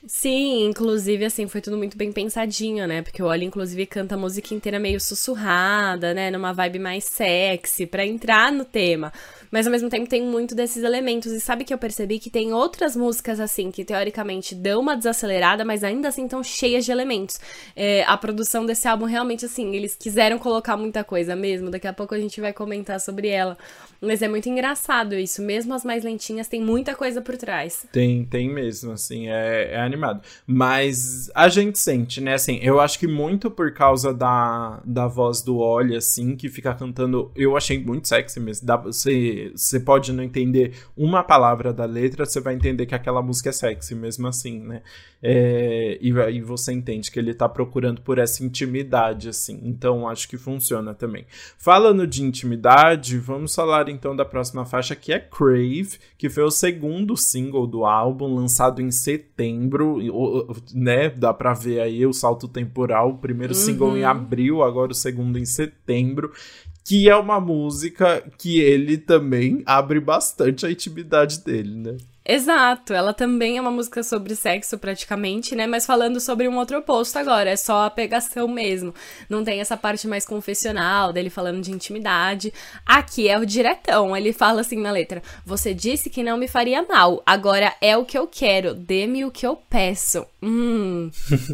Sim, 0.07 0.65
inclusive, 0.67 1.25
assim, 1.25 1.47
foi 1.47 1.61
tudo 1.61 1.77
muito 1.77 1.97
bem 1.97 2.11
pensadinho, 2.11 2.87
né? 2.87 3.01
Porque 3.01 3.23
o 3.23 3.25
Oli, 3.25 3.43
inclusive, 3.45 3.87
canta 3.87 4.13
a 4.13 4.17
música 4.17 4.53
inteira 4.53 4.79
meio 4.79 5.01
sussurrada, 5.01 6.13
né? 6.13 6.29
Numa 6.29 6.53
vibe 6.53 6.77
mais 6.77 7.05
sexy, 7.05 7.87
para 7.87 8.05
entrar 8.05 8.51
no 8.51 8.63
tema 8.63 9.11
mas 9.55 9.65
ao 9.65 9.71
mesmo 9.71 9.89
tempo 9.89 10.09
tem 10.09 10.21
muito 10.21 10.53
desses 10.53 10.83
elementos. 10.83 11.31
E 11.31 11.39
sabe 11.39 11.63
que 11.63 11.73
eu 11.73 11.77
percebi 11.77 12.19
que 12.19 12.29
tem 12.29 12.51
outras 12.51 12.93
músicas 12.93 13.39
assim 13.39 13.71
que 13.71 13.85
teoricamente 13.85 14.53
dão 14.53 14.81
uma 14.81 14.97
desacelerada, 14.97 15.63
mas 15.63 15.81
ainda 15.81 16.09
assim 16.09 16.25
estão 16.25 16.43
cheias 16.43 16.83
de 16.83 16.91
elementos. 16.91 17.39
É, 17.73 18.03
a 18.03 18.17
produção 18.17 18.65
desse 18.65 18.85
álbum 18.85 19.05
realmente 19.05 19.45
assim, 19.45 19.73
eles 19.73 19.95
quiseram 19.95 20.37
colocar 20.37 20.75
muita 20.75 21.05
coisa 21.05 21.37
mesmo. 21.37 21.69
Daqui 21.69 21.87
a 21.87 21.93
pouco 21.93 22.13
a 22.13 22.19
gente 22.19 22.41
vai 22.41 22.51
comentar 22.51 22.99
sobre 22.99 23.29
ela. 23.29 23.57
Mas 24.01 24.21
é 24.21 24.27
muito 24.27 24.49
engraçado 24.49 25.15
isso. 25.15 25.41
Mesmo 25.41 25.73
as 25.73 25.83
mais 25.83 26.03
lentinhas, 26.03 26.47
tem 26.47 26.61
muita 26.61 26.95
coisa 26.95 27.21
por 27.21 27.37
trás. 27.37 27.85
Tem, 27.91 28.23
tem 28.25 28.49
mesmo, 28.49 28.91
assim, 28.91 29.27
é, 29.27 29.73
é 29.73 29.81
animado. 29.81 30.21
Mas 30.45 31.29
a 31.33 31.47
gente 31.49 31.79
sente, 31.79 32.21
né? 32.21 32.33
Assim, 32.33 32.59
eu 32.61 32.79
acho 32.79 32.99
que 32.99 33.07
muito 33.07 33.49
por 33.49 33.73
causa 33.73 34.13
da, 34.13 34.81
da 34.85 35.07
voz 35.07 35.41
do 35.41 35.57
Oli, 35.57 35.95
assim, 35.95 36.35
que 36.35 36.49
fica 36.49 36.73
cantando. 36.73 37.31
Eu 37.35 37.55
achei 37.57 37.77
muito 37.79 38.07
sexy 38.07 38.39
mesmo. 38.39 38.65
Dá, 38.65 38.77
você 38.77 39.51
você 39.55 39.79
pode 39.79 40.11
não 40.11 40.23
entender 40.23 40.73
uma 40.95 41.23
palavra 41.23 41.73
da 41.73 41.85
letra, 41.85 42.25
você 42.25 42.39
vai 42.39 42.53
entender 42.53 42.85
que 42.85 42.95
aquela 42.95 43.21
música 43.21 43.49
é 43.49 43.53
sexy 43.53 43.95
mesmo 43.95 44.27
assim, 44.27 44.59
né? 44.59 44.81
É, 45.27 45.97
e 45.99 46.11
aí 46.21 46.39
você 46.39 46.71
entende 46.71 47.09
que 47.09 47.17
ele 47.17 47.33
tá 47.33 47.49
procurando 47.49 47.99
por 47.99 48.19
essa 48.19 48.45
intimidade, 48.45 49.27
assim. 49.27 49.59
Então 49.63 50.07
acho 50.07 50.29
que 50.29 50.37
funciona 50.37 50.93
também. 50.93 51.25
Falando 51.57 52.05
de 52.05 52.21
intimidade, 52.21 53.17
vamos 53.17 53.55
falar 53.55 53.89
então 53.89 54.15
da 54.15 54.23
próxima 54.23 54.67
faixa 54.67 54.95
que 54.95 55.11
é 55.11 55.19
Crave, 55.19 55.97
que 56.15 56.29
foi 56.29 56.43
o 56.43 56.51
segundo 56.51 57.17
single 57.17 57.65
do 57.65 57.85
álbum, 57.85 58.35
lançado 58.35 58.83
em 58.83 58.91
setembro, 58.91 59.97
né? 60.71 61.09
Dá 61.09 61.33
pra 61.33 61.55
ver 61.55 61.79
aí 61.79 62.05
o 62.05 62.13
salto 62.13 62.47
temporal. 62.47 63.09
O 63.09 63.17
primeiro 63.17 63.55
uhum. 63.55 63.59
single 63.59 63.97
em 63.97 64.03
abril, 64.03 64.61
agora 64.61 64.91
o 64.91 64.95
segundo 64.95 65.39
em 65.39 65.45
setembro 65.45 66.31
que 66.87 67.09
é 67.09 67.15
uma 67.15 67.39
música 67.39 68.23
que 68.37 68.59
ele 68.59 68.95
também 68.95 69.63
abre 69.65 69.99
bastante 69.99 70.67
a 70.67 70.71
intimidade 70.71 71.43
dele, 71.43 71.75
né? 71.75 71.97
Exato, 72.27 72.91
ela 72.91 73.13
também 73.13 73.57
é 73.57 73.61
uma 73.61 73.69
música 73.69 74.01
sobre 74.01 74.35
sexo 74.35 74.79
praticamente, 74.79 75.55
né? 75.55 75.67
Mas 75.67 75.85
falando 75.85 76.19
sobre 76.19 76.47
um 76.47 76.57
outro 76.57 76.79
oposto 76.79 77.17
agora, 77.17 77.51
é 77.51 77.55
só 77.55 77.85
a 77.85 77.89
pegação 77.89 78.47
mesmo. 78.47 78.95
Não 79.29 79.43
tem 79.43 79.59
essa 79.59 79.77
parte 79.77 80.07
mais 80.07 80.25
confessional 80.25 81.13
dele 81.13 81.29
falando 81.29 81.61
de 81.61 81.71
intimidade. 81.71 82.51
Aqui 82.83 83.29
é 83.29 83.37
o 83.37 83.45
diretão, 83.45 84.17
ele 84.17 84.33
fala 84.33 84.61
assim 84.61 84.79
na 84.79 84.89
letra: 84.89 85.21
Você 85.45 85.71
disse 85.71 86.09
que 86.09 86.23
não 86.23 86.35
me 86.35 86.47
faria 86.47 86.81
mal, 86.81 87.21
agora 87.27 87.75
é 87.79 87.95
o 87.95 88.05
que 88.05 88.17
eu 88.17 88.25
quero, 88.25 88.73
dê-me 88.73 89.23
o 89.23 89.29
que 89.29 89.45
eu 89.45 89.55
peço. 89.55 90.25
Hum. 90.41 91.11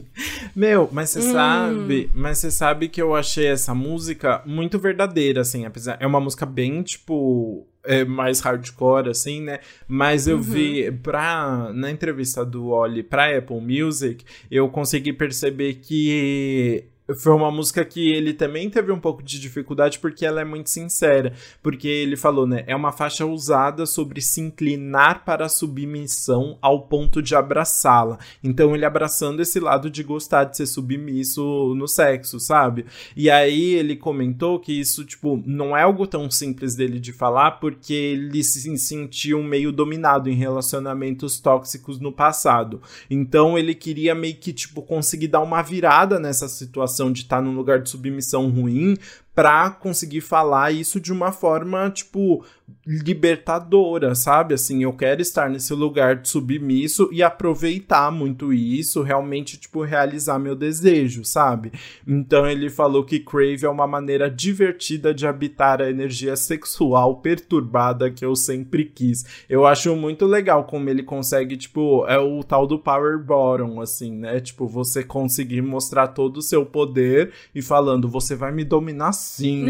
Meu, 0.55 0.88
mas 0.91 1.10
você 1.10 1.19
hum. 1.19 1.31
sabe, 1.34 2.10
mas 2.13 2.38
você 2.38 2.49
sabe 2.49 2.88
que 2.88 3.01
eu 3.01 3.13
achei 3.13 3.47
essa 3.47 3.75
música 3.75 4.41
muito 4.45 4.79
verdadeira, 4.79 5.41
assim, 5.41 5.65
apesar. 5.65 5.97
É 5.99 6.07
uma 6.07 6.21
música 6.21 6.45
bem, 6.45 6.81
tipo, 6.81 7.67
é, 7.84 8.06
mais 8.06 8.39
hardcore, 8.39 9.10
assim, 9.10 9.41
né? 9.41 9.60
Mas 9.88 10.28
eu 10.28 10.38
uhum. 10.38 10.41
vi, 10.41 10.91
pra, 10.91 11.72
na 11.74 11.91
entrevista 11.91 12.46
do 12.46 12.70
Oli 12.70 13.04
pra 13.04 13.38
Apple 13.38 13.62
Music, 13.62 14.24
eu 14.50 14.70
consegui 14.70 15.13
perceber 15.13 15.76
que 15.76 16.86
foi 17.17 17.34
uma 17.34 17.52
música 17.52 17.84
que 17.84 18.12
ele 18.12 18.34
também 18.34 18.69
teve 18.69 18.91
um 18.91 19.00
pouco 19.00 19.24
de 19.24 19.39
dificuldade 19.39 20.00
porque 20.00 20.26
ela 20.26 20.41
é 20.41 20.45
muito 20.45 20.69
sincera. 20.69 21.34
Porque 21.62 21.88
ele 21.88 22.15
falou, 22.15 22.45
né? 22.45 22.63
É 22.67 22.76
uma 22.76 22.91
faixa 22.91 23.26
usada 23.26 23.86
sobre 23.86 24.21
se 24.21 24.41
inclinar 24.41 25.26
para 25.26 25.45
a 25.45 25.50
submissão 25.50 26.58
ao 26.62 26.84
ponto 26.84 27.21
de 27.21 27.36
abraçá-la. 27.36 28.19
Então 28.43 28.76
ele 28.76 28.86
abraçando 28.86 29.41
esse 29.41 29.60
lado 29.60 29.89
de 29.89 30.04
gostar 30.04 30.45
de 30.45 30.58
ser 30.58 30.65
submisso 30.65 31.74
no 31.76 31.88
sexo, 31.88 32.39
sabe? 32.39 32.86
E 33.15 33.30
aí 33.30 33.74
ele 33.76 33.95
comentou 33.95 34.60
que 34.60 34.80
isso, 34.80 35.06
tipo, 35.06 35.41
não 35.45 35.76
é 35.76 35.84
algo 35.84 36.06
tão 36.06 36.30
simples 36.30 36.76
dele 36.76 37.00
de 37.00 37.12
falar 37.12 37.52
porque 37.52 37.93
ele 37.93 38.43
se 38.43 38.78
sentiu 38.78 39.43
meio 39.43 39.71
dominado 39.71 40.30
em 40.30 40.36
relacionamentos 40.36 41.39
tóxicos 41.39 42.00
no 42.00 42.12
passado. 42.12 42.82
Então 43.10 43.58
ele 43.58 43.74
queria 43.74 44.13
meio 44.13 44.36
que, 44.36 44.54
tipo, 44.54 44.82
conseguir 44.82 45.28
dar 45.28 45.41
uma 45.41 45.62
virada 45.62 46.19
nessa 46.19 46.47
situação 46.47 47.00
de 47.09 47.21
estar 47.21 47.37
tá 47.37 47.41
num 47.41 47.55
lugar 47.55 47.79
de 47.79 47.89
submissão 47.89 48.49
ruim 48.49 48.97
pra 49.34 49.70
conseguir 49.70 50.22
falar 50.22 50.72
isso 50.72 51.00
de 51.00 51.12
uma 51.12 51.32
forma, 51.32 51.89
tipo, 51.89 52.44
libertadora, 52.86 54.15
sabe? 54.15 54.54
Assim, 54.54 54.84
eu 54.84 54.94
quero 54.94 55.22
estar 55.22 55.50
nesse 55.50 55.74
lugar 55.74 56.17
de 56.17 56.30
submisso 56.30 57.10
e 57.12 57.24
aproveitar 57.24 58.12
muito 58.12 58.52
isso, 58.52 59.02
realmente, 59.02 59.58
tipo, 59.58 59.84
realizar 59.84 60.39
meu 60.39 60.56
desejo, 60.56 61.24
sabe? 61.24 61.72
Então 62.08 62.48
ele 62.48 62.70
falou 62.70 63.04
que 63.04 63.20
Crave 63.20 63.65
é 63.65 63.70
uma 63.70 63.88
maneira 63.88 64.30
divertida 64.30 65.13
de 65.13 65.26
habitar 65.26 65.82
a 65.82 65.89
energia 65.89 66.36
sexual 66.36 67.22
perturbada 67.22 68.12
que 68.12 68.26
eu 68.26 68.36
sempre 68.36 68.86
quis. 68.86 69.26
Eu 69.50 69.65
acho 69.65 69.96
muito 69.96 70.26
legal 70.26 70.65
como 70.65 70.89
ele 70.89 71.04
consegue, 71.04 71.56
tipo, 71.56 72.06
é 72.08 72.20
o 72.20 72.44
tal 72.44 72.67
do 72.67 72.80
power 72.80 73.17
bottom, 73.20 73.80
assim, 73.80 74.12
né? 74.12 74.39
Tipo, 74.39 74.67
você 74.67 75.04
conseguir 75.04 75.62
mostrar 75.62 76.10
todo 76.10 76.38
o 76.38 76.41
seu 76.41 76.65
poder 76.65 77.32
e 77.54 77.62
falando, 77.62 78.10
você 78.10 78.36
vai 78.36 78.52
me 78.52 78.63
dominar 78.63 79.13
sim. 79.21 79.67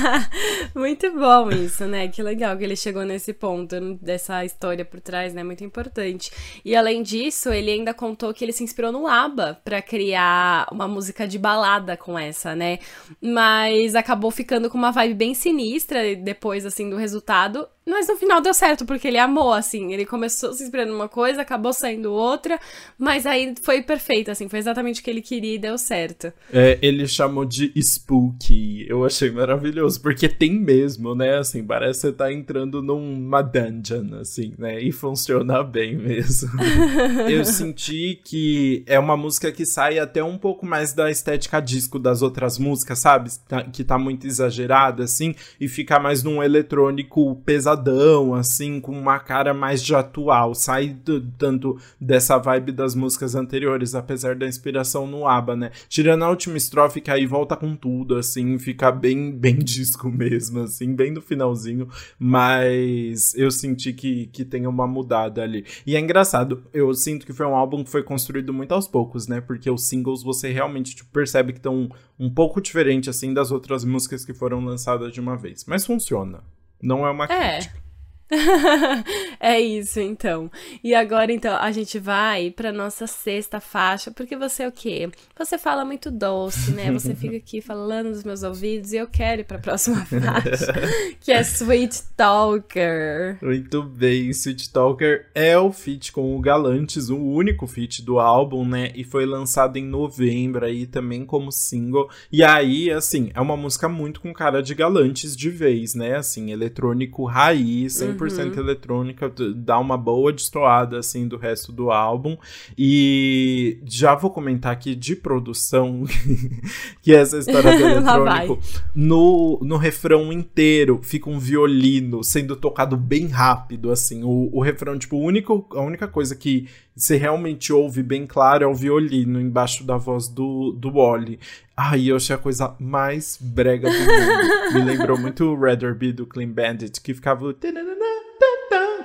muito 0.74 1.10
bom 1.12 1.50
isso, 1.50 1.84
né? 1.86 2.08
Que 2.08 2.22
legal 2.22 2.56
que 2.56 2.64
ele 2.64 2.76
chegou 2.76 3.04
nesse 3.04 3.32
ponto 3.32 3.94
dessa 4.00 4.44
história 4.44 4.84
por 4.84 5.00
trás, 5.00 5.34
né? 5.34 5.44
Muito 5.44 5.64
importante. 5.64 6.30
E 6.64 6.74
além 6.74 7.02
disso, 7.02 7.50
ele 7.50 7.70
ainda 7.70 7.92
contou 7.94 8.32
que 8.32 8.44
ele 8.44 8.52
se 8.52 8.64
inspirou 8.64 8.90
no 8.92 9.06
ABBA 9.06 9.60
para 9.64 9.82
criar 9.82 10.66
uma 10.72 10.88
música 10.88 11.26
de 11.26 11.38
balada 11.38 11.96
com 11.96 12.18
essa, 12.18 12.54
né? 12.54 12.78
Mas 13.20 13.94
acabou 13.94 14.30
ficando 14.30 14.70
com 14.70 14.78
uma 14.78 14.90
vibe 14.90 15.14
bem 15.14 15.34
sinistra 15.34 16.16
depois, 16.16 16.64
assim, 16.64 16.88
do 16.88 16.96
resultado. 16.96 17.68
Mas 17.86 18.06
no 18.06 18.16
final 18.16 18.40
deu 18.40 18.54
certo, 18.54 18.84
porque 18.84 19.08
ele 19.08 19.18
amou, 19.18 19.52
assim. 19.52 19.92
Ele 19.92 20.06
começou 20.06 20.52
se 20.52 20.62
inspirando 20.62 20.92
numa 20.92 21.08
coisa, 21.08 21.42
acabou 21.42 21.72
saindo 21.72 22.12
outra, 22.12 22.60
mas 22.96 23.26
aí 23.26 23.54
foi 23.62 23.82
perfeito, 23.82 24.30
assim. 24.30 24.48
Foi 24.48 24.58
exatamente 24.58 25.00
o 25.00 25.04
que 25.04 25.10
ele 25.10 25.22
queria 25.22 25.54
e 25.54 25.58
deu 25.58 25.76
certo. 25.76 26.32
É, 26.52 26.78
ele 26.80 27.06
chamou 27.08 27.44
de 27.44 27.72
spooky. 27.82 28.69
Eu 28.88 29.04
achei 29.04 29.30
maravilhoso, 29.30 30.00
porque 30.00 30.28
tem 30.28 30.52
mesmo, 30.52 31.14
né? 31.14 31.38
Assim, 31.38 31.64
parece 31.64 32.00
que 32.00 32.06
você 32.08 32.12
tá 32.12 32.32
entrando 32.32 32.82
numa 32.82 33.42
dungeon, 33.42 34.14
assim, 34.20 34.54
né? 34.58 34.80
E 34.80 34.92
funciona 34.92 35.62
bem 35.62 35.96
mesmo. 35.96 36.50
Eu 37.28 37.44
senti 37.44 38.20
que 38.24 38.82
é 38.86 38.98
uma 38.98 39.16
música 39.16 39.50
que 39.50 39.64
sai 39.66 39.98
até 39.98 40.22
um 40.22 40.38
pouco 40.38 40.64
mais 40.64 40.92
da 40.92 41.10
estética 41.10 41.60
disco 41.60 41.98
das 41.98 42.22
outras 42.22 42.58
músicas, 42.58 42.98
sabe? 42.98 43.30
Tá, 43.48 43.62
que 43.62 43.82
tá 43.82 43.98
muito 43.98 44.26
exagerada, 44.26 45.04
assim, 45.04 45.34
e 45.60 45.68
fica 45.68 45.98
mais 45.98 46.22
num 46.22 46.42
eletrônico 46.42 47.36
pesadão, 47.44 48.34
assim, 48.34 48.80
com 48.80 48.92
uma 48.92 49.18
cara 49.18 49.52
mais 49.52 49.82
de 49.82 49.94
atual. 49.94 50.54
Sai 50.54 50.88
do, 50.88 51.20
tanto 51.20 51.78
dessa 52.00 52.38
vibe 52.38 52.72
das 52.72 52.94
músicas 52.94 53.34
anteriores, 53.34 53.94
apesar 53.94 54.34
da 54.34 54.46
inspiração 54.46 55.06
no 55.06 55.26
ABBA, 55.26 55.56
né? 55.56 55.70
Tirando 55.88 56.24
a 56.24 56.30
última 56.30 56.56
estrofe, 56.56 57.00
que 57.00 57.10
aí 57.10 57.26
volta 57.26 57.56
com 57.56 57.74
tudo, 57.74 58.16
assim, 58.16 58.58
fica 58.60 58.92
bem, 58.92 59.32
bem 59.32 59.56
disco 59.58 60.08
mesmo, 60.08 60.60
assim, 60.60 60.94
bem 60.94 61.10
no 61.10 61.20
finalzinho. 61.20 61.88
Mas 62.18 63.34
eu 63.34 63.50
senti 63.50 63.92
que, 63.92 64.26
que 64.26 64.44
tem 64.44 64.66
uma 64.66 64.86
mudada 64.86 65.42
ali. 65.42 65.64
E 65.86 65.96
é 65.96 66.00
engraçado, 66.00 66.62
eu 66.72 66.92
sinto 66.94 67.26
que 67.26 67.32
foi 67.32 67.46
um 67.46 67.56
álbum 67.56 67.82
que 67.82 67.90
foi 67.90 68.02
construído 68.02 68.52
muito 68.52 68.72
aos 68.72 68.86
poucos, 68.86 69.26
né? 69.26 69.40
Porque 69.40 69.70
os 69.70 69.88
singles 69.88 70.22
você 70.22 70.52
realmente 70.52 70.94
tipo, 70.94 71.10
percebe 71.10 71.52
que 71.52 71.58
estão 71.58 71.90
um 72.18 72.32
pouco 72.32 72.60
diferente, 72.60 73.10
assim, 73.10 73.34
das 73.34 73.50
outras 73.50 73.84
músicas 73.84 74.24
que 74.24 74.34
foram 74.34 74.64
lançadas 74.64 75.12
de 75.12 75.20
uma 75.20 75.36
vez. 75.36 75.64
Mas 75.66 75.84
funciona. 75.84 76.44
Não 76.82 77.06
é 77.06 77.10
uma 77.10 77.24
é. 77.24 77.58
crítica. 77.58 77.89
é 79.40 79.60
isso, 79.60 80.00
então. 80.00 80.50
E 80.82 80.94
agora, 80.94 81.32
então, 81.32 81.56
a 81.56 81.72
gente 81.72 81.98
vai 81.98 82.50
pra 82.50 82.72
nossa 82.72 83.06
sexta 83.06 83.60
faixa, 83.60 84.10
porque 84.10 84.36
você 84.36 84.62
é 84.62 84.68
o 84.68 84.72
quê? 84.72 85.10
Você 85.38 85.58
fala 85.58 85.84
muito 85.84 86.10
doce, 86.10 86.72
né? 86.72 86.92
Você 86.92 87.14
fica 87.14 87.36
aqui 87.36 87.60
falando 87.62 88.10
nos 88.10 88.24
meus 88.24 88.42
ouvidos 88.42 88.92
e 88.92 88.96
eu 88.96 89.06
quero 89.06 89.40
ir 89.40 89.44
pra 89.44 89.58
próxima 89.58 90.04
faixa, 90.06 90.72
que 91.20 91.32
é 91.32 91.40
Sweet 91.40 92.02
Talker. 92.16 93.38
Muito 93.42 93.82
bem, 93.82 94.30
Sweet 94.30 94.72
Talker 94.72 95.26
é 95.34 95.58
o 95.58 95.72
feat 95.72 96.12
com 96.12 96.36
o 96.36 96.40
Galantes, 96.40 97.08
o 97.10 97.18
único 97.18 97.66
feat 97.66 98.02
do 98.02 98.18
álbum, 98.18 98.64
né? 98.64 98.92
E 98.94 99.04
foi 99.04 99.26
lançado 99.26 99.76
em 99.76 99.84
novembro 99.84 100.64
aí 100.64 100.86
também 100.86 101.24
como 101.24 101.50
single. 101.50 102.08
E 102.30 102.44
aí, 102.44 102.90
assim, 102.90 103.30
é 103.34 103.40
uma 103.40 103.56
música 103.56 103.88
muito 103.88 104.20
com 104.20 104.32
cara 104.32 104.62
de 104.62 104.74
Galantes 104.74 105.36
de 105.36 105.50
vez, 105.50 105.94
né? 105.94 106.16
Assim, 106.16 106.52
eletrônico 106.52 107.24
raiz, 107.24 108.00
100% 108.28 108.54
uhum. 108.54 108.60
eletrônica, 108.60 109.32
dá 109.54 109.78
uma 109.78 109.96
boa 109.96 110.32
destoada, 110.32 110.98
assim, 110.98 111.26
do 111.26 111.36
resto 111.36 111.72
do 111.72 111.90
álbum. 111.90 112.36
E 112.76 113.80
já 113.84 114.14
vou 114.14 114.30
comentar 114.30 114.72
aqui 114.72 114.94
de 114.94 115.16
produção, 115.16 116.04
que 117.02 117.14
é 117.14 117.20
essa 117.20 117.38
história 117.38 117.76
do 117.76 117.84
eletrônico. 117.84 118.58
no, 118.94 119.58
no 119.62 119.76
refrão 119.76 120.32
inteiro 120.32 121.00
fica 121.02 121.30
um 121.30 121.38
violino 121.38 122.22
sendo 122.22 122.56
tocado 122.56 122.96
bem 122.96 123.26
rápido, 123.26 123.90
assim. 123.90 124.22
O, 124.22 124.50
o 124.52 124.60
refrão, 124.60 124.98
tipo, 124.98 125.16
único, 125.16 125.66
a 125.72 125.80
única 125.80 126.06
coisa 126.06 126.34
que 126.34 126.68
você 127.00 127.16
realmente 127.16 127.72
ouve 127.72 128.02
bem 128.02 128.26
claro 128.26 128.64
é 128.64 128.66
o 128.66 128.74
violino 128.74 129.40
embaixo 129.40 129.84
da 129.84 129.96
voz 129.96 130.28
do, 130.28 130.72
do 130.72 130.92
Wally. 130.92 131.40
Ai, 131.76 132.10
eu 132.10 132.16
achei 132.16 132.36
a 132.36 132.38
coisa 132.38 132.74
mais 132.78 133.38
brega 133.40 133.90
do 133.90 133.98
mundo. 133.98 134.74
Me 134.74 134.84
lembrou 134.84 135.18
muito 135.18 135.44
o 135.44 135.58
Rather 135.58 135.94
Be 135.94 136.12
do 136.12 136.26
Clean 136.26 136.48
Bandit, 136.48 137.00
que 137.00 137.14
ficava 137.14 137.54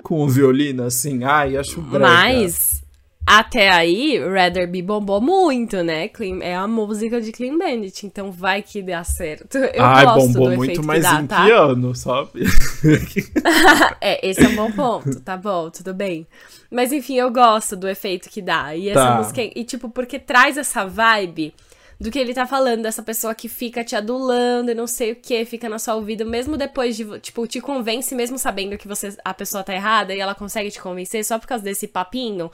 com 0.03 0.21
o 0.21 0.27
violino, 0.27 0.83
assim. 0.83 1.23
Ai, 1.23 1.55
acho 1.55 1.81
brega. 1.81 2.05
Mas, 2.05 2.83
até 3.25 3.69
aí, 3.69 4.19
Rather 4.19 4.69
Be 4.69 4.81
bombou 4.81 5.19
muito, 5.19 5.83
né? 5.83 6.07
Clean, 6.07 6.43
é 6.43 6.55
a 6.55 6.67
música 6.67 7.19
de 7.19 7.31
Clean 7.31 7.57
Bandit, 7.57 8.05
então 8.05 8.31
vai 8.31 8.61
que 8.61 8.83
dê 8.83 9.03
certo. 9.03 9.57
Eu 9.57 9.83
Ai, 9.83 10.05
gosto 10.05 10.27
bombou 10.27 10.49
do 10.51 10.55
muito, 10.57 10.85
mas 10.85 11.03
dá, 11.03 11.21
em 11.21 11.27
tá? 11.27 11.45
que 11.45 11.51
ano, 11.51 11.95
sabe? 11.95 12.43
é, 13.99 14.27
esse 14.27 14.43
é 14.43 14.47
um 14.47 14.55
bom 14.55 14.71
ponto, 14.71 15.19
tá 15.21 15.35
bom, 15.35 15.71
tudo 15.71 15.93
bem. 15.93 16.27
Mas 16.69 16.91
enfim, 16.91 17.15
eu 17.15 17.31
gosto 17.31 17.75
do 17.75 17.87
efeito 17.87 18.29
que 18.29 18.41
dá. 18.41 18.75
E 18.75 18.89
essa 18.89 19.07
tá. 19.07 19.17
música, 19.17 19.41
e 19.41 19.63
tipo, 19.63 19.89
porque 19.89 20.19
traz 20.19 20.57
essa 20.57 20.85
vibe 20.85 21.53
do 21.99 22.11
que 22.11 22.19
ele 22.19 22.33
tá 22.33 22.45
falando, 22.45 22.83
dessa 22.83 23.01
pessoa 23.01 23.33
que 23.33 23.47
fica 23.47 23.83
te 23.83 23.95
adulando 23.95 24.71
e 24.71 24.75
não 24.75 24.87
sei 24.87 25.13
o 25.13 25.15
que, 25.15 25.45
fica 25.45 25.69
na 25.69 25.79
sua 25.79 25.95
ouvido, 25.95 26.25
mesmo 26.25 26.57
depois 26.57 26.95
de, 26.95 27.19
tipo, 27.19 27.47
te 27.47 27.61
convence, 27.61 28.13
mesmo 28.13 28.37
sabendo 28.37 28.77
que 28.77 28.87
você, 28.87 29.15
a 29.23 29.33
pessoa 29.33 29.63
tá 29.63 29.73
errada 29.73 30.13
e 30.13 30.19
ela 30.19 30.35
consegue 30.35 30.71
te 30.71 30.81
convencer 30.81 31.23
só 31.23 31.39
por 31.39 31.47
causa 31.47 31.63
desse 31.63 31.87
papinho. 31.87 32.51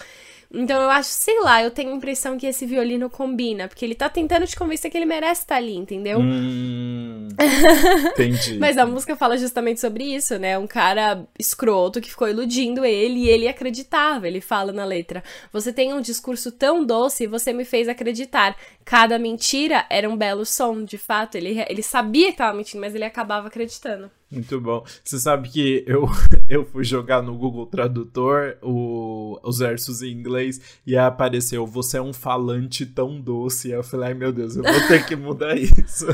Então 0.54 0.82
eu 0.82 0.90
acho, 0.90 1.10
sei 1.10 1.40
lá, 1.40 1.64
eu 1.64 1.72
tenho 1.72 1.94
a 1.94 1.96
impressão 1.96 2.38
que 2.38 2.46
esse 2.46 2.66
violino 2.66 3.10
combina, 3.10 3.70
porque 3.70 3.86
ele 3.86 3.96
tá 3.96 4.10
tentando 4.10 4.46
te 4.46 4.58
convencer 4.58 4.92
que 4.92 4.98
ele 4.98 5.06
merece 5.06 5.44
estar 5.44 5.56
tá 5.56 5.62
ali, 5.62 5.78
entendeu? 5.78 6.20
Hum, 6.20 7.30
entendi. 8.12 8.60
Mas 8.60 8.78
a 8.78 8.86
música 8.86 9.16
fala 9.16 9.38
justamente 9.38 9.80
sobre 9.80 10.04
isso, 10.04 10.38
né? 10.38 10.58
Um 10.58 10.68
cara 10.68 11.26
escroto 11.40 12.02
que 12.02 12.10
ficou 12.10 12.28
iludindo 12.28 12.84
ele 12.84 13.22
e 13.22 13.30
ele 13.30 13.48
acreditava. 13.48 14.28
Ele 14.28 14.42
fala 14.42 14.74
na 14.74 14.84
letra: 14.84 15.24
Você 15.54 15.72
tem 15.72 15.94
um 15.94 16.02
discurso 16.02 16.52
tão 16.52 16.84
doce 16.84 17.24
e 17.24 17.28
você 17.28 17.54
me 17.54 17.64
fez 17.64 17.88
acreditar. 17.88 18.58
Cada 18.84 19.18
mentira 19.32 19.86
era 19.90 20.10
um 20.10 20.18
belo 20.18 20.46
som. 20.46 20.84
De 20.84 20.98
fato, 20.98 21.36
ele, 21.36 21.64
ele 21.68 21.82
sabia 21.82 22.32
que 22.32 22.38
tava 22.38 22.56
mentindo, 22.56 22.82
mas 22.82 22.94
ele 22.94 23.06
acabava 23.06 23.48
acreditando. 23.48 24.12
Muito 24.32 24.62
bom. 24.62 24.84
Você 25.04 25.20
sabe 25.20 25.50
que 25.50 25.84
eu, 25.86 26.08
eu 26.48 26.64
fui 26.64 26.86
jogar 26.86 27.22
no 27.22 27.38
Google 27.38 27.66
Tradutor 27.66 28.56
o, 28.62 29.38
os 29.44 29.60
versos 29.60 30.02
em 30.02 30.12
inglês 30.12 30.80
e 30.88 30.96
apareceu: 30.96 31.68
Você 31.68 31.98
é 31.98 32.02
um 32.02 32.14
falante 32.14 32.86
tão 32.86 33.20
doce. 33.20 33.68
E 33.68 33.72
eu 33.72 33.84
falei: 33.84 34.10
Ai 34.10 34.14
meu 34.14 34.32
Deus, 34.32 34.56
eu 34.56 34.64
vou 34.64 34.88
ter 34.88 35.06
que 35.06 35.18
mudar 35.18 35.56
isso. 35.60 36.06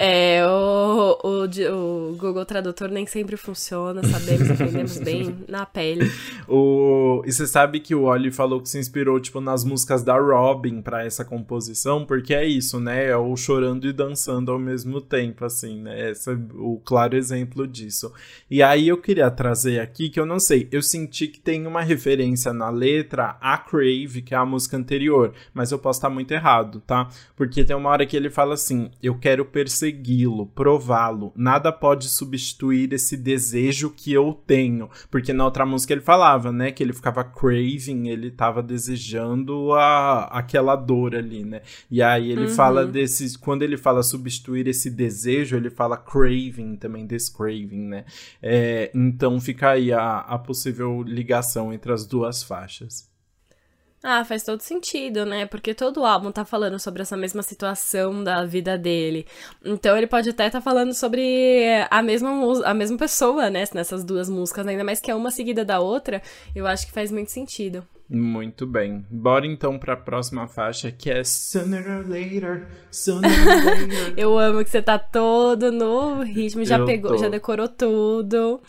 É, 0.00 0.44
o, 0.46 1.18
o, 1.22 1.44
o 1.44 2.16
Google 2.16 2.44
Tradutor 2.44 2.88
nem 2.88 3.06
sempre 3.06 3.36
funciona, 3.36 4.02
sabemos, 4.02 4.50
aprendemos 4.50 4.98
bem 5.02 5.36
na 5.48 5.64
pele. 5.64 6.10
O, 6.48 7.22
e 7.24 7.32
você 7.32 7.46
sabe 7.46 7.78
que 7.78 7.94
o 7.94 8.02
Oli 8.02 8.32
falou 8.32 8.60
que 8.60 8.68
se 8.68 8.78
inspirou 8.78 9.20
tipo, 9.20 9.40
nas 9.40 9.62
músicas 9.62 10.02
da 10.02 10.18
Robin 10.18 10.82
para 10.82 11.04
essa 11.04 11.24
composição, 11.24 12.04
porque 12.04 12.34
é 12.34 12.44
isso, 12.44 12.80
né? 12.80 13.06
É 13.06 13.16
o 13.16 13.36
chorando 13.36 13.86
e 13.86 13.92
dançando 13.92 14.50
ao 14.50 14.58
mesmo 14.58 15.00
tempo, 15.00 15.44
assim, 15.44 15.80
né? 15.80 16.10
Esse 16.10 16.32
é 16.32 16.38
o 16.54 16.80
claro 16.84 17.16
exemplo 17.28 17.66
disso. 17.66 18.12
E 18.50 18.62
aí 18.62 18.88
eu 18.88 18.96
queria 18.96 19.30
trazer 19.30 19.80
aqui 19.80 20.08
que 20.08 20.18
eu 20.18 20.26
não 20.26 20.40
sei, 20.40 20.68
eu 20.72 20.82
senti 20.82 21.28
que 21.28 21.40
tem 21.40 21.66
uma 21.66 21.82
referência 21.82 22.52
na 22.52 22.70
letra 22.70 23.36
a 23.40 23.58
Crave, 23.58 24.22
que 24.22 24.34
é 24.34 24.36
a 24.36 24.46
música 24.46 24.76
anterior, 24.76 25.32
mas 25.52 25.70
eu 25.70 25.78
posso 25.78 25.98
estar 25.98 26.10
muito 26.10 26.32
errado, 26.32 26.82
tá? 26.86 27.08
Porque 27.36 27.64
tem 27.64 27.76
uma 27.76 27.90
hora 27.90 28.06
que 28.06 28.16
ele 28.16 28.30
fala 28.30 28.54
assim: 28.54 28.90
"Eu 29.02 29.18
quero 29.18 29.44
persegui-lo, 29.44 30.46
prová-lo. 30.46 31.32
Nada 31.36 31.72
pode 31.72 32.08
substituir 32.08 32.92
esse 32.92 33.16
desejo 33.16 33.90
que 33.90 34.12
eu 34.12 34.32
tenho". 34.46 34.88
Porque 35.10 35.32
na 35.32 35.44
outra 35.44 35.66
música 35.66 35.92
ele 35.92 36.00
falava, 36.00 36.50
né, 36.50 36.72
que 36.72 36.82
ele 36.82 36.92
ficava 36.92 37.22
craving, 37.24 38.08
ele 38.08 38.30
tava 38.30 38.62
desejando 38.62 39.72
a 39.74 40.24
aquela 40.24 40.76
dor 40.76 41.14
ali, 41.14 41.44
né? 41.44 41.62
E 41.90 42.02
aí 42.02 42.30
ele 42.30 42.46
uhum. 42.46 42.54
fala 42.54 42.86
desses 42.86 43.36
quando 43.36 43.62
ele 43.62 43.76
fala 43.76 44.02
substituir 44.02 44.66
esse 44.66 44.90
desejo, 44.90 45.56
ele 45.56 45.70
fala 45.70 45.96
craving 45.96 46.76
também 46.76 47.06
desse 47.18 47.36
Craving, 47.36 47.88
né? 47.88 48.04
É, 48.40 48.90
então 48.94 49.40
fica 49.40 49.70
aí 49.70 49.92
a, 49.92 50.18
a 50.20 50.38
possível 50.38 51.02
ligação 51.02 51.72
entre 51.72 51.92
as 51.92 52.06
duas 52.06 52.42
faixas. 52.42 53.08
Ah, 54.00 54.24
faz 54.24 54.44
todo 54.44 54.60
sentido, 54.60 55.26
né? 55.26 55.44
Porque 55.46 55.74
todo 55.74 56.04
álbum 56.04 56.30
tá 56.30 56.44
falando 56.44 56.78
sobre 56.78 57.02
essa 57.02 57.16
mesma 57.16 57.42
situação 57.42 58.22
da 58.22 58.44
vida 58.44 58.78
dele. 58.78 59.26
Então 59.64 59.96
ele 59.96 60.06
pode 60.06 60.30
até 60.30 60.48
tá 60.48 60.60
falando 60.60 60.94
sobre 60.94 61.66
a 61.90 62.00
mesma, 62.00 62.30
a 62.64 62.72
mesma 62.72 62.96
pessoa, 62.96 63.50
né? 63.50 63.64
Nessas 63.74 64.04
duas 64.04 64.30
músicas, 64.30 64.66
ainda 64.68 64.84
mais 64.84 65.00
que 65.00 65.10
é 65.10 65.14
uma 65.14 65.32
seguida 65.32 65.64
da 65.64 65.80
outra, 65.80 66.22
eu 66.54 66.64
acho 66.64 66.86
que 66.86 66.92
faz 66.92 67.10
muito 67.10 67.32
sentido. 67.32 67.84
Muito 68.10 68.66
bem. 68.66 69.04
Bora 69.10 69.46
então 69.46 69.78
para 69.78 69.92
a 69.92 69.96
próxima 69.96 70.48
faixa 70.48 70.90
que 70.90 71.10
é 71.10 71.22
Sooner 71.22 71.86
or 71.98 72.08
Later. 72.08 72.66
Sooner 72.90 73.30
or 73.30 73.46
Later. 73.90 74.14
eu 74.16 74.38
amo 74.38 74.64
que 74.64 74.70
você 74.70 74.80
tá 74.80 74.98
todo 74.98 75.70
no 75.70 76.22
ritmo, 76.22 76.64
já 76.64 76.78
eu 76.78 76.86
pegou, 76.86 77.10
tô. 77.12 77.18
já 77.18 77.28
decorou 77.28 77.68
tudo. 77.68 78.60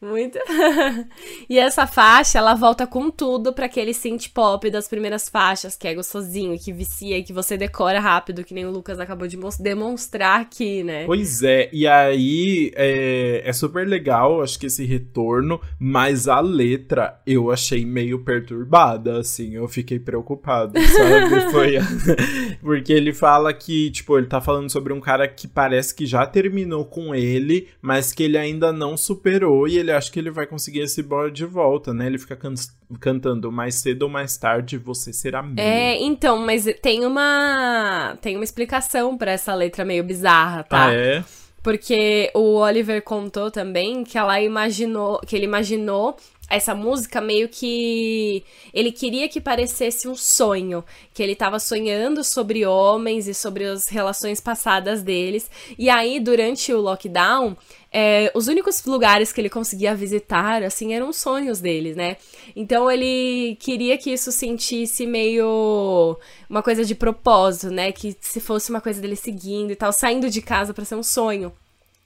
Muito. 0.00 0.38
e 1.50 1.58
essa 1.58 1.86
faixa, 1.86 2.38
ela 2.38 2.54
volta 2.54 2.86
com 2.86 3.10
tudo 3.10 3.52
para 3.52 3.66
aquele 3.66 3.92
synth 3.92 4.28
pop 4.32 4.70
das 4.70 4.86
primeiras 4.86 5.28
faixas, 5.28 5.74
que 5.74 5.88
é 5.88 5.94
gostosinho, 5.94 6.58
que 6.58 6.72
vicia, 6.72 7.22
que 7.22 7.32
você 7.32 7.56
decora 7.56 7.98
rápido, 7.98 8.44
que 8.44 8.54
nem 8.54 8.64
o 8.64 8.70
Lucas 8.70 9.00
acabou 9.00 9.26
de 9.26 9.36
demonstrar 9.58 10.40
aqui, 10.40 10.84
né? 10.84 11.04
Pois 11.04 11.42
é, 11.42 11.68
e 11.72 11.86
aí 11.86 12.70
é, 12.76 13.42
é 13.44 13.52
super 13.52 13.86
legal, 13.86 14.40
acho 14.40 14.58
que 14.58 14.66
esse 14.66 14.84
retorno, 14.84 15.60
mas 15.80 16.28
a 16.28 16.40
letra 16.40 17.20
eu 17.26 17.50
achei 17.50 17.84
meio 17.84 18.20
perturbada, 18.20 19.18
assim, 19.18 19.56
eu 19.56 19.66
fiquei 19.66 19.98
preocupado, 19.98 20.78
sabe? 20.80 21.40
Foi. 21.50 21.74
Porque 22.62 22.92
ele 22.92 23.12
fala 23.12 23.52
que, 23.52 23.90
tipo, 23.90 24.16
ele 24.16 24.26
tá 24.26 24.40
falando 24.40 24.70
sobre 24.70 24.92
um 24.92 25.00
cara 25.00 25.26
que 25.26 25.48
parece 25.48 25.94
que 25.94 26.06
já 26.06 26.24
terminou 26.26 26.84
com 26.84 27.14
ele, 27.14 27.68
mas 27.82 28.12
que 28.12 28.22
ele 28.22 28.38
ainda 28.38 28.72
não 28.72 28.96
superou 28.96 29.66
e 29.66 29.78
ele 29.78 29.87
ele 29.88 29.96
acha 29.96 30.10
que 30.10 30.18
ele 30.18 30.30
vai 30.30 30.46
conseguir 30.46 30.80
esse 30.80 31.02
boy 31.02 31.30
de 31.30 31.44
volta, 31.46 31.92
né? 31.94 32.06
Ele 32.06 32.18
fica 32.18 32.36
can 32.36 32.54
cantando 33.00 33.50
mais 33.50 33.76
cedo 33.76 34.02
ou 34.02 34.08
mais 34.08 34.36
tarde 34.36 34.76
você 34.76 35.12
será 35.12 35.42
meu. 35.42 35.62
É, 35.62 35.96
então, 36.00 36.38
mas 36.38 36.66
tem 36.82 37.04
uma 37.04 38.16
tem 38.20 38.36
uma 38.36 38.44
explicação 38.44 39.16
para 39.16 39.32
essa 39.32 39.54
letra 39.54 39.84
meio 39.84 40.04
bizarra, 40.04 40.62
tá? 40.62 40.86
Ah, 40.86 40.94
é? 40.94 41.24
Porque 41.62 42.30
o 42.34 42.56
Oliver 42.56 43.02
contou 43.02 43.50
também 43.50 44.04
que 44.04 44.16
ela 44.16 44.40
imaginou, 44.40 45.20
que 45.20 45.34
ele 45.34 45.44
imaginou 45.44 46.16
essa 46.48 46.74
música 46.74 47.20
meio 47.20 47.48
que 47.48 48.42
ele 48.72 48.90
queria 48.90 49.28
que 49.28 49.40
parecesse 49.40 50.08
um 50.08 50.14
sonho, 50.14 50.82
que 51.12 51.22
ele 51.22 51.32
estava 51.32 51.58
sonhando 51.58 52.24
sobre 52.24 52.64
homens 52.64 53.28
e 53.28 53.34
sobre 53.34 53.64
as 53.64 53.88
relações 53.88 54.40
passadas 54.40 55.02
deles. 55.02 55.50
E 55.78 55.90
aí, 55.90 56.18
durante 56.18 56.72
o 56.72 56.80
lockdown, 56.80 57.56
é, 57.92 58.30
os 58.34 58.48
únicos 58.48 58.84
lugares 58.84 59.32
que 59.32 59.40
ele 59.40 59.50
conseguia 59.50 59.94
visitar, 59.94 60.62
assim, 60.62 60.94
eram 60.94 61.10
os 61.10 61.16
sonhos 61.16 61.60
deles, 61.60 61.96
né? 61.96 62.16
Então 62.56 62.90
ele 62.90 63.56
queria 63.60 63.96
que 63.98 64.10
isso 64.10 64.32
sentisse 64.32 65.06
meio 65.06 66.18
uma 66.48 66.62
coisa 66.62 66.84
de 66.84 66.94
propósito, 66.94 67.70
né? 67.70 67.92
Que 67.92 68.16
se 68.20 68.40
fosse 68.40 68.70
uma 68.70 68.80
coisa 68.80 69.00
dele 69.00 69.16
seguindo 69.16 69.70
e 69.70 69.76
tal, 69.76 69.92
saindo 69.92 70.30
de 70.30 70.42
casa 70.42 70.74
para 70.74 70.84
ser 70.84 70.96
um 70.96 71.02
sonho. 71.02 71.52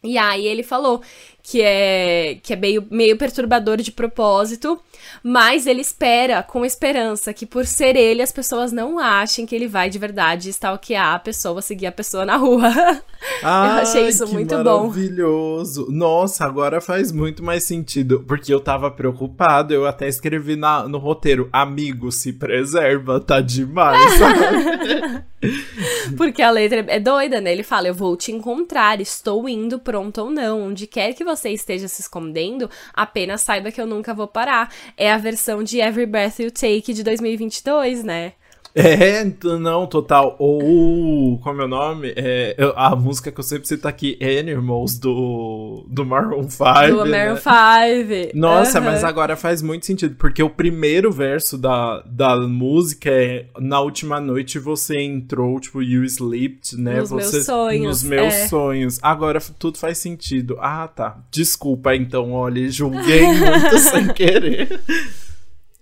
E 0.05 0.19
aí 0.19 0.47
ele 0.47 0.65
falou 0.65 1.01
que 1.43 1.61
é 1.61 2.39
que 2.43 2.53
é 2.53 2.57
meio, 2.57 2.85
meio 2.91 3.17
perturbador 3.17 3.77
de 3.79 3.91
propósito, 3.91 4.81
mas 5.23 5.67
ele 5.67 5.81
espera 5.81 6.43
com 6.43 6.65
esperança 6.65 7.33
que 7.33 7.45
por 7.45 7.67
ser 7.67 7.97
ele 7.97 8.23
as 8.23 8.33
pessoas 8.33 8.73
não 8.73 8.99
achem 8.99 9.45
que 9.45 9.55
ele 9.55 9.67
vai 9.67 9.91
de 9.91 9.99
verdade 9.99 10.49
stalkear 10.51 11.15
a 11.15 11.19
pessoa, 11.19 11.63
seguir 11.63 11.87
a 11.87 11.93
pessoa 11.93 12.25
na 12.25 12.37
rua. 12.37 12.69
Ai, 13.43 13.79
eu 13.79 13.83
achei 13.83 14.09
isso 14.09 14.27
muito 14.27 14.55
maravilhoso. 14.55 14.81
bom. 14.81 14.89
Maravilhoso. 14.89 15.87
Nossa, 15.91 16.45
agora 16.45 16.81
faz 16.81 17.13
muito 17.13 17.43
mais 17.43 17.65
sentido, 17.65 18.25
porque 18.27 18.53
eu 18.53 18.61
tava 18.61 18.91
preocupado, 18.91 19.73
eu 19.73 19.87
até 19.87 20.09
escrevi 20.09 20.57
na, 20.57 20.89
no 20.89 20.99
roteiro, 20.99 21.49
amigo, 21.53 22.11
se 22.11 22.33
preserva, 22.33 23.21
tá 23.21 23.41
demais. 23.41 24.01
porque 26.17 26.43
a 26.43 26.51
letra 26.51 26.85
é 26.89 27.01
doida, 27.01 27.41
né? 27.41 27.53
Ele 27.53 27.63
fala: 27.63 27.89
"Eu 27.89 27.95
vou 27.95 28.17
te 28.17 28.33
encontrar, 28.33 29.01
estou 29.01 29.49
indo 29.49 29.79
pronto 29.79 30.23
ou 30.23 30.31
não, 30.31 30.63
onde 30.69 30.87
quer 30.87 31.13
que 31.15 31.25
você 31.25 31.51
esteja 31.51 31.89
se 31.89 32.01
escondendo, 32.01 32.71
apenas 32.93 33.43
saiba 33.43 33.71
que 33.71 33.81
eu 33.81 33.87
nunca 33.87 34.15
vou 34.15 34.27
parar. 34.27 34.73
É 34.97 35.13
a 35.13 35.19
versão 35.19 35.63
de 35.63 35.81
Every 35.81 36.07
Breath 36.07 36.39
You 36.39 36.51
Take 36.51 36.93
de 36.93 37.03
2022, 37.03 38.05
né? 38.05 38.35
É, 38.75 39.25
não, 39.59 39.87
total. 39.87 40.35
Ou, 40.39 41.39
como 41.39 41.61
é 41.61 41.65
o 41.65 41.69
nome? 41.69 42.13
É, 42.17 42.57
a 42.75 42.97
música 42.97 43.31
que 43.31 43.39
eu 43.39 43.45
sempre 43.45 43.69
cito 43.69 43.87
aqui, 43.87 44.19
Animals, 44.23 44.99
do, 44.99 45.85
do 45.89 46.07
Maroon 46.07 46.49
5. 46.49 46.65
Do 46.89 47.05
né? 47.05 47.27
Maroon 47.27 47.37
5. 47.37 48.37
Nossa, 48.37 48.79
uhum. 48.79 48.87
mas 48.87 49.05
agora 49.05 49.37
faz 49.37 49.61
muito 49.61 49.85
sentido, 49.85 50.17
porque 50.17 50.43
o 50.43 50.49
primeiro 50.49 51.13
verso 51.13 51.59
da, 51.59 52.03
da 52.07 52.37
música 52.37 53.11
é 53.11 53.47
Na 53.59 53.81
última 53.81 54.21
noite 54.21 54.59
você 54.59 55.01
entrou, 55.01 55.61
tipo, 55.61 55.83
you 55.83 56.05
slept, 56.05 56.77
né? 56.77 57.01
Nos 57.01 57.11
você, 57.11 57.37
meus 57.37 57.47
sonhos. 57.47 57.87
Nos 57.87 58.03
meus 58.03 58.35
é. 58.35 58.49
sonhos. 58.49 58.99
Agora 59.03 59.41
tudo 59.59 59.79
faz 59.79 59.99
sentido. 59.99 60.57
Ah, 60.61 60.89
tá. 60.89 61.19
Desculpa, 61.31 61.95
então, 61.95 62.33
olha, 62.33 62.71
julguei 62.71 63.23
muito 63.23 63.79
sem 63.81 64.09
querer. 64.09 64.81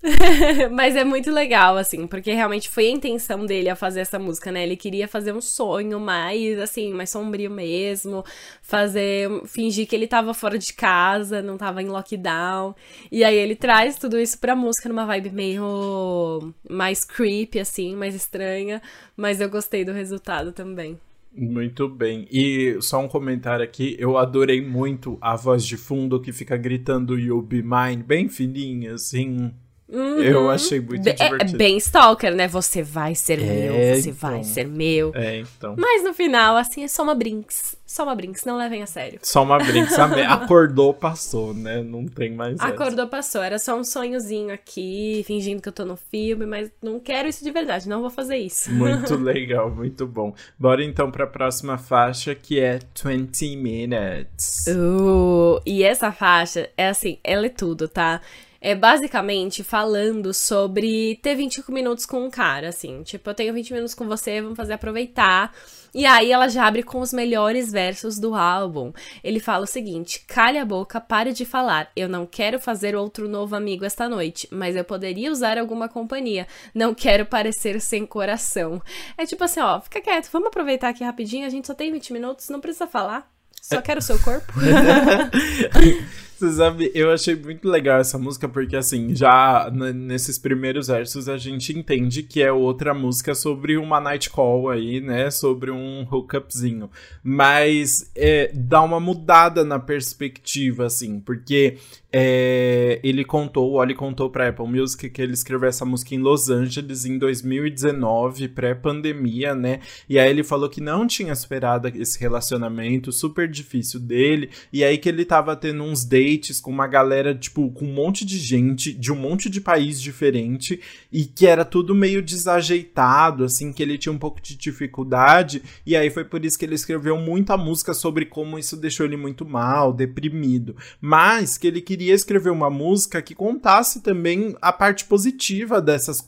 Mas 0.72 0.96
é 0.96 1.04
muito 1.04 1.30
legal, 1.30 1.76
assim, 1.76 2.06
porque 2.06 2.32
realmente 2.32 2.68
foi 2.68 2.86
a 2.86 2.90
intenção 2.90 3.44
dele 3.44 3.68
a 3.68 3.76
fazer 3.76 4.00
essa 4.00 4.18
música, 4.18 4.50
né? 4.50 4.62
Ele 4.62 4.76
queria 4.76 5.06
fazer 5.06 5.32
um 5.32 5.40
sonho 5.40 6.00
mais, 6.00 6.58
assim, 6.58 6.92
mais 6.94 7.10
sombrio 7.10 7.50
mesmo, 7.50 8.24
fazer, 8.62 9.28
fingir 9.46 9.86
que 9.86 9.94
ele 9.94 10.06
tava 10.06 10.32
fora 10.32 10.58
de 10.58 10.72
casa, 10.72 11.42
não 11.42 11.58
tava 11.58 11.82
em 11.82 11.88
lockdown. 11.88 12.74
E 13.12 13.22
aí 13.22 13.36
ele 13.36 13.54
traz 13.54 13.96
tudo 13.96 14.18
isso 14.18 14.38
pra 14.38 14.56
música 14.56 14.88
numa 14.88 15.04
vibe 15.04 15.30
meio 15.30 16.54
mais 16.68 17.04
creepy, 17.04 17.60
assim, 17.60 17.94
mais 17.94 18.14
estranha, 18.14 18.80
mas 19.16 19.40
eu 19.40 19.50
gostei 19.50 19.84
do 19.84 19.92
resultado 19.92 20.52
também. 20.52 20.98
Muito 21.32 21.88
bem. 21.88 22.26
E 22.30 22.76
só 22.80 22.98
um 23.00 23.06
comentário 23.06 23.64
aqui, 23.64 23.96
eu 23.98 24.16
adorei 24.16 24.60
muito 24.66 25.16
a 25.20 25.36
voz 25.36 25.64
de 25.64 25.76
fundo 25.76 26.20
que 26.20 26.32
fica 26.32 26.56
gritando 26.56 27.18
You 27.18 27.40
Be 27.40 27.62
Mine, 27.62 28.02
bem 28.02 28.28
fininha, 28.28 28.94
assim. 28.94 29.52
Uhum. 29.92 30.22
Eu 30.22 30.50
achei 30.50 30.80
muito 30.80 31.06
é, 31.06 31.10
é 31.10 31.14
divertido. 31.14 31.54
É 31.56 31.58
bem 31.58 31.76
stalker, 31.78 32.34
né? 32.34 32.46
Você 32.48 32.82
vai 32.82 33.14
ser 33.14 33.40
é, 33.40 33.44
meu, 33.44 33.96
você 33.96 34.10
então. 34.10 34.30
vai 34.30 34.44
ser 34.44 34.66
meu. 34.66 35.12
É, 35.14 35.38
então. 35.38 35.74
Mas 35.76 36.04
no 36.04 36.14
final, 36.14 36.56
assim, 36.56 36.84
é 36.84 36.88
só 36.88 37.02
uma 37.02 37.14
brinks. 37.14 37.76
Só 37.84 38.04
uma 38.04 38.14
brinks, 38.14 38.44
não 38.44 38.56
levem 38.56 38.84
a 38.84 38.86
sério. 38.86 39.18
Só 39.20 39.42
uma 39.42 39.58
brinks. 39.58 39.98
Acordou, 39.98 40.94
passou, 40.94 41.52
né? 41.52 41.82
Não 41.82 42.06
tem 42.06 42.32
mais 42.32 42.60
Acordou, 42.60 43.00
essa. 43.00 43.06
passou. 43.08 43.42
Era 43.42 43.58
só 43.58 43.76
um 43.76 43.82
sonhozinho 43.82 44.54
aqui, 44.54 45.24
fingindo 45.26 45.60
que 45.60 45.68
eu 45.68 45.72
tô 45.72 45.84
no 45.84 45.96
filme, 45.96 46.46
mas 46.46 46.70
não 46.80 47.00
quero 47.00 47.28
isso 47.28 47.42
de 47.42 47.50
verdade, 47.50 47.88
não 47.88 48.00
vou 48.00 48.10
fazer 48.10 48.36
isso. 48.36 48.70
Muito 48.72 49.16
legal, 49.18 49.68
muito 49.68 50.06
bom. 50.06 50.32
Bora 50.56 50.84
então 50.84 51.10
pra 51.10 51.26
próxima 51.26 51.76
faixa, 51.78 52.32
que 52.32 52.60
é 52.60 52.78
20 53.04 53.56
Minutes. 53.56 54.66
Uh, 54.68 55.60
e 55.66 55.82
essa 55.82 56.12
faixa, 56.12 56.70
é 56.76 56.88
assim, 56.90 57.18
ela 57.24 57.46
é 57.46 57.50
tudo, 57.50 57.88
tá? 57.88 58.20
É 58.60 58.74
basicamente 58.74 59.64
falando 59.64 60.34
sobre 60.34 61.18
ter 61.22 61.34
25 61.34 61.72
minutos 61.72 62.04
com 62.04 62.24
um 62.24 62.30
cara, 62.30 62.68
assim. 62.68 63.02
Tipo, 63.02 63.30
eu 63.30 63.34
tenho 63.34 63.54
20 63.54 63.72
minutos 63.72 63.94
com 63.94 64.06
você, 64.06 64.42
vamos 64.42 64.56
fazer 64.56 64.74
aproveitar. 64.74 65.54
E 65.94 66.04
aí 66.04 66.30
ela 66.30 66.46
já 66.46 66.66
abre 66.66 66.82
com 66.82 67.00
os 67.00 67.12
melhores 67.12 67.72
versos 67.72 68.18
do 68.18 68.34
álbum. 68.34 68.92
Ele 69.24 69.40
fala 69.40 69.64
o 69.64 69.66
seguinte: 69.66 70.22
calha 70.26 70.62
a 70.62 70.64
boca, 70.64 71.00
pare 71.00 71.32
de 71.32 71.44
falar. 71.44 71.90
Eu 71.96 72.08
não 72.08 72.26
quero 72.26 72.60
fazer 72.60 72.94
outro 72.94 73.28
novo 73.28 73.56
amigo 73.56 73.84
esta 73.84 74.08
noite, 74.08 74.46
mas 74.52 74.76
eu 74.76 74.84
poderia 74.84 75.32
usar 75.32 75.58
alguma 75.58 75.88
companhia. 75.88 76.46
Não 76.74 76.94
quero 76.94 77.24
parecer 77.24 77.80
sem 77.80 78.04
coração. 78.06 78.80
É 79.16 79.24
tipo 79.24 79.42
assim, 79.42 79.60
ó, 79.60 79.80
fica 79.80 80.00
quieto, 80.00 80.28
vamos 80.30 80.48
aproveitar 80.48 80.90
aqui 80.90 81.02
rapidinho, 81.02 81.46
a 81.46 81.50
gente 81.50 81.66
só 81.66 81.74
tem 81.74 81.90
20 81.90 82.12
minutos, 82.12 82.48
não 82.50 82.60
precisa 82.60 82.86
falar. 82.86 83.28
Só 83.60 83.76
é. 83.76 83.82
quero 83.82 84.00
o 84.00 84.02
seu 84.02 84.18
corpo. 84.20 84.52
Você 86.40 86.52
sabe, 86.52 86.90
eu 86.94 87.12
achei 87.12 87.36
muito 87.36 87.68
legal 87.68 88.00
essa 88.00 88.16
música 88.16 88.48
porque, 88.48 88.74
assim, 88.74 89.14
já 89.14 89.70
nesses 89.94 90.38
primeiros 90.38 90.86
versos 90.86 91.28
a 91.28 91.36
gente 91.36 91.78
entende 91.78 92.22
que 92.22 92.42
é 92.42 92.50
outra 92.50 92.94
música 92.94 93.34
sobre 93.34 93.76
uma 93.76 94.00
night 94.00 94.30
call 94.30 94.70
aí, 94.70 95.02
né? 95.02 95.30
Sobre 95.30 95.70
um 95.70 96.06
hookupzinho. 96.10 96.90
Mas 97.22 98.10
é, 98.16 98.50
dá 98.54 98.80
uma 98.80 98.98
mudada 98.98 99.64
na 99.64 99.78
perspectiva, 99.78 100.86
assim, 100.86 101.20
porque 101.20 101.76
é, 102.12 102.98
ele 103.04 103.24
contou, 103.24 103.70
o 103.70 103.74
Oli 103.74 103.94
contou 103.94 104.28
pra 104.28 104.48
Apple 104.48 104.66
Music 104.66 105.08
que 105.08 105.22
ele 105.22 105.32
escreveu 105.32 105.68
essa 105.68 105.84
música 105.84 106.12
em 106.12 106.18
Los 106.18 106.50
Angeles 106.50 107.04
em 107.04 107.16
2019, 107.16 108.48
pré-pandemia, 108.48 109.54
né? 109.54 109.78
E 110.08 110.18
aí 110.18 110.28
ele 110.28 110.42
falou 110.42 110.68
que 110.68 110.80
não 110.80 111.06
tinha 111.06 111.34
superado 111.36 111.86
esse 111.88 112.18
relacionamento 112.18 113.12
super 113.12 113.48
difícil 113.48 114.00
dele, 114.00 114.50
e 114.72 114.82
aí 114.82 114.98
que 114.98 115.08
ele 115.08 115.24
tava 115.24 115.54
tendo 115.54 115.84
uns 115.84 116.04
dates 116.04 116.60
com 116.60 116.70
uma 116.70 116.88
galera, 116.88 117.32
tipo, 117.32 117.70
com 117.70 117.84
um 117.84 117.94
monte 117.94 118.24
de 118.24 118.38
gente, 118.38 118.92
de 118.92 119.12
um 119.12 119.16
monte 119.16 119.48
de 119.48 119.60
país 119.60 120.00
diferente, 120.00 120.80
e 121.12 121.24
que 121.24 121.46
era 121.46 121.64
tudo 121.64 121.94
meio 121.94 122.20
desajeitado, 122.20 123.44
assim, 123.44 123.72
que 123.72 123.82
ele 123.82 123.96
tinha 123.96 124.12
um 124.12 124.18
pouco 124.18 124.40
de 124.40 124.56
dificuldade, 124.56 125.62
e 125.86 125.94
aí 125.94 126.10
foi 126.10 126.24
por 126.24 126.44
isso 126.44 126.58
que 126.58 126.64
ele 126.64 126.74
escreveu 126.74 127.16
muita 127.16 127.56
música 127.56 127.94
sobre 127.94 128.26
como 128.26 128.58
isso 128.58 128.76
deixou 128.76 129.06
ele 129.06 129.16
muito 129.16 129.44
mal, 129.46 129.92
deprimido, 129.92 130.74
mas 131.00 131.56
que 131.56 131.68
ele 131.68 131.80
queria 131.80 131.99
queria 132.00 132.14
escrever 132.14 132.48
uma 132.48 132.70
música 132.70 133.20
que 133.20 133.34
contasse 133.34 134.00
também 134.00 134.56
a 134.62 134.72
parte 134.72 135.04
positiva 135.04 135.82
dessas, 135.82 136.24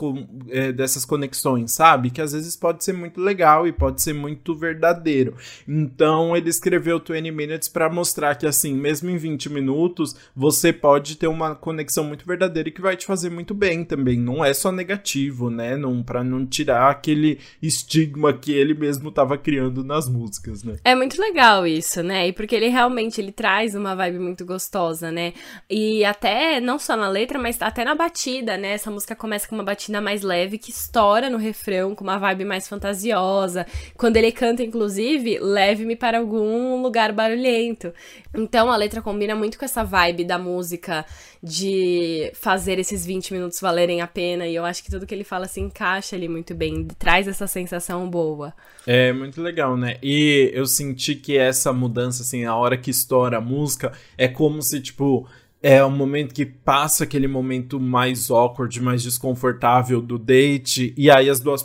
é, 0.50 0.70
dessas 0.70 1.06
conexões, 1.06 1.72
sabe? 1.72 2.10
Que 2.10 2.20
às 2.20 2.32
vezes 2.34 2.54
pode 2.54 2.84
ser 2.84 2.92
muito 2.92 3.18
legal 3.18 3.66
e 3.66 3.72
pode 3.72 4.02
ser 4.02 4.12
muito 4.12 4.54
verdadeiro. 4.54 5.34
Então 5.66 6.36
ele 6.36 6.50
escreveu 6.50 7.00
20 7.00 7.30
Minutes 7.30 7.68
para 7.70 7.88
mostrar 7.88 8.34
que, 8.34 8.46
assim, 8.46 8.74
mesmo 8.74 9.08
em 9.08 9.16
20 9.16 9.48
minutos, 9.48 10.14
você 10.36 10.74
pode 10.74 11.16
ter 11.16 11.26
uma 11.26 11.54
conexão 11.54 12.04
muito 12.04 12.26
verdadeira 12.26 12.68
e 12.68 12.72
que 12.72 12.82
vai 12.82 12.94
te 12.94 13.06
fazer 13.06 13.30
muito 13.30 13.54
bem 13.54 13.82
também. 13.82 14.18
Não 14.18 14.44
é 14.44 14.52
só 14.52 14.70
negativo, 14.70 15.48
né? 15.48 15.74
Não, 15.74 16.02
pra 16.02 16.22
não 16.22 16.44
tirar 16.44 16.90
aquele 16.90 17.38
estigma 17.62 18.34
que 18.34 18.52
ele 18.52 18.74
mesmo 18.74 19.08
estava 19.08 19.38
criando 19.38 19.82
nas 19.82 20.06
músicas, 20.06 20.62
né? 20.62 20.76
É 20.84 20.94
muito 20.94 21.18
legal 21.18 21.66
isso, 21.66 22.02
né? 22.02 22.28
E 22.28 22.32
porque 22.34 22.54
ele 22.54 22.68
realmente 22.68 23.18
ele 23.18 23.32
traz 23.32 23.74
uma 23.74 23.94
vibe 23.96 24.18
muito 24.18 24.44
gostosa, 24.44 25.10
né? 25.10 25.32
E 25.74 26.04
até 26.04 26.60
não 26.60 26.78
só 26.78 26.94
na 26.94 27.08
letra, 27.08 27.38
mas 27.38 27.56
até 27.62 27.82
na 27.82 27.94
batida, 27.94 28.58
né? 28.58 28.74
Essa 28.74 28.90
música 28.90 29.16
começa 29.16 29.48
com 29.48 29.54
uma 29.54 29.64
batida 29.64 30.02
mais 30.02 30.20
leve 30.20 30.58
que 30.58 30.70
estoura 30.70 31.30
no 31.30 31.38
refrão, 31.38 31.94
com 31.94 32.04
uma 32.04 32.18
vibe 32.18 32.44
mais 32.44 32.68
fantasiosa. 32.68 33.66
Quando 33.96 34.18
ele 34.18 34.30
canta, 34.30 34.62
inclusive, 34.62 35.38
leve-me 35.38 35.96
para 35.96 36.18
algum 36.18 36.82
lugar 36.82 37.10
barulhento. 37.12 37.90
Então 38.34 38.70
a 38.70 38.76
letra 38.76 39.00
combina 39.00 39.34
muito 39.34 39.58
com 39.58 39.64
essa 39.64 39.82
vibe 39.82 40.24
da 40.24 40.38
música 40.38 41.06
de 41.42 42.30
fazer 42.34 42.78
esses 42.78 43.06
20 43.06 43.32
minutos 43.32 43.58
valerem 43.58 44.02
a 44.02 44.06
pena. 44.06 44.46
E 44.46 44.54
eu 44.54 44.66
acho 44.66 44.84
que 44.84 44.90
tudo 44.90 45.06
que 45.06 45.14
ele 45.14 45.24
fala 45.24 45.48
se 45.48 45.58
encaixa 45.58 46.14
ali 46.14 46.28
muito 46.28 46.54
bem, 46.54 46.86
traz 46.98 47.26
essa 47.26 47.46
sensação 47.46 48.10
boa. 48.10 48.52
É 48.86 49.10
muito 49.10 49.40
legal, 49.40 49.74
né? 49.74 49.96
E 50.02 50.50
eu 50.52 50.66
senti 50.66 51.14
que 51.14 51.38
essa 51.38 51.72
mudança, 51.72 52.22
assim, 52.22 52.44
a 52.44 52.54
hora 52.54 52.76
que 52.76 52.90
estoura 52.90 53.38
a 53.38 53.40
música, 53.40 53.92
é 54.18 54.28
como 54.28 54.60
se, 54.60 54.78
tipo, 54.78 55.26
é 55.62 55.84
um 55.84 55.90
momento 55.90 56.34
que 56.34 56.44
passa 56.44 57.04
aquele 57.04 57.28
momento 57.28 57.78
mais 57.78 58.30
awkward, 58.30 58.82
mais 58.82 59.02
desconfortável 59.02 60.02
do 60.02 60.18
date, 60.18 60.92
e 60.96 61.08
aí 61.08 61.30
as 61.30 61.38
duas 61.38 61.64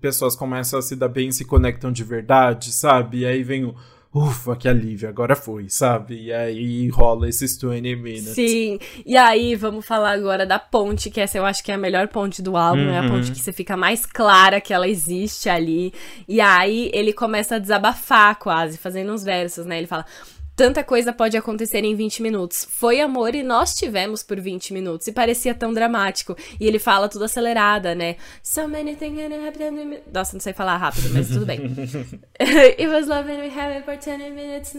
pessoas 0.00 0.34
começam 0.34 0.78
a 0.78 0.82
se 0.82 0.96
dar 0.96 1.08
bem 1.08 1.28
e 1.28 1.32
se 1.32 1.44
conectam 1.44 1.92
de 1.92 2.02
verdade, 2.02 2.72
sabe? 2.72 3.18
E 3.18 3.26
aí 3.26 3.42
vem 3.42 3.66
o 3.66 3.74
ufa, 4.14 4.54
que 4.54 4.68
alívio, 4.68 5.08
agora 5.08 5.34
foi, 5.34 5.68
sabe? 5.68 6.26
E 6.26 6.32
aí 6.32 6.88
rola 6.88 7.28
esses 7.28 7.60
20 7.60 7.96
minutes. 7.96 8.28
Sim, 8.28 8.78
e 9.04 9.16
aí 9.16 9.56
vamos 9.56 9.84
falar 9.84 10.12
agora 10.12 10.46
da 10.46 10.58
ponte, 10.58 11.10
que 11.10 11.20
essa 11.20 11.36
eu 11.36 11.44
acho 11.44 11.64
que 11.64 11.72
é 11.72 11.74
a 11.74 11.78
melhor 11.78 12.06
ponte 12.08 12.40
do 12.40 12.56
álbum, 12.56 12.84
uhum. 12.84 12.90
é 12.90 12.98
a 12.98 13.02
uhum. 13.02 13.08
ponte 13.08 13.32
que 13.32 13.40
você 13.40 13.52
fica 13.52 13.76
mais 13.76 14.06
clara 14.06 14.60
que 14.60 14.72
ela 14.72 14.88
existe 14.88 15.48
ali. 15.48 15.92
E 16.28 16.40
aí 16.40 16.90
ele 16.94 17.12
começa 17.12 17.56
a 17.56 17.58
desabafar 17.58 18.38
quase, 18.38 18.78
fazendo 18.78 19.12
uns 19.12 19.24
versos, 19.24 19.66
né? 19.66 19.78
Ele 19.78 19.88
fala: 19.88 20.06
Tanta 20.56 20.84
coisa 20.84 21.12
pode 21.12 21.36
acontecer 21.36 21.84
em 21.84 21.96
20 21.96 22.22
minutos. 22.22 22.66
Foi 22.70 23.00
amor 23.00 23.34
e 23.34 23.42
nós 23.42 23.74
tivemos 23.74 24.22
por 24.22 24.40
20 24.40 24.72
minutos. 24.72 25.06
E 25.08 25.12
parecia 25.12 25.52
tão 25.52 25.72
dramático. 25.72 26.36
E 26.60 26.66
ele 26.66 26.78
fala 26.78 27.08
tudo 27.08 27.24
acelerada, 27.24 27.92
né? 27.94 28.16
So 28.42 28.68
many 28.68 28.94
things 28.94 29.18
happened. 29.20 30.02
Nossa, 30.12 30.34
não 30.34 30.40
sei 30.40 30.52
falar 30.52 30.76
rápido, 30.76 31.10
mas 31.12 31.28
tudo 31.28 31.44
bem. 31.44 31.60
It 32.38 32.86
was 32.86 33.06
love 33.06 33.30
and 33.30 33.38
we 33.38 33.48
have 33.48 33.74
it 33.74 33.84
for 33.84 33.96
10 33.96 34.32
minutes. 34.32 34.76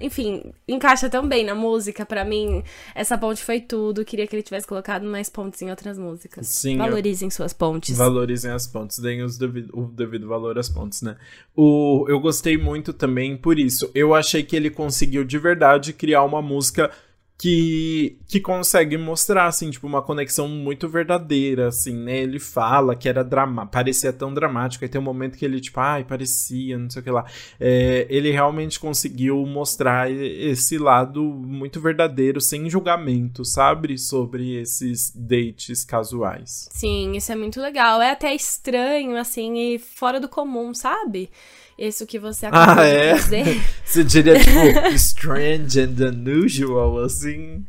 Enfim, 0.00 0.52
encaixa 0.68 1.08
tão 1.08 1.26
bem 1.26 1.44
na 1.44 1.54
música. 1.54 2.04
Para 2.04 2.24
mim, 2.24 2.62
essa 2.94 3.16
ponte 3.16 3.42
foi 3.42 3.60
tudo. 3.60 4.04
Queria 4.04 4.26
que 4.26 4.36
ele 4.36 4.42
tivesse 4.42 4.66
colocado 4.66 5.06
mais 5.06 5.28
pontes 5.28 5.60
em 5.62 5.70
outras 5.70 5.98
músicas. 5.98 6.46
Sim. 6.48 6.76
Valorizem 6.76 7.28
eu... 7.28 7.30
suas 7.30 7.52
pontes. 7.52 7.96
Valorizem 7.96 8.50
as 8.50 8.66
pontes. 8.66 8.98
Deem 8.98 9.22
os 9.22 9.38
devido, 9.38 9.70
o 9.72 9.86
devido 9.86 10.28
valor 10.28 10.58
às 10.58 10.68
pontes, 10.68 11.02
né? 11.02 11.16
O, 11.56 12.06
eu 12.08 12.20
gostei 12.20 12.58
muito 12.58 12.92
também 12.92 13.36
por 13.36 13.58
isso. 13.58 13.90
Eu 13.94 14.14
achei 14.14 14.33
achei 14.34 14.42
que 14.42 14.56
ele 14.56 14.70
conseguiu 14.70 15.24
de 15.24 15.38
verdade 15.38 15.92
criar 15.92 16.24
uma 16.24 16.42
música 16.42 16.90
que, 17.36 18.16
que 18.28 18.38
consegue 18.40 18.96
mostrar, 18.96 19.46
assim, 19.46 19.68
tipo, 19.68 19.86
uma 19.88 20.00
conexão 20.00 20.46
muito 20.48 20.88
verdadeira, 20.88 21.66
assim, 21.66 21.92
né? 21.92 22.18
Ele 22.18 22.38
fala 22.38 22.94
que 22.94 23.08
era 23.08 23.24
drama, 23.24 23.66
parecia 23.66 24.12
tão 24.12 24.32
dramático, 24.32 24.84
aí 24.84 24.88
tem 24.88 25.00
um 25.00 25.04
momento 25.04 25.36
que 25.36 25.44
ele, 25.44 25.60
tipo, 25.60 25.80
ai, 25.80 26.04
parecia, 26.04 26.78
não 26.78 26.88
sei 26.88 27.00
o 27.00 27.04
que 27.04 27.10
lá. 27.10 27.26
É, 27.58 28.06
ele 28.08 28.30
realmente 28.30 28.78
conseguiu 28.78 29.44
mostrar 29.46 30.10
esse 30.10 30.78
lado 30.78 31.22
muito 31.22 31.80
verdadeiro, 31.80 32.40
sem 32.40 32.70
julgamento, 32.70 33.44
sabe? 33.44 33.98
Sobre 33.98 34.54
esses 34.60 35.10
dates 35.14 35.84
casuais. 35.84 36.68
Sim, 36.70 37.16
isso 37.16 37.32
é 37.32 37.36
muito 37.36 37.60
legal. 37.60 38.00
É 38.00 38.12
até 38.12 38.32
estranho, 38.32 39.16
assim, 39.16 39.74
e 39.74 39.78
fora 39.78 40.20
do 40.20 40.28
comum, 40.28 40.72
sabe? 40.72 41.28
Isso 41.78 42.06
que 42.06 42.18
você 42.18 42.46
acabou 42.46 42.82
ah, 42.82 42.86
é? 42.86 43.14
de 43.14 43.20
dizer. 43.20 43.62
Você 43.84 44.04
diria, 44.04 44.38
tipo, 44.38 44.88
strange 44.94 45.80
and 45.80 45.96
unusual, 45.98 46.98
assim? 47.00 47.64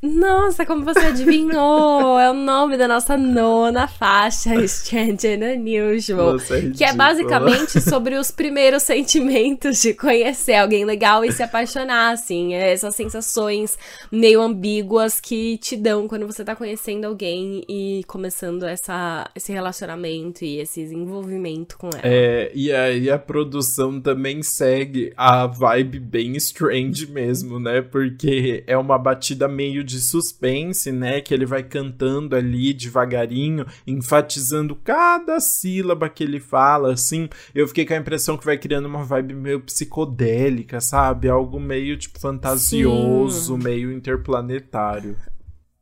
Nossa, 0.00 0.64
como 0.64 0.84
você 0.84 1.00
adivinhou! 1.00 2.18
é 2.18 2.30
o 2.30 2.34
nome 2.34 2.76
da 2.76 2.86
nossa 2.86 3.16
nona 3.16 3.88
faixa, 3.88 4.54
Strange 4.64 5.26
and 5.26 5.56
Unusual. 5.56 6.36
É 6.50 6.70
que 6.70 6.84
é 6.84 6.92
basicamente 6.94 7.80
sobre 7.82 8.16
os 8.16 8.30
primeiros 8.30 8.84
sentimentos 8.84 9.82
de 9.82 9.94
conhecer 9.94 10.54
alguém 10.54 10.84
legal 10.84 11.24
e 11.24 11.32
se 11.32 11.42
apaixonar, 11.42 12.12
assim. 12.12 12.54
É 12.54 12.72
essas 12.72 12.94
sensações 12.94 13.76
meio 14.10 14.40
ambíguas 14.40 15.20
que 15.20 15.58
te 15.58 15.76
dão 15.76 16.06
quando 16.06 16.26
você 16.26 16.44
tá 16.44 16.54
conhecendo 16.54 17.06
alguém 17.06 17.64
e 17.68 18.04
começando 18.06 18.62
essa, 18.64 19.28
esse 19.34 19.52
relacionamento 19.52 20.44
e 20.44 20.60
esse 20.60 20.80
envolvimento 20.80 21.76
com 21.76 21.88
ela. 21.88 22.02
É, 22.04 22.52
e 22.54 22.72
aí 22.72 23.10
a 23.10 23.18
produção 23.18 24.00
também 24.00 24.44
segue 24.44 25.12
a 25.16 25.46
vibe 25.46 25.98
bem 25.98 26.36
strange 26.36 27.06
mesmo, 27.06 27.58
né? 27.58 27.82
Porque 27.82 28.62
é 28.64 28.78
uma 28.78 28.96
batida 28.96 29.48
meio 29.48 29.87
de 29.88 30.00
suspense, 30.00 30.92
né? 30.92 31.20
Que 31.20 31.32
ele 31.32 31.46
vai 31.46 31.62
cantando 31.62 32.36
ali 32.36 32.72
devagarinho, 32.74 33.66
enfatizando 33.86 34.76
cada 34.76 35.40
sílaba 35.40 36.08
que 36.08 36.22
ele 36.22 36.38
fala, 36.38 36.92
assim. 36.92 37.28
Eu 37.54 37.66
fiquei 37.66 37.86
com 37.86 37.94
a 37.94 37.98
impressão 37.98 38.36
que 38.36 38.44
vai 38.44 38.58
criando 38.58 38.86
uma 38.86 39.02
vibe 39.02 39.34
meio 39.34 39.60
psicodélica, 39.60 40.80
sabe? 40.80 41.28
Algo 41.28 41.58
meio, 41.58 41.96
tipo, 41.96 42.20
fantasioso, 42.20 43.56
Sim. 43.56 43.64
meio 43.64 43.90
interplanetário. 43.90 45.16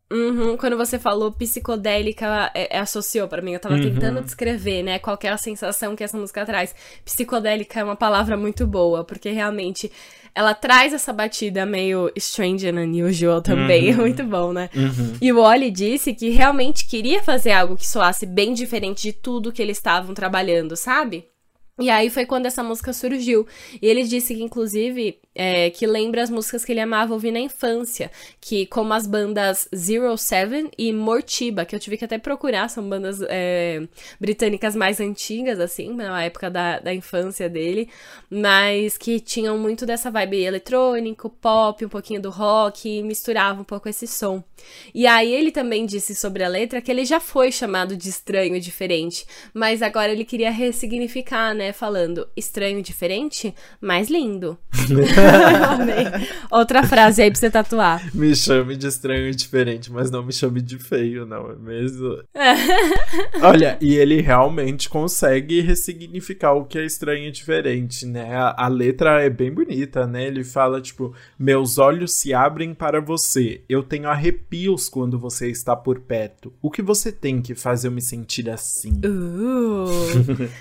Uhum, 0.08 0.56
quando 0.56 0.76
você 0.76 1.00
falou 1.00 1.32
psicodélica, 1.32 2.52
é, 2.54 2.76
é, 2.76 2.78
associou 2.78 3.26
para 3.26 3.42
mim. 3.42 3.54
Eu 3.54 3.60
tava 3.60 3.74
uhum. 3.74 3.82
tentando 3.82 4.22
descrever, 4.22 4.84
né? 4.84 5.00
Qual 5.00 5.18
é 5.20 5.28
a 5.28 5.36
sensação 5.36 5.96
que 5.96 6.04
essa 6.04 6.16
música 6.16 6.46
traz. 6.46 6.74
Psicodélica 7.04 7.80
é 7.80 7.84
uma 7.84 7.96
palavra 7.96 8.36
muito 8.36 8.66
boa, 8.68 9.02
porque 9.04 9.30
realmente 9.30 9.90
ela 10.36 10.52
traz 10.52 10.92
essa 10.92 11.14
batida 11.14 11.64
meio 11.64 12.12
strange 12.14 12.68
and 12.68 12.78
unusual 12.82 13.40
também. 13.40 13.86
Uhum. 13.86 13.94
É 13.94 13.96
muito 13.96 14.22
bom, 14.22 14.52
né? 14.52 14.68
Uhum. 14.76 15.14
E 15.18 15.32
o 15.32 15.40
Oli 15.40 15.70
disse 15.70 16.12
que 16.12 16.28
realmente 16.28 16.86
queria 16.86 17.22
fazer 17.22 17.52
algo 17.52 17.74
que 17.74 17.86
soasse 17.86 18.26
bem 18.26 18.52
diferente 18.52 19.04
de 19.04 19.14
tudo 19.14 19.50
que 19.50 19.62
eles 19.62 19.78
estavam 19.78 20.12
trabalhando, 20.12 20.76
sabe? 20.76 21.24
E 21.78 21.90
aí 21.90 22.08
foi 22.08 22.24
quando 22.24 22.46
essa 22.46 22.62
música 22.62 22.90
surgiu. 22.92 23.46
E 23.82 23.86
ele 23.86 24.04
disse 24.04 24.34
que, 24.34 24.42
inclusive, 24.42 25.18
é, 25.34 25.68
que 25.68 25.86
lembra 25.86 26.22
as 26.22 26.30
músicas 26.30 26.64
que 26.64 26.72
ele 26.72 26.80
amava 26.80 27.12
ouvir 27.12 27.30
na 27.30 27.38
infância, 27.38 28.10
que 28.40 28.64
como 28.64 28.94
as 28.94 29.06
bandas 29.06 29.68
Zero 29.76 30.16
Seven 30.16 30.70
e 30.78 30.90
Mortiba, 30.90 31.66
que 31.66 31.76
eu 31.76 31.78
tive 31.78 31.98
que 31.98 32.04
até 32.06 32.16
procurar, 32.16 32.70
são 32.70 32.88
bandas 32.88 33.20
é, 33.28 33.86
britânicas 34.18 34.74
mais 34.74 35.00
antigas, 35.00 35.60
assim, 35.60 35.92
na 35.92 36.24
época 36.24 36.48
da, 36.50 36.78
da 36.78 36.94
infância 36.94 37.46
dele, 37.46 37.90
mas 38.30 38.96
que 38.96 39.20
tinham 39.20 39.58
muito 39.58 39.84
dessa 39.84 40.10
vibe 40.10 40.44
eletrônico, 40.44 41.28
pop, 41.28 41.84
um 41.84 41.90
pouquinho 41.90 42.22
do 42.22 42.30
rock, 42.30 42.88
e 42.88 43.02
misturava 43.02 43.60
um 43.60 43.64
pouco 43.64 43.86
esse 43.86 44.06
som. 44.06 44.42
E 44.94 45.06
aí 45.06 45.30
ele 45.30 45.52
também 45.52 45.84
disse 45.84 46.14
sobre 46.14 46.42
a 46.42 46.48
letra 46.48 46.80
que 46.80 46.90
ele 46.90 47.04
já 47.04 47.20
foi 47.20 47.52
chamado 47.52 47.94
de 47.94 48.08
estranho 48.08 48.56
e 48.56 48.60
diferente, 48.60 49.26
mas 49.52 49.82
agora 49.82 50.10
ele 50.10 50.24
queria 50.24 50.50
ressignificar, 50.50 51.52
né, 51.54 51.65
falando 51.72 52.26
estranho 52.36 52.78
e 52.78 52.82
diferente, 52.82 53.54
mais 53.80 54.08
lindo. 54.08 54.58
Outra 56.50 56.82
frase 56.82 57.22
aí 57.22 57.30
pra 57.30 57.38
você 57.38 57.50
tatuar. 57.50 58.14
Me 58.14 58.34
chame 58.34 58.76
de 58.76 58.86
estranho 58.86 59.28
e 59.28 59.34
diferente, 59.34 59.90
mas 59.90 60.10
não 60.10 60.24
me 60.24 60.32
chame 60.32 60.60
de 60.60 60.78
feio, 60.78 61.26
não 61.26 61.50
é 61.50 61.54
mesmo? 61.56 62.22
Olha, 63.42 63.78
e 63.80 63.94
ele 63.94 64.20
realmente 64.20 64.88
consegue 64.88 65.60
ressignificar 65.60 66.52
o 66.52 66.64
que 66.64 66.78
é 66.78 66.84
estranho 66.84 67.28
e 67.28 67.32
diferente, 67.32 68.06
né? 68.06 68.34
A, 68.34 68.64
a 68.64 68.68
letra 68.68 69.22
é 69.22 69.30
bem 69.30 69.52
bonita, 69.52 70.06
né? 70.06 70.26
Ele 70.26 70.44
fala, 70.44 70.80
tipo, 70.80 71.14
meus 71.38 71.78
olhos 71.78 72.12
se 72.12 72.32
abrem 72.32 72.74
para 72.74 73.00
você. 73.00 73.62
Eu 73.68 73.82
tenho 73.82 74.08
arrepios 74.08 74.88
quando 74.88 75.18
você 75.18 75.50
está 75.50 75.74
por 75.74 76.00
perto. 76.00 76.52
O 76.62 76.70
que 76.70 76.82
você 76.82 77.12
tem 77.12 77.40
que 77.40 77.54
faz 77.54 77.84
eu 77.84 77.90
me 77.90 78.00
sentir 78.00 78.48
assim? 78.50 79.00
Uh. 79.04 79.86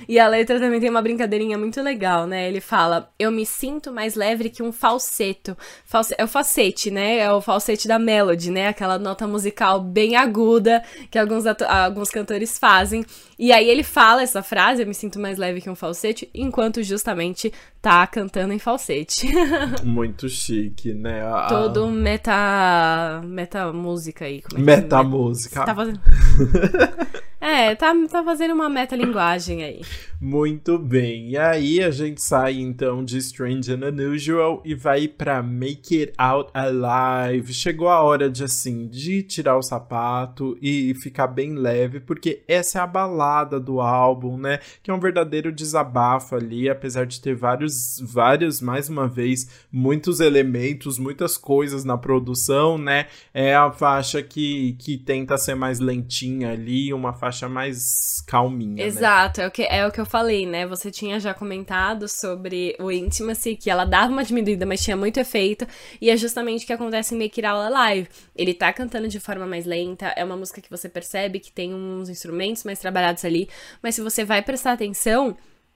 e 0.07 0.19
a 0.19 0.27
letra 0.27 0.59
também 0.59 0.79
tem 0.79 0.89
uma 0.95 1.01
brincadeirinha 1.01 1.57
muito 1.57 1.81
legal, 1.81 2.25
né? 2.25 2.47
Ele 2.47 2.61
fala: 2.61 3.11
Eu 3.19 3.31
me 3.31 3.45
sinto 3.45 3.91
mais 3.91 4.15
leve 4.15 4.49
que 4.49 4.63
um 4.63 4.71
falseto. 4.71 5.57
False... 5.85 6.15
É 6.17 6.23
o 6.23 6.27
falsete, 6.27 6.89
né? 6.89 7.17
É 7.17 7.31
o 7.31 7.41
falsete 7.41 7.87
da 7.87 7.99
melody, 7.99 8.49
né? 8.49 8.69
Aquela 8.69 8.97
nota 8.97 9.27
musical 9.27 9.81
bem 9.81 10.15
aguda 10.15 10.81
que 11.11 11.19
alguns, 11.19 11.45
ato... 11.45 11.65
alguns 11.65 12.09
cantores 12.09 12.57
fazem. 12.57 13.05
E 13.37 13.51
aí 13.51 13.69
ele 13.69 13.83
fala 13.83 14.23
essa 14.23 14.41
frase: 14.41 14.81
Eu 14.81 14.87
me 14.87 14.93
sinto 14.93 15.19
mais 15.19 15.37
leve 15.37 15.59
que 15.59 15.69
um 15.69 15.75
falsete, 15.75 16.29
enquanto 16.33 16.81
justamente 16.81 17.51
tá 17.81 18.07
cantando 18.07 18.53
em 18.53 18.59
falsete. 18.59 19.27
muito 19.83 20.29
chique, 20.29 20.93
né? 20.93 21.21
A... 21.27 21.47
Todo 21.47 21.89
meta. 21.89 23.21
meta 23.25 23.71
música 23.73 24.25
aí. 24.25 24.41
É? 24.55 24.57
meta 24.57 25.03
música. 25.03 25.65
Tá 25.65 25.75
fazendo. 25.75 25.99
É, 27.45 27.75
tá, 27.75 27.93
tá 28.09 28.23
fazendo 28.23 28.55
uma 28.55 28.67
metalinguagem 28.67 29.63
aí. 29.63 29.81
Muito 30.19 30.79
bem. 30.79 31.29
E 31.29 31.37
aí 31.37 31.83
a 31.83 31.91
gente 31.91 32.19
sai 32.19 32.53
então 32.59 33.05
de 33.05 33.19
Strange 33.19 33.71
and 33.71 33.87
Unusual 33.87 34.63
e 34.65 34.73
vai 34.73 35.07
para 35.07 35.43
Make 35.43 35.99
It 35.99 36.13
Out 36.17 36.49
Alive. 36.55 37.53
Chegou 37.53 37.87
a 37.87 38.01
hora 38.01 38.31
de 38.31 38.43
assim, 38.43 38.87
de 38.87 39.21
tirar 39.21 39.57
o 39.57 39.61
sapato 39.61 40.57
e 40.59 40.95
ficar 40.95 41.27
bem 41.27 41.53
leve, 41.53 41.99
porque 41.99 42.41
essa 42.47 42.79
é 42.79 42.81
a 42.81 42.87
balada 42.87 43.59
do 43.59 43.79
álbum, 43.79 44.39
né? 44.39 44.59
Que 44.81 44.89
é 44.89 44.93
um 44.93 44.99
verdadeiro 44.99 45.51
desabafo 45.51 46.35
ali, 46.35 46.67
apesar 46.67 47.05
de 47.05 47.21
ter 47.21 47.35
vários 47.35 47.99
vários 48.01 48.59
mais 48.59 48.89
uma 48.89 49.07
vez 49.07 49.47
muitos 49.71 50.19
elementos, 50.19 50.97
muitas 50.97 51.37
coisas 51.37 51.85
na 51.85 51.95
produção, 51.97 52.79
né? 52.79 53.05
É 53.31 53.53
a 53.55 53.71
faixa 53.71 54.23
que 54.23 54.73
que 54.79 54.97
tenta 54.97 55.37
ser 55.37 55.53
mais 55.53 55.79
lentinha 55.79 56.51
ali, 56.51 56.91
uma 56.91 57.13
faixa 57.13 57.34
faixa 57.35 57.49
mais 57.49 58.23
calminha. 58.25 58.75
Né? 58.75 58.83
Exato, 58.83 59.41
né? 59.41 59.45
é, 59.45 59.47
o 59.47 59.51
que, 59.51 59.63
é 59.63 59.87
o 59.87 59.91
que 59.91 59.99
eu 59.99 60.05
falei, 60.05 60.45
né? 60.45 60.65
Você 60.65 60.89
tinha 60.89 61.19
já 61.19 61.33
comentado 61.33 62.07
sobre 62.07 62.75
o 62.79 62.89
Intimacy, 62.89 63.55
que 63.55 63.69
ela 63.69 63.83
dava 63.83 64.11
uma 64.11 64.23
diminuída, 64.23 64.65
mas 64.65 64.81
tinha 64.81 64.95
muito 64.95 65.19
efeito. 65.19 65.67
E 65.99 66.09
é 66.09 66.15
justamente 66.15 66.63
o 66.63 66.67
que 66.67 66.73
acontece 66.73 67.13
em 67.13 67.17
Make 67.17 67.41
It 67.41 67.45
All 67.45 67.61
Alive. 67.61 68.07
Ele 68.35 68.53
tá 68.53 68.71
cantando 68.71 69.07
de 69.07 69.19
forma 69.19 69.45
mais 69.45 69.65
lenta, 69.65 70.07
é 70.15 70.23
uma 70.23 70.37
música 70.37 70.61
que 70.61 70.69
você 70.69 70.87
percebe 70.87 71.39
que 71.39 71.51
tem 71.51 71.73
uns 71.73 72.09
instrumentos 72.09 72.63
mais 72.63 72.79
trabalhados 72.79 73.25
ali, 73.25 73.49
mas 73.81 73.95
se 73.95 74.01
você 74.01 74.23
vai 74.23 74.41
prestar 74.41 74.73
atenção 74.73 75.35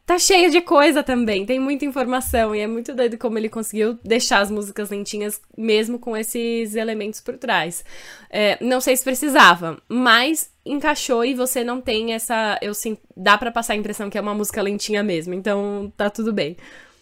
tá 0.10 0.18
cheia 0.18 0.50
de 0.50 0.60
coisa 0.60 1.04
também, 1.04 1.46
tem 1.46 1.60
muita 1.60 1.86
informação 1.86 2.56
e 2.56 2.60
é 2.62 2.66
muito 2.66 2.96
doido 2.96 3.16
como 3.16 3.38
ele 3.38 3.48
conseguiu 3.48 3.94
deixar 4.04 4.40
as 4.40 4.50
músicas 4.50 4.90
lentinhas 4.90 5.40
mesmo 5.56 6.00
com 6.00 6.18
esses 6.18 6.74
elementos 6.74 7.22
por 7.22 7.38
trás. 7.38 7.86
É, 8.28 8.58
não 8.60 8.82
sei 8.82 8.98
se 8.98 9.04
precisava, 9.04 9.80
mas 9.88 10.50
encaixou 10.66 11.24
e 11.24 11.36
você 11.36 11.64
não 11.64 11.80
tem 11.80 12.14
essa, 12.14 12.58
eu 12.60 12.74
sim, 12.74 12.98
dá 13.16 13.38
para 13.38 13.52
passar 13.52 13.74
a 13.74 13.76
impressão 13.76 14.10
que 14.10 14.18
é 14.18 14.22
uma 14.22 14.34
música 14.34 14.64
lentinha 14.64 15.04
mesmo, 15.04 15.36
então 15.36 15.94
tá 15.96 16.10
tudo 16.10 16.34
bem. 16.34 16.58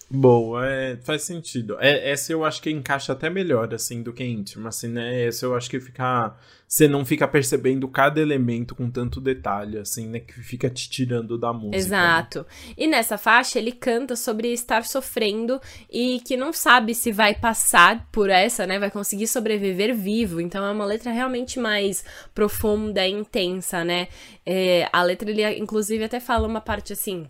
Boa, 0.09 0.65
é, 0.65 0.97
faz 0.97 1.21
sentido. 1.21 1.77
É, 1.79 2.11
essa 2.11 2.33
eu 2.33 2.43
acho 2.43 2.61
que 2.61 2.69
encaixa 2.69 3.13
até 3.13 3.29
melhor, 3.29 3.73
assim, 3.73 4.03
do 4.03 4.11
que 4.11 4.25
íntima, 4.25 4.67
assim, 4.67 4.89
né? 4.89 5.23
Essa 5.25 5.45
eu 5.45 5.55
acho 5.55 5.69
que 5.69 5.79
fica. 5.79 6.35
Você 6.67 6.85
não 6.85 7.05
fica 7.05 7.25
percebendo 7.25 7.87
cada 7.87 8.19
elemento 8.19 8.75
com 8.75 8.91
tanto 8.91 9.21
detalhe, 9.21 9.77
assim, 9.77 10.07
né? 10.07 10.19
Que 10.19 10.33
fica 10.33 10.69
te 10.69 10.89
tirando 10.89 11.37
da 11.37 11.53
música. 11.53 11.71
Né? 11.71 11.77
Exato. 11.77 12.39
Né? 12.39 12.73
E 12.77 12.87
nessa 12.87 13.17
faixa 13.17 13.57
ele 13.57 13.71
canta 13.71 14.17
sobre 14.17 14.51
estar 14.51 14.83
sofrendo 14.83 15.61
e 15.89 16.19
que 16.25 16.35
não 16.35 16.51
sabe 16.51 16.93
se 16.93 17.09
vai 17.11 17.33
passar 17.33 18.05
por 18.11 18.29
essa, 18.29 18.67
né? 18.67 18.77
Vai 18.77 18.91
conseguir 18.91 19.27
sobreviver 19.27 19.95
vivo. 19.95 20.41
Então 20.41 20.65
é 20.65 20.71
uma 20.71 20.85
letra 20.85 21.11
realmente 21.11 21.57
mais 21.57 22.03
profunda 22.35 23.07
e 23.07 23.11
intensa, 23.11 23.85
né? 23.85 24.09
É, 24.45 24.89
a 24.91 25.01
letra, 25.03 25.29
ele 25.29 25.57
inclusive 25.57 26.03
até 26.03 26.19
fala 26.19 26.47
uma 26.47 26.59
parte 26.59 26.91
assim 26.91 27.29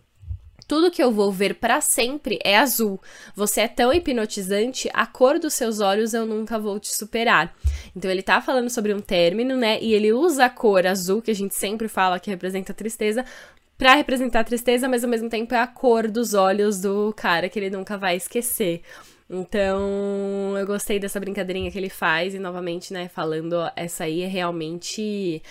tudo 0.67 0.91
que 0.91 1.01
eu 1.01 1.11
vou 1.11 1.31
ver 1.31 1.55
para 1.55 1.79
sempre 1.79 2.39
é 2.43 2.57
azul. 2.57 2.99
Você 3.35 3.61
é 3.61 3.67
tão 3.67 3.93
hipnotizante, 3.93 4.89
a 4.93 5.05
cor 5.05 5.39
dos 5.39 5.53
seus 5.53 5.79
olhos 5.79 6.13
eu 6.13 6.25
nunca 6.25 6.59
vou 6.59 6.79
te 6.79 6.93
superar. 6.93 7.55
Então 7.95 8.11
ele 8.11 8.21
tá 8.21 8.41
falando 8.41 8.69
sobre 8.69 8.93
um 8.93 8.99
término, 8.99 9.55
né? 9.55 9.79
E 9.81 9.93
ele 9.93 10.11
usa 10.11 10.45
a 10.45 10.49
cor 10.49 10.85
azul, 10.85 11.21
que 11.21 11.31
a 11.31 11.35
gente 11.35 11.55
sempre 11.55 11.87
fala 11.87 12.19
que 12.19 12.29
representa 12.29 12.73
tristeza, 12.73 13.23
para 13.77 13.93
representar 13.93 14.43
tristeza, 14.43 14.89
mas 14.89 15.03
ao 15.03 15.09
mesmo 15.09 15.29
tempo 15.29 15.53
é 15.53 15.59
a 15.59 15.67
cor 15.67 16.07
dos 16.07 16.33
olhos 16.33 16.81
do 16.81 17.13
cara 17.15 17.47
que 17.47 17.59
ele 17.59 17.69
nunca 17.69 17.97
vai 17.97 18.15
esquecer. 18.15 18.81
Então, 19.29 20.57
eu 20.57 20.65
gostei 20.65 20.99
dessa 20.99 21.19
brincadeirinha 21.19 21.69
que 21.69 21.77
ele 21.77 21.89
faz 21.89 22.33
e 22.33 22.39
novamente, 22.39 22.93
né, 22.93 23.07
falando, 23.09 23.55
essa 23.75 24.05
aí 24.05 24.23
é 24.23 24.27
realmente 24.27 25.41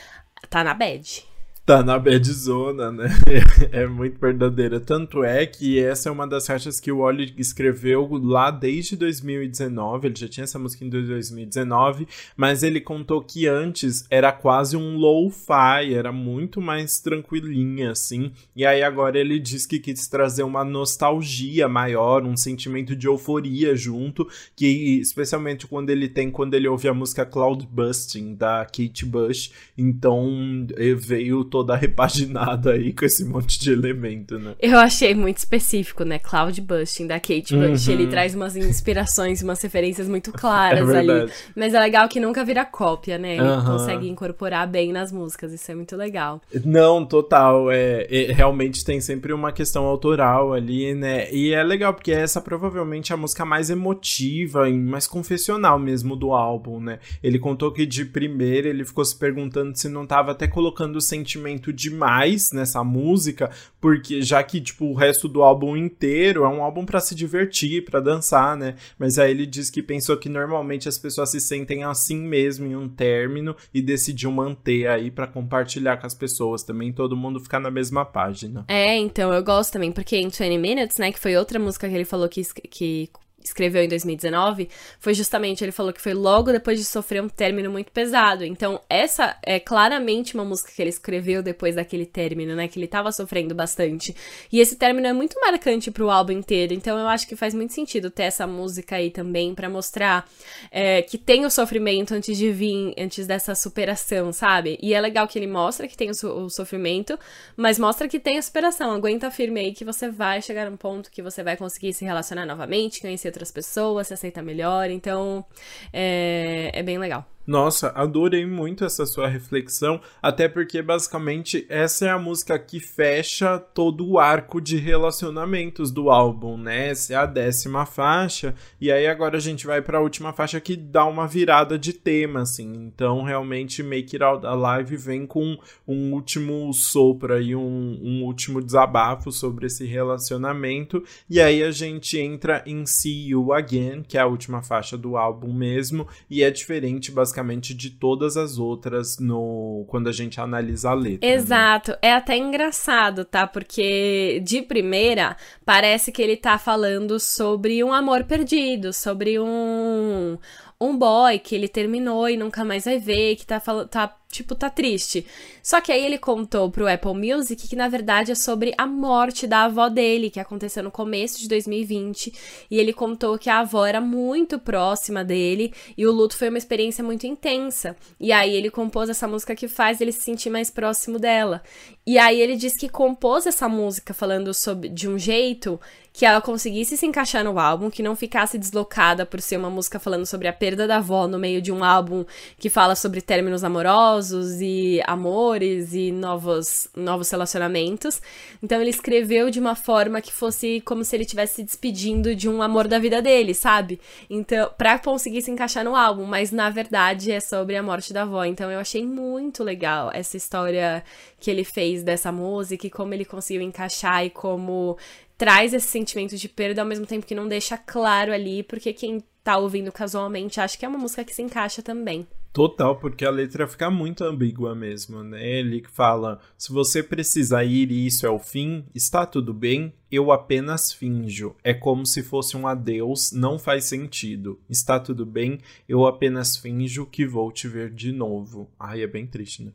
tá 0.49 0.65
na 0.65 0.75
bad 0.75 1.26
tá 1.67 1.83
na 1.83 1.99
bad 1.99 2.25
zona, 2.33 2.93
né? 2.93 3.09
é 3.73 3.89
muito 3.89 4.21
verdadeira. 4.21 4.79
Tanto 4.79 5.25
é 5.25 5.45
que 5.45 5.81
essa 5.81 6.09
é 6.09 6.13
uma 6.13 6.25
das 6.25 6.47
faixas 6.47 6.79
que 6.79 6.93
o 6.93 6.99
Oli 6.99 7.35
escreveu 7.37 8.09
lá 8.23 8.53
desde 8.53 8.95
2019. 8.95 10.07
Ele 10.07 10.15
já 10.17 10.29
tinha 10.29 10.45
essa 10.45 10.61
música 10.61 10.85
em 10.85 10.89
2019, 10.89 12.07
mas 12.37 12.63
ele 12.63 12.81
contou 12.81 13.21
que 13.21 13.49
antes 13.49 14.07
era 14.09 14.31
quase 14.31 14.77
um 14.77 14.97
low-fi, 14.97 15.93
era 15.93 16.13
muito 16.13 16.61
mais 16.61 17.01
tranquilinha, 17.01 17.91
assim. 17.91 18.31
E 18.55 18.65
aí 18.65 18.85
agora 18.85 19.19
ele 19.19 19.41
diz 19.41 19.67
que 19.67 19.81
quis 19.81 20.07
trazer 20.07 20.45
uma 20.45 20.63
nostalgia 20.63 21.69
maior, 21.69 22.23
um 22.23 22.37
sentimento 22.37 22.95
de 22.95 23.09
euforia 23.09 23.75
junto, 23.75 24.29
que 24.55 25.01
especialmente 25.01 25.67
quando 25.67 25.91
ele 25.91 26.09
tem, 26.09 26.31
quando 26.31 26.55
ele 26.55 26.69
ouve 26.69 26.87
a 26.87 26.95
música 26.95 27.27
Cloud 27.27 27.67
Busting 27.69 28.37
da 28.37 28.65
Kate 28.65 29.05
Bush, 29.05 29.51
então 29.77 30.65
eh, 30.77 30.95
veio 30.95 31.45
toda 31.57 31.75
repaginada 31.75 32.73
aí 32.73 32.93
com 32.93 33.07
esse 33.07 33.25
monte 33.25 33.59
de 33.59 33.73
elemento, 33.73 34.39
né? 34.39 34.55
Eu 34.61 34.79
achei 34.79 35.15
muito 35.15 35.39
específico, 35.39 36.05
né? 36.05 36.19
Cloud 36.19 36.61
Busting 36.61 37.07
da 37.07 37.19
Kate 37.19 37.55
uhum. 37.55 37.71
Bush. 37.71 37.89
Ele 37.89 38.07
traz 38.09 38.35
umas 38.35 38.55
inspirações, 38.57 39.43
umas 39.43 39.63
referências 39.63 40.07
muito 40.07 40.33
claras 40.37 40.87
é 40.91 40.99
ali. 40.99 41.33
Mas 41.57 41.73
é 41.73 41.81
legal 41.81 42.07
que 42.11 42.21
nunca 42.21 42.45
vira 42.45 42.63
cópia, 42.67 43.17
né? 43.17 43.37
Ele 43.39 43.49
uhum. 43.49 43.65
consegue 43.65 44.07
incorporar 44.07 44.69
bem 44.69 44.93
nas 44.93 45.11
músicas. 45.11 45.51
Isso 45.51 45.73
é 45.73 45.75
muito 45.75 45.97
legal. 45.97 46.43
Não, 46.63 47.07
total. 47.07 47.71
É, 47.71 48.07
é, 48.11 48.33
realmente 48.33 48.85
tem 48.85 49.01
sempre 49.01 49.33
uma 49.33 49.51
questão 49.51 49.85
autoral 49.85 50.53
ali, 50.53 50.95
né? 50.95 51.33
E 51.33 51.55
é 51.55 51.63
legal 51.63 51.95
porque 51.95 52.13
essa 52.13 52.39
provavelmente 52.39 53.13
é 53.13 53.15
a 53.15 53.19
música 53.19 53.47
mais 53.47 53.71
emotiva 53.71 54.69
e 54.69 54.75
mais 54.75 55.07
confessional 55.07 55.79
mesmo 55.79 56.17
do 56.17 56.33
álbum, 56.33 56.81
né? 56.81 56.99
Ele 57.23 57.39
contou 57.39 57.73
que 57.73 57.87
de 57.87 58.05
primeira 58.05 58.69
ele 58.69 58.85
ficou 58.85 59.05
se 59.07 59.17
perguntando 59.17 59.75
se 59.75 59.89
não 59.89 60.07
tava 60.07 60.33
até 60.33 60.47
colocando 60.47 60.97
o 60.97 61.01
sentimento 61.47 61.73
demais 61.73 62.51
nessa 62.53 62.83
música, 62.83 63.51
porque 63.81 64.21
já 64.21 64.43
que 64.43 64.61
tipo 64.61 64.87
o 64.87 64.95
resto 64.95 65.29
do 65.29 65.43
álbum 65.43 65.77
inteiro 65.77 66.45
é 66.45 66.49
um 66.49 66.63
álbum 66.63 66.85
para 66.85 67.01
se 67.01 67.15
divertir, 67.15 67.85
para 67.85 68.01
dançar, 68.01 68.57
né? 68.57 68.75
Mas 68.99 69.19
aí 69.19 69.31
ele 69.31 69.47
diz 69.47 69.71
que 69.71 69.83
pensou 69.83 70.17
que 70.17 70.29
normalmente 70.29 70.89
as 70.89 70.99
pessoas 70.99 71.31
se 71.31 71.41
sentem 71.41 71.85
assim 71.85 72.19
mesmo 72.19 72.67
em 72.67 72.75
um 72.75 72.89
término 72.89 73.55
e 73.73 73.81
decidiu 73.81 74.31
manter 74.31 74.89
aí 74.89 75.11
para 75.11 75.27
compartilhar 75.27 75.97
com 75.99 76.07
as 76.07 76.15
pessoas 76.15 76.63
também, 76.63 76.93
todo 76.93 77.17
mundo 77.17 77.41
ficar 77.41 77.61
na 77.61 77.71
mesma 77.71 78.05
página. 78.05 78.65
É, 78.69 78.97
então 78.97 79.33
eu 79.33 79.43
gosto 79.43 79.73
também, 79.73 79.93
porque 79.93 80.17
em 80.17 80.29
20 80.29 80.59
Minutes, 80.59 80.97
né, 80.99 81.13
que 81.13 81.19
foi 81.19 81.37
outra 81.37 81.59
música 81.59 81.89
que 81.89 81.95
ele 81.95 82.05
falou 82.05 82.29
que, 82.29 82.43
que 82.69 83.11
escreveu 83.47 83.83
em 83.83 83.89
2019 83.89 84.69
foi 84.99 85.15
justamente, 85.15 85.65
ele 85.65 85.73
falou 85.73 85.93
que 85.93 86.01
foi 86.01 86.15
logo 86.15 86.53
depois 86.53 86.79
de 86.79 86.85
sofrer 86.85 87.23
um 87.23 87.29
término 87.29 87.71
muito 87.71 87.93
pesado. 87.93 88.45
Então, 88.45 88.81
essa 88.89 89.37
é 89.43 89.59
claramente 89.59 90.35
uma 90.35 90.45
música 90.45 90.73
que 90.75 90.83
ele 90.83 90.91
escreveu 90.91 91.43
depois 91.43 91.75
daquele 91.75 92.07
término, 92.07 92.55
né? 92.55 92.69
Que 92.69 92.79
ele 92.79 92.87
tava 92.87 93.13
sofrendo 93.13 93.55
bastante. 93.55 94.15
E 94.53 94.61
esse 94.61 94.77
término 94.77 95.07
é 95.07 95.13
muito 95.13 95.39
marcante 95.41 95.91
pro 95.91 96.11
álbum 96.11 96.33
inteiro. 96.33 96.75
Então, 96.75 96.99
eu 96.99 97.07
acho 97.07 97.27
que 97.27 97.37
faz 97.37 97.55
muito 97.55 97.73
sentido 97.73 98.11
ter 98.11 98.25
essa 98.25 98.47
música 98.47 98.97
aí 98.97 99.11
também 99.11 99.55
para 99.55 99.69
mostrar 99.69 100.29
é, 100.71 101.03
que 101.03 101.19
tem 101.19 101.45
o 101.45 101.51
sofrimento 101.51 102.15
antes 102.15 102.37
de 102.37 102.51
vir, 102.51 102.95
antes 102.99 103.27
dessa 103.27 103.55
superação, 103.55 104.33
sabe? 104.33 104.79
E 104.83 104.95
é 104.95 105.01
legal 105.01 105.27
que 105.29 105.39
ele 105.39 105.47
mostra 105.47 105.89
que 105.89 105.97
tem 105.97 106.11
o, 106.11 106.15
so 106.15 106.29
o 106.29 106.51
sofrimento, 106.51 107.19
mas 107.57 107.79
mostra 107.79 108.09
que 108.09 108.19
tem 108.19 108.39
a 108.39 108.43
superação. 108.43 108.93
Aguenta 108.93 109.31
firme 109.31 109.61
aí 109.61 109.73
que 109.73 109.85
você 109.85 110.11
vai 110.11 110.43
chegar 110.43 110.71
num 110.71 110.77
ponto 110.77 111.11
que 111.11 111.23
você 111.23 111.43
vai 111.43 111.57
conseguir 111.57 111.93
se 111.93 112.05
relacionar 112.05 112.47
novamente, 112.47 113.01
conhecer 113.01 113.33
outras 113.37 113.53
pessoas, 113.53 114.09
se 114.09 114.15
aceita 114.15 114.43
melhor. 114.43 114.91
Então, 114.91 115.45
é, 115.93 116.71
é 116.73 116.83
bem 116.83 116.99
legal. 116.99 117.36
Nossa, 117.47 117.93
adorei 117.95 118.45
muito 118.45 118.85
essa 118.85 119.07
sua 119.07 119.29
reflexão, 119.29 120.01
até 120.21 120.49
porque 120.49 120.83
basicamente 120.83 121.65
essa 121.69 122.07
é 122.07 122.11
a 122.11 122.19
música 122.19 122.59
que 122.59 122.81
fecha 122.81 123.57
todo 123.57 124.05
o 124.05 124.19
arco 124.19 124.61
de 124.61 124.77
relacionamentos 124.77 125.93
do 125.93 126.11
álbum, 126.11 126.57
né? 126.57 126.89
Essa 126.89 127.13
é 127.13 127.17
a 127.17 127.25
décima 127.25 127.87
faixa, 127.87 128.53
e 128.81 128.91
aí 128.91 129.07
agora 129.07 129.37
a 129.37 129.41
gente 129.41 129.65
vai 129.65 129.81
para 129.81 129.99
a 129.99 130.01
última 130.01 130.33
faixa 130.33 130.61
que 130.61 130.75
dá 130.75 131.05
uma 131.05 131.29
virada 131.29 131.79
de 131.79 131.93
tema, 131.93 132.41
assim. 132.41 132.73
Então, 132.75 133.23
realmente, 133.23 133.81
Make 133.81 134.17
It 134.17 134.25
Out 134.25 134.45
Alive 134.45 134.97
vem 134.97 135.25
com 135.25 135.57
um 135.87 136.15
último 136.15 136.73
sopro 136.73 137.33
aí, 137.33 137.55
um, 137.55 138.01
um 138.03 138.25
último 138.25 138.61
desabafo 138.61 139.31
sobre 139.31 139.67
esse 139.67 139.87
relacionamento, 139.87 141.05
e 141.31 141.41
aí 141.41 141.63
a 141.63 141.71
gente 141.71 142.19
entra 142.19 142.65
em 142.67 142.85
See 142.85 143.29
You 143.29 143.53
Again, 143.53 144.03
que 144.03 144.19
é 144.19 144.21
a 144.21 144.27
última 144.27 144.63
faixa 144.65 144.99
do 144.99 145.17
álbum 145.17 145.53
mesmo, 145.53 146.09
e 146.29 146.43
é 146.43 146.51
diferente 146.51 147.13
basicamente 147.13 147.36
basicamente 147.37 147.75
de 147.75 147.91
todas 147.91 148.37
as 148.37 148.59
outras 148.59 149.19
no 149.19 149.85
quando 149.89 150.09
a 150.09 150.13
gente 150.13 150.41
analisa 150.41 150.91
a 150.91 150.95
letra. 150.95 151.29
Né? 151.29 151.35
Exato. 151.35 151.93
Né? 151.93 151.99
É 152.03 152.15
até 152.15 152.37
engraçado, 152.37 153.25
tá? 153.25 153.47
Porque 153.47 154.41
de 154.45 154.63
primeira 154.63 155.37
parece 155.65 156.11
que 156.11 156.23
ele 156.23 156.37
tá 156.37 156.59
falando 156.59 157.21
sobre 157.21 157.85
um 157.85 157.93
amor 157.93 158.25
perdido, 158.25 158.93
sobre 158.93 159.39
um 159.39 160.39
um 160.81 160.97
boy 160.97 161.39
que 161.39 161.55
ele 161.55 161.69
terminou 161.69 162.29
e 162.29 162.37
nunca 162.37 162.65
mais 162.65 162.85
vai 162.85 162.99
ver, 162.99 163.37
que 163.37 163.47
tá, 163.47 163.61
tá 163.61 164.15
tipo, 164.31 164.55
tá 164.55 164.69
triste. 164.69 165.27
Só 165.63 165.81
que 165.81 165.91
aí 165.91 166.05
ele 166.05 166.19
contou 166.19 166.71
pro 166.71 166.87
Apple 166.87 167.15
Music 167.15 167.67
que 167.67 167.75
na 167.77 167.89
verdade 167.89 168.33
é 168.33 168.35
sobre 168.35 168.75
a 168.77 168.87
morte 168.87 169.47
da 169.47 169.65
avó 169.65 169.89
dele, 169.89 170.29
que 170.29 170.39
aconteceu 170.39 170.83
no 170.83 170.91
começo 170.91 171.41
de 171.41 171.49
2020, 171.49 172.33
e 172.71 172.79
ele 172.79 172.93
contou 172.93 173.39
que 173.39 173.49
a 173.49 173.61
avó 173.61 173.87
era 173.87 174.01
muito 174.01 174.59
próxima 174.59 175.25
dele 175.25 175.73
e 175.97 176.07
o 176.07 176.13
luto 176.13 176.37
foi 176.37 176.51
uma 176.51 176.59
experiência 176.59 177.03
muito 177.03 177.27
intensa. 177.27 177.97
E 178.21 178.31
aí 178.31 178.55
ele 178.55 178.71
compôs 178.71 179.09
essa 179.09 179.27
música 179.27 179.57
que 179.57 179.69
faz 179.69 180.01
ele 180.01 180.13
se 180.13 180.21
sentir 180.21 180.51
mais 180.51 180.71
próximo 180.71 181.19
dela. 181.19 181.63
E 182.07 182.19
aí 182.19 182.41
ele 182.41 182.57
disse 182.57 182.79
que 182.79 182.89
compôs 182.89 183.47
essa 183.47 183.69
música 183.69 184.13
falando 184.13 184.53
sobre 184.53 184.89
de 184.89 185.09
um 185.09 185.19
jeito 185.19 185.81
que 186.17 186.25
ela 186.25 186.41
conseguisse 186.41 186.97
se 186.97 187.05
encaixar 187.05 187.45
no 187.45 187.59
álbum, 187.59 187.91
que 187.91 188.03
não 188.03 188.17
ficasse 188.17 188.57
deslocada 188.57 189.27
por 189.27 189.39
ser 189.39 189.59
uma 189.59 189.69
música 189.69 189.99
falando 189.99 190.25
sobre 190.25 190.49
a 190.49 190.53
perda 190.53 190.87
da 190.87 190.97
avó 190.97 191.29
no 191.29 191.39
meio 191.39 191.61
de 191.61 191.71
um 191.71 191.85
álbum 191.85 192.25
que 192.59 192.71
fala 192.71 192.97
sobre 192.97 193.21
términos 193.21 193.63
amorosos 193.63 194.59
e 194.63 194.99
amores 195.07 195.93
e 195.93 196.11
novos, 196.11 196.89
novos 196.97 197.31
relacionamentos. 197.31 198.23
Então 198.63 198.81
ele 198.81 198.89
escreveu 198.89 199.51
de 199.51 199.61
uma 199.61 199.75
forma 199.75 200.23
que 200.23 200.33
fosse 200.33 200.81
como 200.87 201.05
se 201.05 201.15
ele 201.15 201.25
estivesse 201.25 201.57
se 201.57 201.63
despedindo 201.63 202.35
de 202.35 202.49
um 202.49 202.63
amor 202.63 202.89
da 202.89 202.99
vida 202.99 203.21
dele, 203.21 203.53
sabe? 203.53 204.01
Então, 204.31 204.71
pra 204.79 204.99
conseguir 204.99 205.43
se 205.43 205.51
encaixar 205.51 205.85
no 205.85 205.95
álbum, 205.95 206.25
mas 206.25 206.51
na 206.51 206.71
verdade 206.71 207.31
é 207.31 207.41
sobre 207.41 207.77
a 207.77 207.83
morte 207.83 208.15
da 208.15 208.23
avó. 208.23 208.43
Então 208.43 208.71
eu 208.71 208.79
achei 208.79 209.05
muito 209.05 209.63
legal 209.63 210.11
essa 210.15 210.35
história 210.35 211.05
que 211.39 211.51
ele 211.51 211.63
fez 211.63 212.03
dessa 212.03 212.33
música 212.33 212.87
e 212.87 212.91
como 212.91 213.13
ele 213.13 213.27
conseguiu 213.27 213.61
encaixar 213.61 214.25
e 214.25 214.31
como 214.31 214.97
traz 215.37 215.75
esse 215.75 215.89
sentimento 215.89 216.37
de 216.37 216.49
perda 216.49 216.83
ao 216.83 216.89
mesmo 216.89 217.07
tempo 217.07 217.27
que 217.27 217.35
não 217.35 217.49
deixa 217.49 217.77
claro 217.77 218.33
ali, 218.33 218.63
porque 218.63 218.93
quem 218.93 219.23
tá 219.45 219.59
ouvindo 219.59 219.93
casualmente 219.93 220.61
acha 220.61 220.77
que 220.77 220.85
é 220.85 220.89
uma 220.89 220.99
música 220.99 221.25
que 221.25 221.35
se 221.35 221.43
encaixa 221.43 221.83
também. 221.83 222.27
Total, 222.57 222.97
porque 222.97 223.23
a 223.23 223.31
letra 223.31 223.69
fica 223.69 223.91
muito 223.91 224.25
ambígua 224.25 224.75
mesmo, 224.75 225.23
né? 225.23 225.47
Ele 225.47 225.85
fala: 225.93 226.41
se 226.57 226.73
você 226.73 227.03
precisa 227.03 227.63
ir 227.63 227.93
e 227.93 228.07
isso 228.07 228.27
é 228.27 228.31
o 228.31 228.39
fim, 228.39 228.87
está 228.95 229.27
tudo 229.27 229.53
bem, 229.53 229.93
eu 230.11 230.33
apenas 230.33 230.91
finjo. 230.91 231.55
É 231.63 231.75
como 231.75 232.07
se 232.07 232.23
fosse 232.23 232.57
um 232.57 232.67
adeus, 232.67 233.31
não 233.31 233.59
faz 233.59 233.85
sentido. 233.85 234.59
Está 234.71 234.99
tudo 234.99 235.27
bem, 235.27 235.59
eu 235.87 236.07
apenas 236.07 236.57
finjo 236.57 237.05
que 237.05 237.27
vou 237.27 237.53
te 237.53 237.69
ver 237.69 237.93
de 237.93 238.11
novo. 238.11 238.71
Ai, 238.81 239.03
é 239.03 239.07
bem 239.07 239.27
triste, 239.27 239.63
né? 239.63 239.73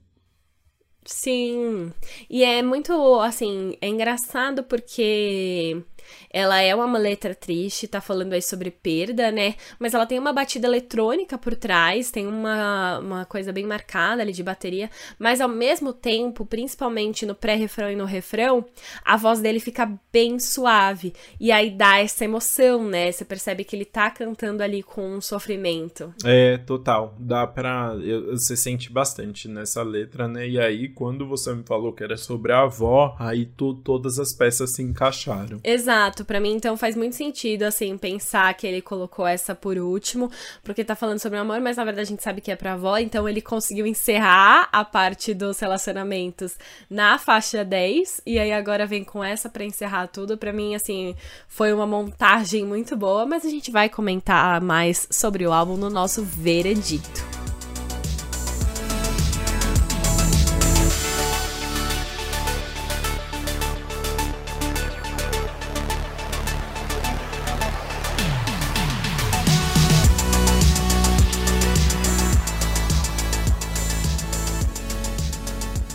Sim. 1.05 1.91
E 2.29 2.43
é 2.43 2.61
muito, 2.61 3.19
assim, 3.21 3.75
é 3.81 3.87
engraçado 3.87 4.63
porque 4.63 5.83
ela 6.29 6.61
é 6.61 6.73
uma 6.73 6.97
letra 6.97 7.35
triste, 7.35 7.87
tá 7.87 8.01
falando 8.01 8.33
aí 8.33 8.41
sobre 8.41 8.71
perda, 8.71 9.31
né? 9.31 9.55
Mas 9.79 9.93
ela 9.93 10.05
tem 10.05 10.19
uma 10.19 10.33
batida 10.33 10.67
eletrônica 10.67 11.37
por 11.37 11.55
trás, 11.55 12.11
tem 12.11 12.27
uma, 12.27 12.99
uma 12.99 13.25
coisa 13.25 13.51
bem 13.51 13.65
marcada 13.65 14.21
ali 14.21 14.31
de 14.31 14.43
bateria. 14.43 14.89
Mas 15.19 15.41
ao 15.41 15.49
mesmo 15.49 15.93
tempo, 15.93 16.45
principalmente 16.45 17.25
no 17.25 17.35
pré-refrão 17.35 17.91
e 17.91 17.95
no 17.95 18.05
refrão, 18.05 18.65
a 19.03 19.17
voz 19.17 19.39
dele 19.39 19.59
fica 19.59 19.91
bem 20.11 20.39
suave. 20.39 21.13
E 21.39 21.51
aí 21.51 21.69
dá 21.69 21.99
essa 21.99 22.25
emoção, 22.25 22.83
né? 22.83 23.11
Você 23.11 23.25
percebe 23.25 23.63
que 23.63 23.75
ele 23.75 23.85
tá 23.85 24.09
cantando 24.09 24.63
ali 24.63 24.83
com 24.83 25.15
um 25.15 25.21
sofrimento. 25.21 26.13
É, 26.23 26.57
total. 26.57 27.15
Dá 27.19 27.45
pra. 27.45 27.95
Você 28.31 28.55
sente 28.55 28.91
bastante 28.91 29.47
nessa 29.47 29.83
letra, 29.83 30.27
né? 30.27 30.47
E 30.47 30.59
aí, 30.59 30.89
quando 30.89 31.27
você 31.27 31.53
me 31.53 31.63
falou 31.63 31.93
que 31.93 32.03
era 32.03 32.17
sobre 32.17 32.51
a 32.51 32.61
avó, 32.61 33.15
aí 33.19 33.45
tu, 33.45 33.73
todas 33.75 34.19
as 34.19 34.33
peças 34.33 34.71
se 34.71 34.81
encaixaram. 34.81 35.59
Exato. 35.63 35.90
Exato, 35.91 36.23
para 36.23 36.39
mim 36.39 36.53
então 36.53 36.77
faz 36.77 36.95
muito 36.95 37.17
sentido 37.17 37.63
assim 37.63 37.97
pensar 37.97 38.53
que 38.53 38.65
ele 38.65 38.81
colocou 38.81 39.27
essa 39.27 39.53
por 39.53 39.77
último, 39.77 40.31
porque 40.63 40.85
tá 40.85 40.95
falando 40.95 41.19
sobre 41.19 41.37
o 41.37 41.41
amor, 41.41 41.59
mas 41.59 41.75
na 41.75 41.83
verdade 41.83 42.07
a 42.07 42.09
gente 42.09 42.23
sabe 42.23 42.39
que 42.39 42.49
é 42.49 42.55
pra 42.55 42.73
avó, 42.73 42.97
então 42.97 43.27
ele 43.27 43.41
conseguiu 43.41 43.85
encerrar 43.85 44.69
a 44.71 44.85
parte 44.85 45.33
dos 45.33 45.59
relacionamentos 45.59 46.57
na 46.89 47.17
faixa 47.17 47.65
10 47.65 48.21
e 48.25 48.39
aí 48.39 48.53
agora 48.53 48.85
vem 48.85 49.03
com 49.03 49.21
essa 49.21 49.49
para 49.49 49.65
encerrar 49.65 50.07
tudo. 50.07 50.37
Para 50.37 50.53
mim 50.53 50.75
assim, 50.75 51.13
foi 51.45 51.73
uma 51.73 51.85
montagem 51.85 52.65
muito 52.65 52.95
boa, 52.95 53.25
mas 53.25 53.45
a 53.45 53.49
gente 53.49 53.69
vai 53.69 53.89
comentar 53.89 54.61
mais 54.61 55.09
sobre 55.11 55.45
o 55.45 55.51
álbum 55.51 55.75
no 55.75 55.89
nosso 55.89 56.23
veredito. 56.23 57.40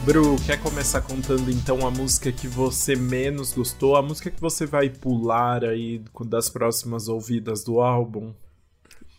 Bru, 0.07 0.37
quer 0.47 0.57
começar 0.63 1.01
contando 1.01 1.51
então 1.51 1.85
a 1.85 1.91
música 1.91 2.31
que 2.31 2.47
você 2.47 2.95
menos 2.95 3.53
gostou? 3.53 3.97
A 3.97 4.03
música 4.03 4.31
que 4.31 4.41
você 4.41 4.65
vai 4.65 4.89
pular 4.89 5.65
aí 5.65 6.01
das 6.27 6.49
próximas 6.49 7.09
ouvidas 7.09 7.65
do 7.65 7.81
álbum? 7.81 8.33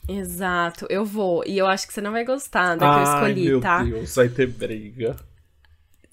Exato, 0.08 0.88
eu 0.90 1.04
vou. 1.04 1.44
E 1.46 1.58
eu 1.58 1.68
acho 1.68 1.86
que 1.86 1.94
você 1.94 2.00
não 2.00 2.14
vai 2.14 2.24
gostar 2.24 2.78
da 2.78 2.90
que 2.90 3.00
eu 3.00 3.04
escolhi, 3.04 3.46
meu 3.50 3.60
tá? 3.60 3.84
Meu 3.84 3.98
Deus, 3.98 4.16
vai 4.16 4.30
ter 4.30 4.48
briga. 4.48 5.18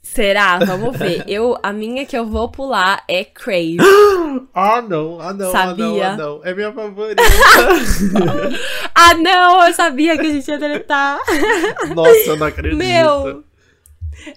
Será? 0.02 0.58
Vamos 0.58 0.98
ver. 0.98 1.22
Eu, 1.28 1.56
a 1.62 1.72
minha 1.72 2.04
que 2.04 2.18
eu 2.18 2.26
vou 2.26 2.48
pular 2.48 3.04
é 3.06 3.24
Crave. 3.24 3.76
ah, 4.52 4.82
não. 4.82 5.20
Ah, 5.20 5.32
não. 5.32 5.52
Sabia? 5.52 5.84
Ah, 5.84 5.88
não, 5.88 6.02
ah, 6.02 6.16
não. 6.16 6.40
É 6.42 6.52
minha 6.52 6.72
favorita. 6.72 7.22
ah, 8.92 9.14
não. 9.14 9.68
Eu 9.68 9.72
sabia 9.72 10.18
que 10.18 10.26
a 10.26 10.32
gente 10.32 10.48
ia 10.48 10.58
tretar. 10.58 11.20
Nossa, 11.94 12.26
eu 12.26 12.36
não 12.36 12.48
acredito. 12.48 12.76
Meu. 12.76 13.44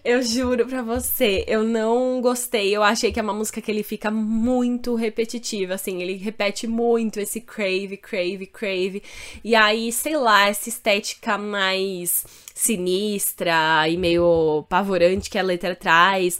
Eu 0.03 0.21
juro 0.21 0.65
pra 0.67 0.81
você, 0.81 1.43
eu 1.47 1.63
não 1.63 2.21
gostei. 2.21 2.75
Eu 2.75 2.83
achei 2.83 3.11
que 3.11 3.19
é 3.19 3.23
uma 3.23 3.33
música 3.33 3.61
que 3.61 3.71
ele 3.71 3.83
fica 3.83 4.11
muito 4.11 4.95
repetitiva, 4.95 5.75
assim. 5.75 6.01
Ele 6.01 6.15
repete 6.15 6.67
muito 6.67 7.19
esse 7.19 7.41
crave, 7.41 7.97
crave, 7.97 8.47
crave. 8.47 9.03
E 9.43 9.55
aí, 9.55 9.91
sei 9.91 10.17
lá, 10.17 10.47
essa 10.47 10.69
estética 10.69 11.37
mais 11.37 12.25
sinistra 12.53 13.87
e 13.87 13.97
meio 13.97 14.65
pavorante 14.69 15.29
que 15.29 15.37
a 15.37 15.43
letra 15.43 15.75
traz. 15.75 16.39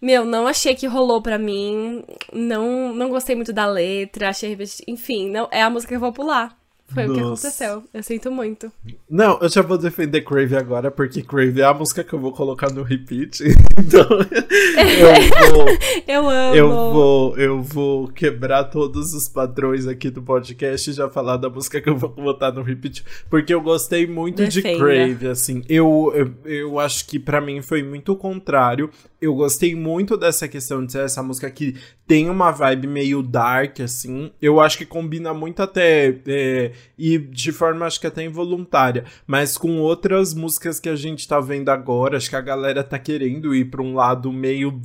Meu, 0.00 0.24
não 0.24 0.46
achei 0.46 0.74
que 0.74 0.86
rolou 0.86 1.22
pra 1.22 1.38
mim. 1.38 2.04
Não, 2.32 2.92
não 2.94 3.08
gostei 3.08 3.36
muito 3.36 3.52
da 3.52 3.66
letra. 3.66 4.30
Achei. 4.30 4.56
Enfim, 4.86 5.30
não, 5.30 5.48
é 5.50 5.62
a 5.62 5.70
música 5.70 5.90
que 5.90 5.96
eu 5.96 6.00
vou 6.00 6.12
pular. 6.12 6.63
Foi 6.92 7.06
Nossa. 7.06 7.12
o 7.12 7.14
que 7.14 7.20
aconteceu. 7.20 7.84
Eu 7.92 8.02
sinto 8.02 8.30
muito. 8.30 8.70
Não, 9.08 9.38
eu 9.40 9.48
já 9.48 9.62
vou 9.62 9.78
defender 9.78 10.20
Crave 10.20 10.54
agora, 10.54 10.90
porque 10.90 11.22
Crave 11.22 11.60
é 11.60 11.64
a 11.64 11.74
música 11.74 12.04
que 12.04 12.12
eu 12.12 12.18
vou 12.18 12.32
colocar 12.32 12.70
no 12.70 12.82
repeat. 12.82 13.42
Então, 13.76 14.06
eu 14.08 15.52
vou. 15.52 15.66
eu 16.06 16.28
amo. 16.30 16.54
Eu 16.54 16.70
vou, 16.70 17.36
eu 17.36 17.62
vou 17.62 18.08
quebrar 18.08 18.64
todos 18.64 19.12
os 19.12 19.28
padrões 19.28 19.86
aqui 19.86 20.08
do 20.08 20.22
podcast 20.22 20.88
e 20.88 20.92
já 20.92 21.08
falar 21.08 21.36
da 21.36 21.50
música 21.50 21.80
que 21.80 21.88
eu 21.88 21.96
vou 21.96 22.08
botar 22.08 22.52
no 22.52 22.62
repeat. 22.62 23.04
Porque 23.28 23.52
eu 23.52 23.60
gostei 23.60 24.06
muito 24.06 24.36
Defenda. 24.36 24.72
de 24.72 24.78
Crave, 24.78 25.28
assim. 25.28 25.62
Eu, 25.68 26.12
eu, 26.14 26.34
eu 26.50 26.78
acho 26.78 27.06
que 27.06 27.18
para 27.18 27.40
mim 27.40 27.60
foi 27.60 27.82
muito 27.82 28.12
o 28.12 28.16
contrário. 28.16 28.88
Eu 29.20 29.34
gostei 29.34 29.74
muito 29.74 30.16
dessa 30.16 30.46
questão 30.46 30.84
de 30.84 30.92
ser 30.92 31.04
essa 31.04 31.22
música 31.22 31.50
que 31.50 31.74
tem 32.06 32.30
uma 32.30 32.50
vibe 32.50 32.86
meio 32.86 33.22
dark, 33.22 33.80
assim. 33.80 34.30
Eu 34.40 34.60
acho 34.60 34.78
que 34.78 34.86
combina 34.86 35.34
muito 35.34 35.62
até. 35.62 36.16
É, 36.26 36.72
e 36.98 37.18
de 37.18 37.52
forma 37.52 37.86
acho 37.86 38.00
que 38.00 38.06
até 38.06 38.24
involuntária, 38.24 39.04
mas 39.26 39.56
com 39.56 39.80
outras 39.80 40.34
músicas 40.34 40.80
que 40.80 40.88
a 40.88 40.96
gente 40.96 41.26
tá 41.26 41.40
vendo 41.40 41.68
agora, 41.68 42.16
acho 42.16 42.30
que 42.30 42.36
a 42.36 42.40
galera 42.40 42.82
tá 42.82 42.98
querendo 42.98 43.54
ir 43.54 43.66
para 43.66 43.82
um 43.82 43.94
lado 43.94 44.32
meio 44.32 44.80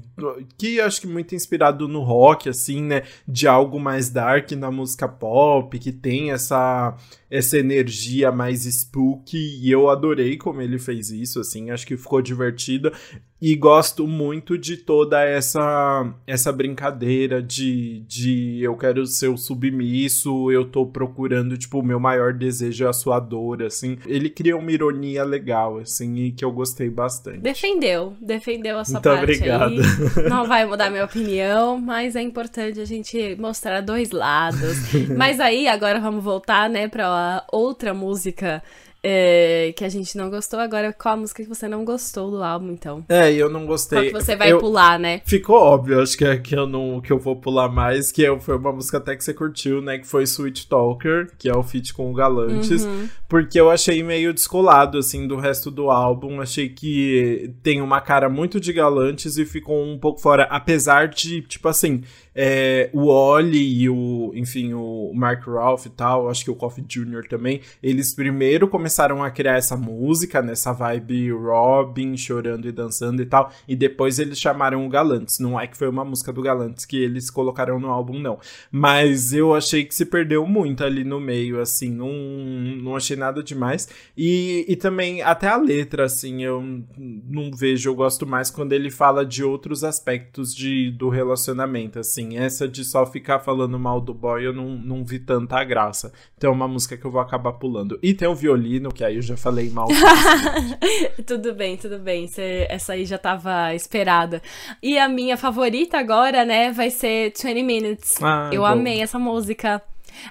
que 0.58 0.80
acho 0.80 1.02
que 1.02 1.08
muito 1.08 1.36
inspirado 1.36 1.88
no 1.88 2.02
rock 2.02 2.50
assim, 2.50 2.82
né, 2.82 3.04
de 3.28 3.48
algo 3.48 3.80
mais 3.80 4.10
dark 4.10 4.52
na 4.52 4.72
música 4.72 5.08
pop, 5.08 5.78
que 5.78 5.92
tem 5.92 6.32
essa 6.32 6.96
essa 7.30 7.58
energia 7.58 8.32
mais 8.32 8.64
spooky 8.64 9.60
e 9.62 9.72
eu 9.72 9.90
adorei 9.90 10.36
como 10.36 10.62
ele 10.62 10.80
fez 10.80 11.12
isso, 11.12 11.40
assim, 11.40 11.70
acho 11.70 11.86
que 11.86 11.96
ficou 11.96 12.22
divertido 12.22 12.92
e 13.42 13.56
gosto 13.56 14.06
muito 14.06 14.58
de 14.58 14.76
toda 14.76 15.24
essa 15.24 16.14
essa 16.28 16.52
brincadeira 16.52 17.42
de, 17.42 18.04
de 18.08 18.62
eu 18.62 18.76
quero 18.76 19.06
ser 19.06 19.30
o 19.30 19.38
submisso, 19.38 20.52
eu 20.52 20.66
tô 20.66 20.86
procurando, 20.86 21.58
tipo, 21.58 21.80
o 21.80 21.84
meu 21.84 22.00
maior 22.00 22.34
desejo 22.34 22.86
é 22.86 22.90
a 22.90 22.94
sua 22.94 23.20
dor, 23.20 23.64
assim. 23.64 23.98
Ele 24.06 24.30
cria 24.30 24.58
uma 24.58 24.72
ironia 24.72 25.24
legal, 25.24 25.78
assim, 25.78 26.16
e 26.16 26.32
que 26.32 26.44
eu 26.44 26.52
gostei 26.52 26.90
bastante. 26.90 27.40
Defendeu, 27.40 28.14
defendeu 28.20 28.78
a 28.78 28.86
sua 28.86 28.94
Muito 28.96 29.04
parte 29.04 29.24
obrigado. 29.24 29.74
Aí. 29.74 29.80
Não 30.30 30.46
vai 30.46 30.66
mudar 30.66 30.90
minha 30.90 31.06
opinião, 31.06 31.80
mas 31.80 32.16
é 32.16 32.22
importante 32.22 32.80
a 32.80 32.86
gente 32.86 33.36
mostrar 33.40 33.82
dois 33.82 34.12
lados. 34.12 34.78
mas 35.16 35.40
aí, 35.40 35.68
agora 35.68 36.00
vamos 36.00 36.24
voltar, 36.24 36.70
né, 36.70 36.88
pra 36.88 37.46
outra 37.52 37.94
música 37.94 38.62
é, 39.02 39.74
que 39.76 39.84
a 39.84 39.89
gente 39.89 40.18
não 40.18 40.30
gostou. 40.30 40.60
Agora, 40.60 40.93
qual 40.93 41.14
a 41.14 41.18
música 41.18 41.43
que 41.43 41.50
você 41.50 41.68
não 41.68 41.86
gostou 41.86 42.30
do 42.32 42.43
álbum, 42.43 42.72
então? 42.72 43.06
É, 43.08 43.32
eu 43.32 43.50
não 43.50 43.66
gostei. 43.66 43.97
Qual 43.97 44.06
que 44.06 44.26
você 44.26 44.36
vai 44.36 44.52
eu... 44.52 44.60
pular, 44.60 45.00
né? 45.00 45.22
Ficou 45.26 45.56
óbvio, 45.56 46.02
acho 46.02 46.18
que, 46.18 46.26
é, 46.26 46.38
que, 46.38 46.56
eu 46.56 46.68
não, 46.68 47.02
que 47.02 47.12
eu 47.12 47.18
vou 47.18 47.36
pular 47.36 47.70
mais, 47.70 48.12
que 48.12 48.26
foi 48.39 48.58
uma 48.58 48.72
música 48.72 48.97
até 48.97 49.16
que 49.16 49.24
você 49.24 49.34
curtiu, 49.34 49.82
né? 49.82 49.97
Que 49.97 50.08
foi 50.08 50.24
Sweet 50.24 50.68
Talker, 50.68 51.32
que 51.38 51.50
é 51.50 51.56
o 51.56 51.64
feat 51.64 51.93
com 51.93 52.12
o 52.12 52.14
Galantes. 52.14 52.84
Uhum. 52.84 53.08
Porque 53.28 53.60
eu 53.60 53.70
achei 53.70 54.04
meio 54.04 54.34
descolado, 54.34 54.97
assim, 54.97 55.28
do 55.28 55.38
resto 55.38 55.72
do 55.72 55.89
álbum. 55.89 56.41
Achei 56.41 56.70
que 56.70 57.54
tem 57.64 57.82
uma 57.82 58.02
cara 58.02 58.30
muito 58.30 58.60
de 58.60 58.74
Galantes 58.74 59.38
e 59.38 59.45
ficou 59.45 59.84
um 59.84 59.97
pouco 59.97 60.20
fora. 60.20 60.43
Apesar 60.43 61.08
de, 61.08 61.41
tipo 61.41 61.68
assim, 61.68 62.04
é, 62.36 62.90
o 62.94 63.08
Oli 63.08 63.82
e 63.82 63.90
o, 63.90 64.32
enfim, 64.36 64.74
o 64.74 65.12
Mark 65.14 65.46
Ralph 65.48 65.86
e 65.86 65.90
tal, 65.90 66.30
acho 66.30 66.44
que 66.44 66.52
o 66.52 66.56
Coffee 66.56 66.84
Jr. 66.84 67.28
também, 67.28 67.62
eles 67.82 68.14
primeiro 68.14 68.68
começaram 68.68 69.24
a 69.24 69.32
criar 69.32 69.58
essa 69.58 69.76
música, 69.76 70.42
nessa 70.42 70.72
vibe 70.72 71.32
Robin, 71.32 72.16
chorando 72.16 72.68
e 72.68 72.72
dançando 72.72 73.22
e 73.22 73.26
tal, 73.26 73.52
e 73.68 73.76
depois 73.76 74.20
eles 74.20 74.40
chamaram 74.40 74.86
o 74.86 74.90
Galantes. 74.90 75.40
Não 75.40 75.60
é 75.60 75.68
que 75.68 75.78
foi 75.78 75.90
uma 75.90 76.06
música 76.06 76.32
do 76.32 76.42
Galantes 76.42 76.86
que 76.86 76.98
eles 76.98 77.30
colocaram 77.30 77.80
no 77.80 77.90
álbum, 77.90 78.20
não. 78.20 78.40
Mas 78.72 79.34
eu 79.34 79.56
achei 79.56 79.84
que 79.84 79.96
se 79.96 80.06
perdeu 80.06 80.46
muito 80.46 80.84
ali 80.84 81.04
no 81.04 81.20
meio, 81.20 81.60
assim, 81.60 81.90
não, 81.90 82.14
não 82.82 82.96
achei 82.96 83.18
nada 83.18 83.44
demais. 83.44 83.90
E, 84.18 84.66
e 84.68 84.76
também, 84.76 85.22
até 85.22 85.48
a 85.48 85.58
letra, 85.58 86.06
assim, 86.06 86.44
eu 86.44 86.62
não 86.98 87.52
vejo, 87.52 87.90
eu 87.90 87.96
gosto 87.96 88.26
mais 88.26 88.50
quando 88.50 88.74
ele 88.74 88.90
fala 88.90 89.26
de 89.26 89.44
outros 89.44 89.84
aspectos 89.84 90.54
de, 90.54 90.92
do 90.92 91.10
relacionamento, 91.10 92.00
assim 92.00 92.19
assim. 92.20 92.38
Essa 92.38 92.68
de 92.68 92.84
só 92.84 93.06
ficar 93.06 93.40
falando 93.40 93.80
mal 93.80 94.02
do 94.02 94.14
boy, 94.14 94.46
eu 94.46 94.54
não, 94.54 94.70
não 94.70 95.04
vi 95.04 95.20
tanta 95.20 95.64
graça. 95.64 96.12
Então 96.38 96.52
é 96.52 96.54
uma 96.54 96.68
música 96.68 96.98
que 96.98 97.06
eu 97.06 97.12
vou 97.12 97.22
acabar 97.22 97.54
pulando. 97.54 97.98
E 98.04 98.14
tem 98.14 98.28
o 98.28 98.36
violino, 98.36 98.92
que 98.92 99.04
aí 99.04 99.16
eu 99.16 99.22
já 99.22 99.38
falei 99.38 99.70
mal. 99.70 99.88
tudo 101.26 101.54
bem, 101.54 101.78
tudo 101.78 102.00
bem. 102.00 102.28
Cê, 102.28 102.68
essa 102.70 102.94
aí 102.94 103.06
já 103.06 103.18
tava 103.18 103.74
esperada. 103.74 104.42
E 104.84 104.98
a 104.98 105.08
minha 105.08 105.38
favorita 105.38 105.98
agora, 105.98 106.44
né, 106.44 106.72
vai 106.72 106.90
ser 106.90 107.32
20 107.32 107.64
Minutes. 107.64 108.16
Ah, 108.22 108.50
eu 108.52 108.62
bom. 108.62 108.68
amei 108.68 109.02
essa 109.02 109.20
música. 109.20 109.82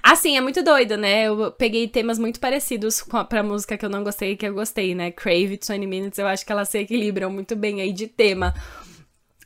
Assim, 0.03 0.37
é 0.37 0.41
muito 0.41 0.63
doido, 0.63 0.97
né? 0.97 1.25
Eu 1.25 1.53
peguei 1.53 1.87
temas 1.89 2.19
muito 2.19 2.41
parecidos 2.41 3.01
com 3.01 3.17
a, 3.17 3.25
pra 3.25 3.43
música 3.43 3.79
que 3.79 3.85
eu 3.85 3.89
não 3.89 4.03
gostei 4.03 4.33
e 4.33 4.37
que 4.37 4.47
eu 4.47 4.53
gostei, 4.53 4.95
né? 4.95 5.11
Crave 5.11 5.47
20 5.47 5.87
Minutes, 5.87 6.19
eu 6.19 6.27
acho 6.27 6.45
que 6.45 6.53
elas 6.53 6.69
se 6.69 6.79
equilibram 6.79 7.31
muito 7.31 7.55
bem 7.57 7.81
aí 7.81 7.93
de 7.93 8.07
tema. 8.07 8.55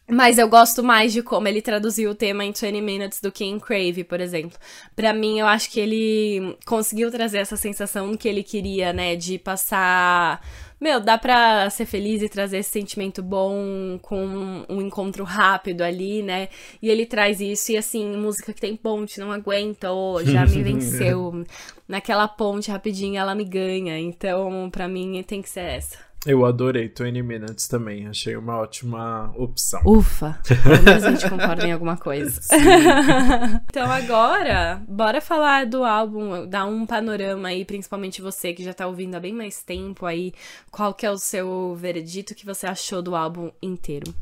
Mas 0.09 0.37
eu 0.37 0.49
gosto 0.49 0.83
mais 0.83 1.13
de 1.13 1.23
como 1.23 1.49
ele 1.49 1.63
traduziu 1.63 2.11
o 2.11 2.15
tema 2.15 2.45
em 2.45 2.53
20 2.53 2.81
Minutes 2.83 3.21
do 3.21 3.31
que 3.31 3.45
em 3.45 3.59
Crave, 3.59 4.05
por 4.05 4.21
exemplo. 4.21 4.59
Para 4.97 5.13
mim, 5.13 5.39
eu 5.39 5.47
acho 5.47 5.71
que 5.71 5.81
ele 5.81 6.57
conseguiu 6.67 7.11
trazer 7.11 7.39
essa 7.39 7.57
sensação 7.57 8.17
que 8.17 8.29
ele 8.29 8.43
queria, 8.43 8.93
né? 8.93 9.17
De 9.17 9.39
passar. 9.39 10.45
Meu, 10.81 10.99
dá 10.99 11.17
pra 11.17 11.71
ser 11.71 11.87
feliz 11.87 12.21
e 12.21 12.29
trazer 12.29 12.59
esse 12.59 12.71
sentimento 12.71 13.23
bom 13.23 13.99
com 14.03 14.67
um 14.69 14.83
encontro 14.83 15.23
rápido 15.23 15.83
ali, 15.83 16.23
né? 16.23 16.49
E 16.83 16.91
ele 16.91 17.07
traz 17.07 17.41
isso, 17.41 17.71
e 17.71 17.77
assim, 17.77 18.17
música 18.17 18.53
que 18.53 18.61
tem 18.61 18.75
ponte, 18.77 19.21
não 19.21 19.31
aguenta, 19.31 19.93
oh, 19.93 20.23
já 20.25 20.45
me 20.45 20.61
venceu. 20.65 21.45
Naquela 21.87 22.27
ponte 22.27 22.71
rapidinho 22.71 23.19
ela 23.19 23.35
me 23.35 23.45
ganha. 23.45 23.97
Então, 23.99 24.69
pra 24.71 24.89
mim, 24.89 25.23
tem 25.23 25.41
que 25.41 25.49
ser 25.49 25.61
essa. 25.61 26.12
Eu 26.25 26.45
adorei 26.45 26.87
20 26.87 27.21
Minutes 27.21 27.67
também, 27.67 28.07
achei 28.07 28.37
uma 28.37 28.57
ótima 28.59 29.33
opção. 29.37 29.81
Ufa! 29.85 30.39
Pelo 30.63 30.83
menos 30.85 31.03
a 31.03 31.11
gente 31.11 31.29
concorda 31.29 31.67
em 31.67 31.73
alguma 31.73 31.97
coisa. 31.97 32.41
então 33.69 33.91
agora, 33.91 34.81
bora 34.89 35.21
falar 35.21 35.67
do 35.67 35.83
álbum, 35.83 36.47
dar 36.47 36.65
um 36.65 36.87
panorama 36.87 37.49
aí, 37.49 37.65
principalmente 37.65 38.23
você 38.23 38.53
que 38.53 38.63
já 38.63 38.73
tá 38.73 38.87
ouvindo 38.87 39.17
há 39.17 39.21
bem 39.21 39.35
mais 39.35 39.65
tempo 39.65 40.07
aí. 40.07 40.33
Qual 40.71 40.95
que 40.95 41.05
é 41.05 41.11
o 41.11 41.19
seu 41.19 41.75
veredito 41.75 42.37
que 42.37 42.47
você 42.47 42.69
achou 42.69 43.03
do 43.03 43.17
álbum 43.17 43.51
inteiro? 43.61 44.15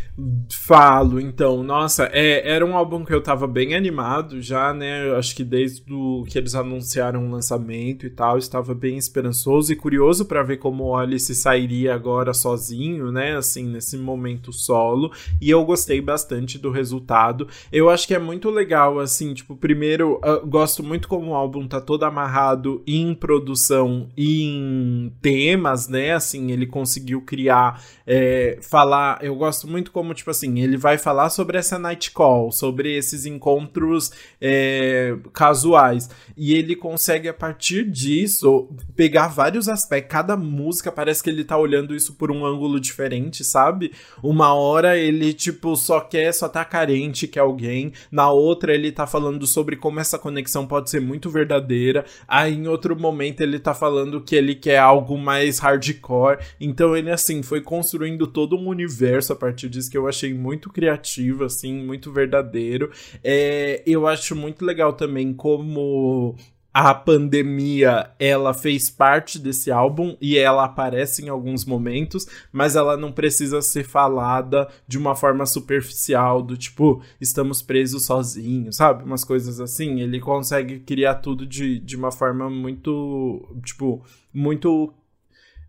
Falo, 0.50 1.20
então. 1.20 1.62
Nossa, 1.62 2.08
é, 2.14 2.50
era 2.50 2.64
um 2.64 2.74
álbum 2.74 3.04
que 3.04 3.12
eu 3.12 3.22
tava 3.22 3.46
bem 3.46 3.74
animado 3.74 4.40
já, 4.40 4.72
né? 4.72 5.14
Acho 5.18 5.36
que 5.36 5.44
desde 5.44 5.82
do, 5.84 6.24
que 6.26 6.38
eles 6.38 6.54
anunciaram 6.54 7.26
o 7.26 7.30
lançamento 7.30 8.06
e 8.06 8.10
tal, 8.10 8.38
estava 8.38 8.74
bem 8.74 8.96
esperançoso 8.96 9.70
e 9.70 9.76
curioso 9.76 10.24
para 10.24 10.42
ver 10.42 10.56
como 10.56 10.84
o 10.84 10.96
Alice 10.96 11.34
sairia 11.34 11.89
agora 11.90 12.32
sozinho, 12.32 13.10
né? 13.12 13.36
Assim, 13.36 13.64
nesse 13.64 13.96
momento 13.96 14.52
solo. 14.52 15.12
E 15.40 15.50
eu 15.50 15.64
gostei 15.64 16.00
bastante 16.00 16.58
do 16.58 16.70
resultado. 16.70 17.48
Eu 17.72 17.88
acho 17.90 18.06
que 18.06 18.14
é 18.14 18.18
muito 18.18 18.50
legal, 18.50 18.98
assim, 18.98 19.34
tipo, 19.34 19.56
primeiro, 19.56 20.20
gosto 20.46 20.82
muito 20.82 21.08
como 21.08 21.30
o 21.30 21.34
álbum 21.34 21.66
tá 21.66 21.80
todo 21.80 22.04
amarrado 22.04 22.82
em 22.86 23.14
produção 23.14 24.08
e 24.16 24.42
em 24.44 25.12
temas, 25.20 25.88
né? 25.88 26.12
Assim, 26.12 26.50
ele 26.50 26.66
conseguiu 26.66 27.22
criar, 27.22 27.82
é, 28.06 28.58
falar. 28.60 29.18
Eu 29.22 29.34
gosto 29.34 29.68
muito 29.68 29.90
como, 29.90 30.14
tipo 30.14 30.30
assim, 30.30 30.60
ele 30.60 30.76
vai 30.76 30.98
falar 30.98 31.30
sobre 31.30 31.58
essa 31.58 31.78
night 31.78 32.10
call, 32.10 32.52
sobre 32.52 32.96
esses 32.96 33.26
encontros 33.26 34.12
é, 34.40 35.16
casuais. 35.32 36.08
E 36.36 36.54
ele 36.54 36.74
consegue, 36.76 37.28
a 37.28 37.34
partir 37.34 37.88
disso, 37.90 38.68
pegar 38.96 39.28
vários 39.28 39.68
aspectos. 39.68 40.10
Cada 40.10 40.36
música 40.36 40.90
parece 40.90 41.22
que 41.22 41.30
ele 41.30 41.44
tá 41.44 41.56
olhando 41.56 41.79
olhando 41.80 41.94
isso 41.94 42.14
por 42.14 42.30
um 42.30 42.44
ângulo 42.44 42.78
diferente, 42.78 43.42
sabe? 43.42 43.92
Uma 44.22 44.54
hora 44.54 44.96
ele, 44.96 45.32
tipo, 45.32 45.74
só 45.76 46.00
quer, 46.00 46.32
só 46.32 46.48
tá 46.48 46.64
carente 46.64 47.26
que 47.26 47.38
alguém. 47.38 47.92
Na 48.10 48.30
outra, 48.30 48.74
ele 48.74 48.92
tá 48.92 49.06
falando 49.06 49.46
sobre 49.46 49.76
como 49.76 49.98
essa 49.98 50.18
conexão 50.18 50.66
pode 50.66 50.90
ser 50.90 51.00
muito 51.00 51.30
verdadeira. 51.30 52.04
Aí, 52.28 52.54
em 52.54 52.68
outro 52.68 52.98
momento, 52.98 53.40
ele 53.40 53.58
tá 53.58 53.74
falando 53.74 54.20
que 54.20 54.36
ele 54.36 54.54
quer 54.54 54.78
algo 54.78 55.16
mais 55.18 55.58
hardcore. 55.58 56.38
Então, 56.60 56.96
ele, 56.96 57.10
assim, 57.10 57.42
foi 57.42 57.60
construindo 57.60 58.26
todo 58.26 58.56
um 58.56 58.68
universo 58.68 59.32
a 59.32 59.36
partir 59.36 59.68
disso 59.68 59.90
que 59.90 59.98
eu 59.98 60.06
achei 60.06 60.34
muito 60.34 60.70
criativo, 60.70 61.44
assim, 61.44 61.74
muito 61.74 62.12
verdadeiro. 62.12 62.90
É, 63.24 63.82
eu 63.86 64.06
acho 64.06 64.36
muito 64.36 64.64
legal 64.64 64.92
também 64.92 65.32
como 65.32 66.36
a 66.72 66.94
pandemia 66.94 68.10
ela 68.18 68.54
fez 68.54 68.88
parte 68.88 69.38
desse 69.38 69.72
álbum 69.72 70.16
e 70.20 70.38
ela 70.38 70.64
aparece 70.64 71.24
em 71.24 71.28
alguns 71.28 71.64
momentos, 71.64 72.26
mas 72.52 72.76
ela 72.76 72.96
não 72.96 73.10
precisa 73.10 73.60
ser 73.60 73.84
falada 73.84 74.68
de 74.86 74.96
uma 74.96 75.16
forma 75.16 75.44
superficial, 75.46 76.40
do 76.42 76.56
tipo, 76.56 77.02
estamos 77.20 77.60
presos 77.60 78.06
sozinhos, 78.06 78.76
sabe? 78.76 79.02
Umas 79.02 79.24
coisas 79.24 79.60
assim. 79.60 80.00
Ele 80.00 80.20
consegue 80.20 80.78
criar 80.80 81.16
tudo 81.16 81.44
de, 81.44 81.80
de 81.80 81.96
uma 81.96 82.12
forma 82.12 82.48
muito, 82.48 83.48
tipo, 83.64 84.04
muito 84.32 84.94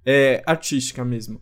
é, 0.06 0.44
artística 0.46 1.04
mesmo. 1.04 1.42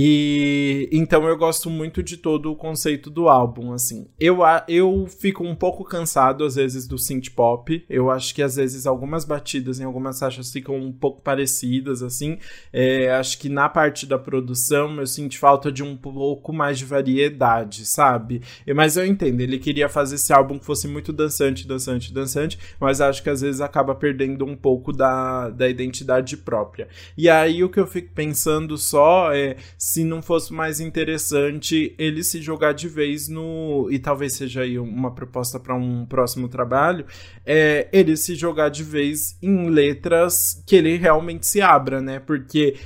E 0.00 0.88
então 0.92 1.26
eu 1.26 1.36
gosto 1.36 1.68
muito 1.68 2.04
de 2.04 2.18
todo 2.18 2.52
o 2.52 2.54
conceito 2.54 3.10
do 3.10 3.28
álbum, 3.28 3.72
assim. 3.72 4.06
Eu, 4.16 4.38
eu 4.68 5.08
fico 5.08 5.42
um 5.42 5.56
pouco 5.56 5.82
cansado 5.82 6.44
às 6.44 6.54
vezes 6.54 6.86
do 6.86 6.96
synth 6.96 7.30
pop. 7.30 7.84
Eu 7.90 8.08
acho 8.08 8.32
que 8.32 8.40
às 8.40 8.54
vezes 8.54 8.86
algumas 8.86 9.24
batidas 9.24 9.80
em 9.80 9.84
algumas 9.84 10.20
faixas 10.20 10.52
ficam 10.52 10.76
um 10.76 10.92
pouco 10.92 11.20
parecidas, 11.20 12.00
assim. 12.00 12.38
É, 12.72 13.10
acho 13.10 13.40
que 13.40 13.48
na 13.48 13.68
parte 13.68 14.06
da 14.06 14.16
produção 14.16 15.00
eu 15.00 15.06
sinto 15.06 15.36
falta 15.36 15.72
de 15.72 15.82
um 15.82 15.96
pouco 15.96 16.52
mais 16.52 16.78
de 16.78 16.84
variedade, 16.84 17.84
sabe? 17.84 18.40
Mas 18.76 18.96
eu 18.96 19.04
entendo, 19.04 19.40
ele 19.40 19.58
queria 19.58 19.88
fazer 19.88 20.14
esse 20.14 20.32
álbum 20.32 20.60
que 20.60 20.64
fosse 20.64 20.86
muito 20.86 21.12
dançante, 21.12 21.66
dançante, 21.66 22.14
dançante, 22.14 22.56
mas 22.78 23.00
acho 23.00 23.20
que 23.20 23.30
às 23.30 23.40
vezes 23.40 23.60
acaba 23.60 23.96
perdendo 23.96 24.44
um 24.44 24.54
pouco 24.54 24.92
da, 24.92 25.50
da 25.50 25.68
identidade 25.68 26.36
própria. 26.36 26.86
E 27.16 27.28
aí 27.28 27.64
o 27.64 27.68
que 27.68 27.80
eu 27.80 27.86
fico 27.88 28.14
pensando 28.14 28.78
só 28.78 29.32
é 29.34 29.56
se 29.88 30.04
não 30.04 30.20
fosse 30.20 30.52
mais 30.52 30.80
interessante 30.80 31.94
ele 31.98 32.22
se 32.22 32.42
jogar 32.42 32.74
de 32.74 32.86
vez 32.86 33.26
no. 33.26 33.88
E 33.90 33.98
talvez 33.98 34.34
seja 34.34 34.60
aí 34.60 34.78
uma 34.78 35.14
proposta 35.14 35.58
para 35.58 35.74
um 35.74 36.04
próximo 36.04 36.46
trabalho, 36.46 37.06
é 37.46 37.88
ele 37.90 38.14
se 38.14 38.34
jogar 38.34 38.68
de 38.68 38.84
vez 38.84 39.38
em 39.40 39.70
letras 39.70 40.62
que 40.66 40.76
ele 40.76 40.94
realmente 40.98 41.46
se 41.46 41.62
abra, 41.62 42.02
né? 42.02 42.20
Porque 42.20 42.76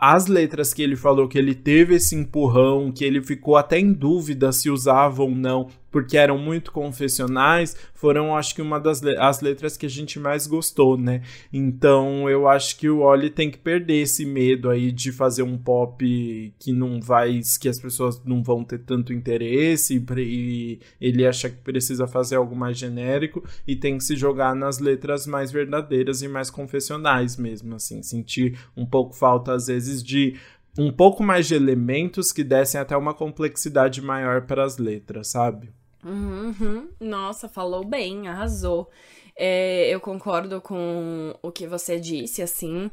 as 0.00 0.26
letras 0.26 0.72
que 0.72 0.82
ele 0.82 0.96
falou 0.96 1.28
que 1.28 1.38
ele 1.38 1.54
teve 1.54 1.96
esse 1.96 2.14
empurrão, 2.14 2.92
que 2.92 3.04
ele 3.04 3.22
ficou 3.22 3.56
até 3.56 3.78
em 3.78 3.92
dúvida 3.92 4.52
se 4.52 4.70
usava 4.70 5.22
ou 5.22 5.30
não, 5.30 5.68
porque 5.92 6.16
eram 6.16 6.38
muito 6.38 6.72
confessionais, 6.72 7.76
foram 7.94 8.34
acho 8.34 8.54
que 8.54 8.62
uma 8.62 8.80
das 8.80 9.02
le 9.02 9.16
as 9.18 9.40
letras 9.42 9.76
que 9.76 9.84
a 9.84 9.88
gente 9.88 10.18
mais 10.18 10.46
gostou, 10.46 10.96
né? 10.96 11.22
Então 11.52 12.28
eu 12.28 12.48
acho 12.48 12.78
que 12.78 12.88
o 12.88 13.00
Oli 13.00 13.28
tem 13.28 13.50
que 13.50 13.58
perder 13.58 14.00
esse 14.00 14.24
medo 14.24 14.70
aí 14.70 14.90
de 14.90 15.12
fazer 15.12 15.42
um 15.42 15.58
pop 15.58 16.54
que 16.58 16.72
não 16.72 16.98
vai, 17.00 17.40
que 17.60 17.68
as 17.68 17.78
pessoas 17.78 18.20
não 18.24 18.42
vão 18.42 18.64
ter 18.64 18.78
tanto 18.78 19.12
interesse 19.12 20.02
e 20.16 20.80
ele 21.00 21.26
acha 21.26 21.50
que 21.50 21.58
precisa 21.58 22.06
fazer 22.06 22.36
algo 22.36 22.56
mais 22.56 22.78
genérico 22.78 23.44
e 23.66 23.76
tem 23.76 23.98
que 23.98 24.04
se 24.04 24.16
jogar 24.16 24.56
nas 24.56 24.78
letras 24.78 25.26
mais 25.26 25.52
verdadeiras 25.52 26.22
e 26.22 26.28
mais 26.28 26.50
confessionais 26.50 27.36
mesmo, 27.36 27.74
assim, 27.74 28.02
sentir 28.02 28.58
um 28.74 28.86
pouco 28.86 29.14
falta 29.14 29.52
às 29.52 29.68
vezes 29.72 30.02
de 30.02 30.38
um 30.78 30.90
pouco 30.90 31.22
mais 31.22 31.46
de 31.46 31.54
elementos 31.54 32.32
que 32.32 32.42
dessem 32.42 32.80
até 32.80 32.96
uma 32.96 33.14
complexidade 33.14 34.00
maior 34.00 34.42
para 34.42 34.64
as 34.64 34.78
letras, 34.78 35.28
sabe? 35.28 35.70
Uhum. 36.04 36.88
Nossa, 37.00 37.48
falou 37.48 37.84
bem, 37.84 38.28
arrasou. 38.28 38.88
É, 39.36 39.88
eu 39.88 40.00
concordo 40.00 40.60
com 40.60 41.34
o 41.42 41.50
que 41.50 41.66
você 41.66 41.98
disse, 41.98 42.42
assim, 42.42 42.90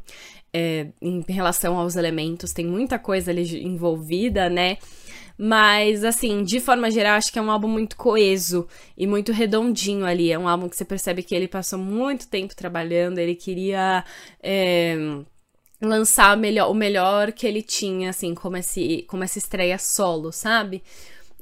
é, 0.53 0.87
em 1.01 1.23
relação 1.27 1.77
aos 1.77 1.95
elementos, 1.95 2.53
tem 2.53 2.65
muita 2.65 2.97
coisa 2.97 3.31
ali 3.31 3.63
envolvida, 3.63 4.49
né? 4.49 4.77
Mas, 5.41 6.03
assim, 6.03 6.43
de 6.43 6.59
forma 6.59 6.91
geral, 6.91 7.15
acho 7.15 7.31
que 7.31 7.39
é 7.39 7.41
um 7.41 7.49
álbum 7.49 7.69
muito 7.69 7.95
coeso 7.95 8.67
e 8.97 9.07
muito 9.07 9.31
redondinho 9.31 10.05
ali. 10.05 10.31
É 10.33 10.37
um 10.37 10.49
álbum 10.49 10.67
que 10.67 10.75
você 10.75 10.83
percebe 10.83 11.23
que 11.23 11.33
ele 11.33 11.47
passou 11.47 11.79
muito 11.79 12.27
tempo 12.27 12.53
trabalhando, 12.53 13.19
ele 13.19 13.35
queria. 13.35 14.03
É, 14.43 14.97
lançar 15.81 16.35
melhor, 16.37 16.69
o 16.69 16.73
melhor 16.73 17.31
que 17.31 17.47
ele 17.47 17.61
tinha, 17.61 18.09
assim, 18.09 18.35
como, 18.35 18.57
esse, 18.57 19.05
como 19.07 19.23
essa 19.23 19.37
estreia 19.37 19.77
solo, 19.77 20.31
sabe? 20.31 20.83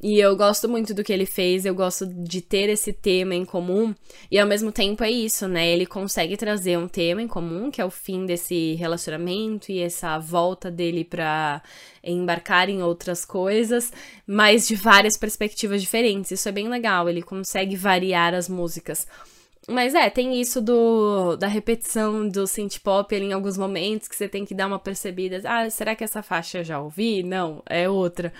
E 0.02 0.20
eu 0.20 0.36
gosto 0.36 0.70
muito 0.70 0.94
do 0.94 1.04
que 1.04 1.12
ele 1.12 1.26
fez, 1.26 1.66
eu 1.66 1.74
gosto 1.74 2.06
de 2.06 2.40
ter 2.40 2.70
esse 2.70 2.94
tema 2.94 3.34
em 3.34 3.44
comum. 3.44 3.96
E 4.30 4.38
ao 4.38 4.48
mesmo 4.48 4.72
tempo 4.72 5.04
é 5.04 5.10
isso, 5.10 5.48
né? 5.48 5.68
Ele 5.68 5.88
consegue 5.88 6.38
trazer 6.38 6.78
um 6.78 6.88
tema 6.88 7.20
em 7.20 7.28
comum, 7.28 7.72
que 7.72 7.82
é 7.82 7.86
o 7.86 7.90
fim 7.90 8.24
desse 8.24 8.76
relacionamento 8.76 9.72
e 9.72 9.80
essa 9.80 10.20
volta 10.20 10.70
dele 10.70 11.04
pra 11.04 11.64
embarcar 12.04 12.70
em 12.70 12.84
outras 12.84 13.26
coisas, 13.26 13.92
mas 14.26 14.68
de 14.68 14.76
várias 14.76 15.18
perspectivas 15.18 15.82
diferentes. 15.82 16.30
Isso 16.30 16.48
é 16.48 16.52
bem 16.52 16.70
legal, 16.70 17.10
ele 17.10 17.24
consegue 17.24 17.76
variar 17.76 18.36
as 18.36 18.48
músicas. 18.48 19.08
Mas 19.70 19.94
é, 19.94 20.10
tem 20.10 20.40
isso 20.40 20.62
do 20.62 21.36
da 21.36 21.48
repetição 21.48 22.28
do 22.28 22.48
synth 22.48 22.80
pop 22.80 23.14
em 23.14 23.34
alguns 23.34 23.58
momentos 23.58 24.08
que 24.08 24.16
você 24.16 24.30
tem 24.30 24.46
que 24.46 24.56
dar 24.56 24.66
uma 24.66 24.80
percebida. 24.80 25.42
Ah, 25.44 25.70
será 25.70 25.94
que 25.94 26.06
essa 26.06 26.24
faixa 26.24 26.60
eu 26.60 26.64
já 26.64 26.80
ouvi? 26.80 27.22
Não, 27.22 27.62
é 27.70 27.90
outra. 27.90 28.32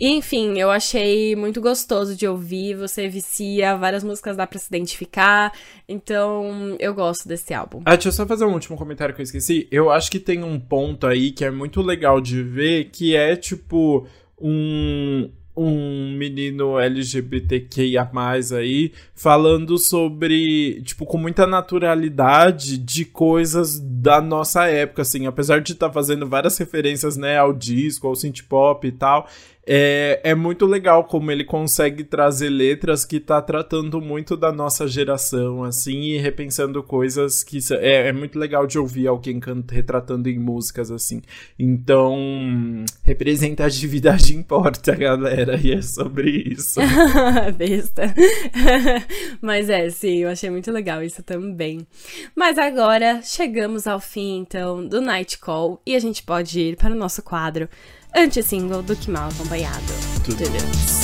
E, 0.00 0.08
enfim, 0.08 0.58
eu 0.58 0.68
achei 0.68 1.36
muito 1.36 1.60
gostoso 1.60 2.16
de 2.16 2.26
ouvir. 2.26 2.74
Você 2.74 3.08
vicia, 3.08 3.76
várias 3.76 4.02
músicas 4.02 4.36
dá 4.36 4.44
pra 4.44 4.58
se 4.58 4.66
identificar. 4.66 5.52
Então, 5.88 6.76
eu 6.80 6.92
gosto 6.92 7.28
desse 7.28 7.54
álbum. 7.54 7.82
Ah, 7.84 7.92
deixa 7.94 8.08
eu 8.08 8.12
só 8.12 8.26
fazer 8.26 8.44
um 8.44 8.52
último 8.52 8.76
comentário 8.76 9.14
que 9.14 9.20
eu 9.20 9.24
esqueci. 9.24 9.68
Eu 9.70 9.88
acho 9.88 10.10
que 10.10 10.18
tem 10.18 10.42
um 10.42 10.58
ponto 10.58 11.06
aí 11.06 11.30
que 11.30 11.44
é 11.44 11.50
muito 11.52 11.80
legal 11.80 12.20
de 12.20 12.42
ver, 12.42 12.86
que 12.86 13.14
é 13.14 13.36
tipo 13.36 14.04
um 14.40 15.30
um 15.56 16.16
menino 16.16 16.78
LGBTQIA+, 16.78 18.08
aí, 18.56 18.92
falando 19.14 19.76
sobre, 19.76 20.82
tipo, 20.82 21.04
com 21.04 21.18
muita 21.18 21.46
naturalidade 21.46 22.78
de 22.78 23.04
coisas 23.04 23.78
da 23.78 24.20
nossa 24.20 24.66
época, 24.66 25.02
assim, 25.02 25.26
apesar 25.26 25.60
de 25.60 25.72
estar 25.72 25.88
tá 25.88 25.92
fazendo 25.92 26.26
várias 26.26 26.56
referências, 26.56 27.16
né, 27.16 27.36
ao 27.38 27.52
disco, 27.52 28.06
ao 28.06 28.16
synth 28.16 28.42
pop 28.48 28.86
e 28.86 28.92
tal, 28.92 29.28
é, 29.64 30.20
é 30.24 30.34
muito 30.34 30.66
legal 30.66 31.04
como 31.04 31.30
ele 31.30 31.44
consegue 31.44 32.02
trazer 32.02 32.48
letras 32.48 33.04
que 33.04 33.20
tá 33.20 33.40
tratando 33.40 34.00
muito 34.00 34.36
da 34.36 34.50
nossa 34.50 34.88
geração, 34.88 35.62
assim, 35.62 36.00
e 36.00 36.18
repensando 36.18 36.82
coisas 36.82 37.44
que 37.44 37.58
é, 37.74 38.08
é 38.08 38.12
muito 38.12 38.38
legal 38.38 38.66
de 38.66 38.78
ouvir 38.78 39.06
alguém 39.06 39.38
canta, 39.38 39.74
retratando 39.74 40.28
em 40.28 40.38
músicas, 40.38 40.90
assim. 40.90 41.22
Então, 41.58 42.84
representatividade 43.02 44.34
importa, 44.36 44.94
galera, 44.96 45.58
e 45.62 45.72
é 45.72 45.82
sobre 45.82 46.30
isso. 46.30 46.80
Besta. 47.56 48.12
Mas 49.40 49.70
é, 49.70 49.88
sim, 49.90 50.18
eu 50.18 50.28
achei 50.28 50.50
muito 50.50 50.72
legal 50.72 51.02
isso 51.02 51.22
também. 51.22 51.86
Mas 52.34 52.58
agora 52.58 53.20
chegamos 53.22 53.86
ao 53.86 54.00
fim, 54.00 54.38
então, 54.38 54.84
do 54.84 55.00
Night 55.00 55.38
Call 55.38 55.80
e 55.86 55.94
a 55.94 56.00
gente 56.00 56.22
pode 56.22 56.58
ir 56.58 56.76
para 56.76 56.92
o 56.92 56.98
nosso 56.98 57.22
quadro 57.22 57.68
anti-single 58.14 58.82
do 58.82 58.94
Que 58.96 59.10
Mal 59.10 59.28
Acompanhado. 59.28 59.82
Tudo. 60.24 60.44
Tudo. 60.44 61.02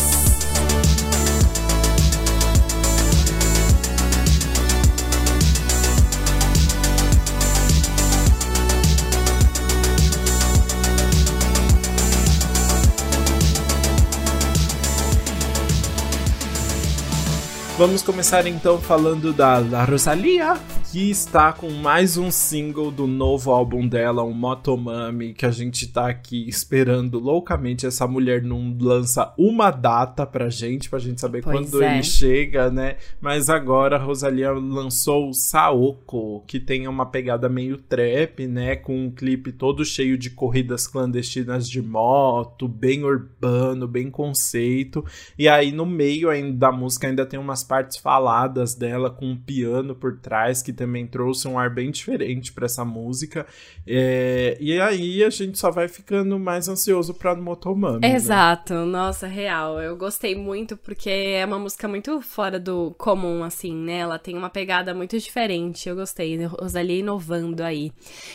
Vamos 17.79 18.03
começar 18.03 18.45
então 18.49 18.77
falando 18.81 19.33
da, 19.33 19.61
da 19.61 19.85
Rosalia, 19.85 20.57
que 20.91 21.11
está 21.11 21.53
com 21.53 21.68
mais 21.68 22.16
um 22.16 22.30
single 22.30 22.91
do 22.91 23.07
novo 23.07 23.51
álbum 23.51 23.86
dela, 23.86 24.22
o 24.22 24.32
Motomami, 24.32 25.34
que 25.34 25.45
a 25.45 25.51
gente 25.51 25.86
tá 25.86 26.09
aqui 26.09 26.49
esperando 26.49 27.18
loucamente. 27.18 27.86
Essa 27.86 28.07
mulher 28.07 28.43
não 28.43 28.74
lança 28.80 29.34
uma 29.36 29.70
data 29.70 30.24
pra 30.24 30.49
gente, 30.49 30.89
pra 30.89 30.99
gente 30.99 31.20
saber 31.20 31.43
pois 31.43 31.55
quando 31.55 31.82
é. 31.82 31.93
ele 31.93 32.03
chega, 32.03 32.70
né? 32.70 32.97
Mas 33.20 33.51
agora 33.51 33.97
a 33.97 34.03
Rosalia 34.03 34.51
lançou 34.51 35.28
o 35.28 35.34
Saoko, 35.34 36.43
que 36.47 36.59
tem 36.59 36.89
uma 36.89 37.05
pegada 37.05 37.51
meio 37.51 37.76
trap, 37.76 38.47
né? 38.47 38.74
Com 38.74 39.05
um 39.05 39.11
clipe 39.11 39.53
todo 39.53 39.84
cheio 39.84 40.16
de 40.16 40.30
corridas 40.30 40.86
clandestinas 40.86 41.68
de 41.68 41.82
moto, 41.82 42.66
bem 42.66 43.05
urbano, 43.05 43.86
bem 43.86 44.11
conceito. 44.11 45.05
E 45.39 45.49
aí 45.49 45.70
no 45.70 45.84
meio 45.84 46.30
ainda 46.30 46.57
da 46.57 46.72
música 46.72 47.09
ainda 47.09 47.26
tem 47.26 47.39
umas 47.39 47.62
partes 47.62 47.99
faladas 47.99 48.74
dela 48.74 49.11
com 49.11 49.26
um 49.26 49.36
piano 49.36 49.95
por 49.95 50.16
trás 50.16 50.62
que 50.62 50.78
também 50.79 51.07
trouxe 51.07 51.49
um 51.49 51.59
ar 51.59 51.68
bem 51.68 51.91
diferente 51.91 52.53
para 52.53 52.66
essa 52.66 52.85
música. 52.85 53.45
É, 53.85 54.57
e 54.61 54.81
aí 54.81 55.24
a 55.24 55.31
gente 55.31 55.59
só 55.59 55.72
vai 55.72 55.89
ficando 55.89 56.39
mais 56.39 56.68
ansioso 56.68 57.12
pra 57.12 57.35
Motomami. 57.35 58.01
Né? 58.01 58.14
Exato, 58.14 58.74
né? 58.74 58.85
nossa, 58.85 59.26
real. 59.26 59.81
Eu 59.81 59.97
gostei 59.97 60.37
muito 60.37 60.76
porque 60.76 61.11
é 61.11 61.45
uma 61.45 61.59
música 61.59 61.89
muito 61.89 62.20
fora 62.22 62.61
do 62.61 62.95
comum, 62.97 63.43
assim, 63.43 63.74
né? 63.74 63.99
Ela 63.99 64.18
tem 64.18 64.37
uma 64.37 64.49
pegada 64.49 64.95
muito 64.95 65.18
diferente. 65.18 65.89
Eu 65.89 65.97
gostei, 65.97 66.45
Rosalie 66.45 67.01
inovando 67.01 67.64
aí. 67.64 67.93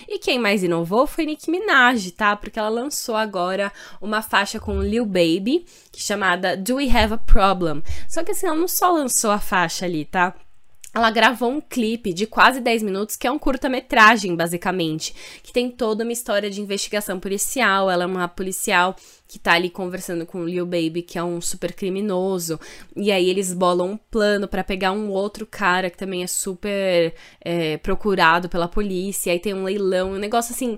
E 0.08 0.20
quem 0.20 0.38
mais 0.38 0.64
inovou 0.64 1.08
foi 1.08 1.26
Nicki 1.26 1.50
Minaj, 1.50 2.12
tá? 2.12 2.36
Porque 2.36 2.60
ela 2.60 2.70
lançou 2.70 3.16
agora 3.16 3.72
uma 4.02 4.22
faixa 4.22 4.60
com 4.60 4.82
Lil 4.82 5.06
Baby, 5.06 5.66
chamada 5.96 6.58
Do 6.58 6.76
We 6.76 6.90
Have 6.90 7.14
a 7.14 7.18
Problem? 7.18 7.82
Só 8.10 8.22
que 8.22 8.32
assim, 8.32 8.48
ela 8.48 8.58
não 8.58 8.68
só 8.68 8.92
lançou 8.92 9.32
a 9.32 9.40
faixa 9.40 9.86
ali, 9.86 10.04
tá? 10.04 10.36
Ela 10.94 11.10
gravou 11.10 11.50
um 11.50 11.60
clipe 11.60 12.14
de 12.14 12.28
quase 12.28 12.62
10 12.62 12.84
minutos, 12.84 13.16
que 13.16 13.26
é 13.26 13.32
um 13.32 13.40
curta-metragem, 13.40 14.36
basicamente, 14.36 15.16
que 15.42 15.52
tem 15.52 15.72
toda 15.72 16.04
uma 16.04 16.14
história 16.14 16.50
de 16.50 16.62
investigação 16.62 17.20
policial. 17.20 17.90
Ela 17.90 18.04
é 18.04 18.08
uma 18.08 18.28
policial 18.28 18.96
que 19.28 19.40
tá 19.40 19.54
ali 19.54 19.70
conversando 19.70 20.28
com 20.28 20.42
o 20.42 20.48
Lil 20.48 20.66
Baby, 20.66 21.02
que 21.02 21.18
é 21.18 21.24
um 21.24 21.42
super 21.42 21.74
criminoso, 21.74 22.60
e 22.96 23.12
aí 23.12 23.28
eles 23.28 23.52
bolam 23.52 23.94
um 23.94 23.98
plano 23.98 24.48
para 24.48 24.64
pegar 24.64 24.92
um 24.92 25.10
outro 25.10 25.48
cara 25.48 25.90
que 25.90 25.98
também 25.98 26.22
é 26.22 26.28
super 26.28 27.16
é, 27.42 27.78
procurado 27.78 28.48
pela 28.48 28.68
polícia, 28.68 29.34
aí 29.34 29.40
tem 29.40 29.56
um 29.56 29.64
leilão, 29.64 30.12
um 30.12 30.20
negócio 30.20 30.54
assim 30.54 30.78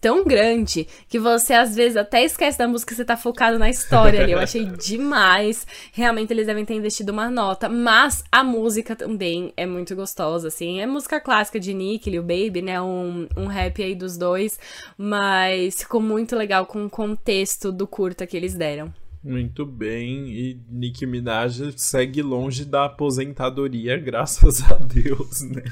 tão 0.00 0.24
grande 0.24 0.86
que 1.08 1.18
você 1.18 1.54
às 1.54 1.74
vezes 1.74 1.96
até 1.96 2.24
esquece 2.24 2.58
da 2.58 2.68
música, 2.68 2.94
você 2.94 3.04
tá 3.04 3.16
focado 3.16 3.58
na 3.58 3.70
história 3.70 4.22
ali. 4.22 4.32
Eu 4.32 4.38
achei 4.38 4.64
demais. 4.78 5.66
Realmente 5.92 6.32
eles 6.32 6.46
devem 6.46 6.64
ter 6.64 6.74
investido 6.74 7.12
uma 7.12 7.30
nota, 7.30 7.68
mas 7.68 8.24
a 8.30 8.44
música 8.44 8.94
também 8.94 9.52
é 9.56 9.66
muito 9.66 9.94
gostosa, 9.96 10.48
assim. 10.48 10.80
É 10.80 10.86
música 10.86 11.20
clássica 11.20 11.58
de 11.58 11.72
Nick, 11.74 12.10
Lil 12.10 12.22
Baby, 12.22 12.62
né? 12.62 12.80
Um, 12.80 13.28
um 13.36 13.46
rap 13.46 13.82
aí 13.82 13.94
dos 13.94 14.16
dois, 14.16 14.58
mas 14.96 15.78
ficou 15.78 16.00
muito 16.00 16.36
legal 16.36 16.66
com 16.66 16.84
o 16.84 16.90
contexto 16.90 17.72
do 17.72 17.86
curta 17.86 18.26
que 18.26 18.36
eles 18.36 18.54
deram. 18.54 18.92
Muito 19.22 19.66
bem, 19.66 20.28
e 20.30 20.60
Nicki 20.70 21.04
Minaj 21.04 21.74
segue 21.76 22.22
longe 22.22 22.64
da 22.64 22.86
aposentadoria, 22.86 23.96
graças 24.00 24.62
a 24.62 24.76
Deus, 24.76 25.42
né? 25.42 25.62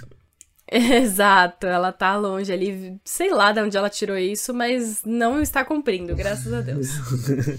Exato, 0.71 1.67
ela 1.67 1.91
tá 1.93 2.17
longe 2.17 2.53
ali, 2.53 3.01
sei 3.03 3.33
lá 3.33 3.53
de 3.53 3.61
onde 3.61 3.77
ela 3.77 3.89
tirou 3.89 4.19
isso, 4.19 4.53
mas 4.53 5.03
não 5.05 5.41
está 5.41 5.65
cumprindo, 5.65 6.15
graças 6.15 6.53
a 6.53 6.61
Deus. 6.61 6.89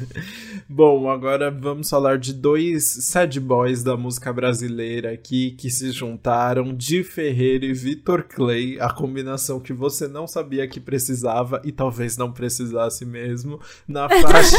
Bom, 0.69 1.09
agora 1.09 1.49
vamos 1.49 1.89
falar 1.89 2.19
de 2.19 2.33
dois 2.33 2.85
sad 2.85 3.39
boys 3.39 3.83
da 3.83 3.97
música 3.97 4.31
brasileira 4.31 5.11
aqui 5.11 5.51
que 5.51 5.71
se 5.71 5.91
juntaram, 5.91 6.75
Di 6.75 7.03
Ferreira 7.03 7.65
e 7.65 7.73
Vitor 7.73 8.23
Clay, 8.23 8.79
a 8.79 8.93
combinação 8.93 9.59
que 9.59 9.73
você 9.73 10.07
não 10.07 10.27
sabia 10.27 10.67
que 10.67 10.79
precisava 10.79 11.61
e 11.65 11.71
talvez 11.71 12.15
não 12.15 12.31
precisasse 12.31 13.05
mesmo, 13.05 13.59
na 13.87 14.07
faixa 14.21 14.57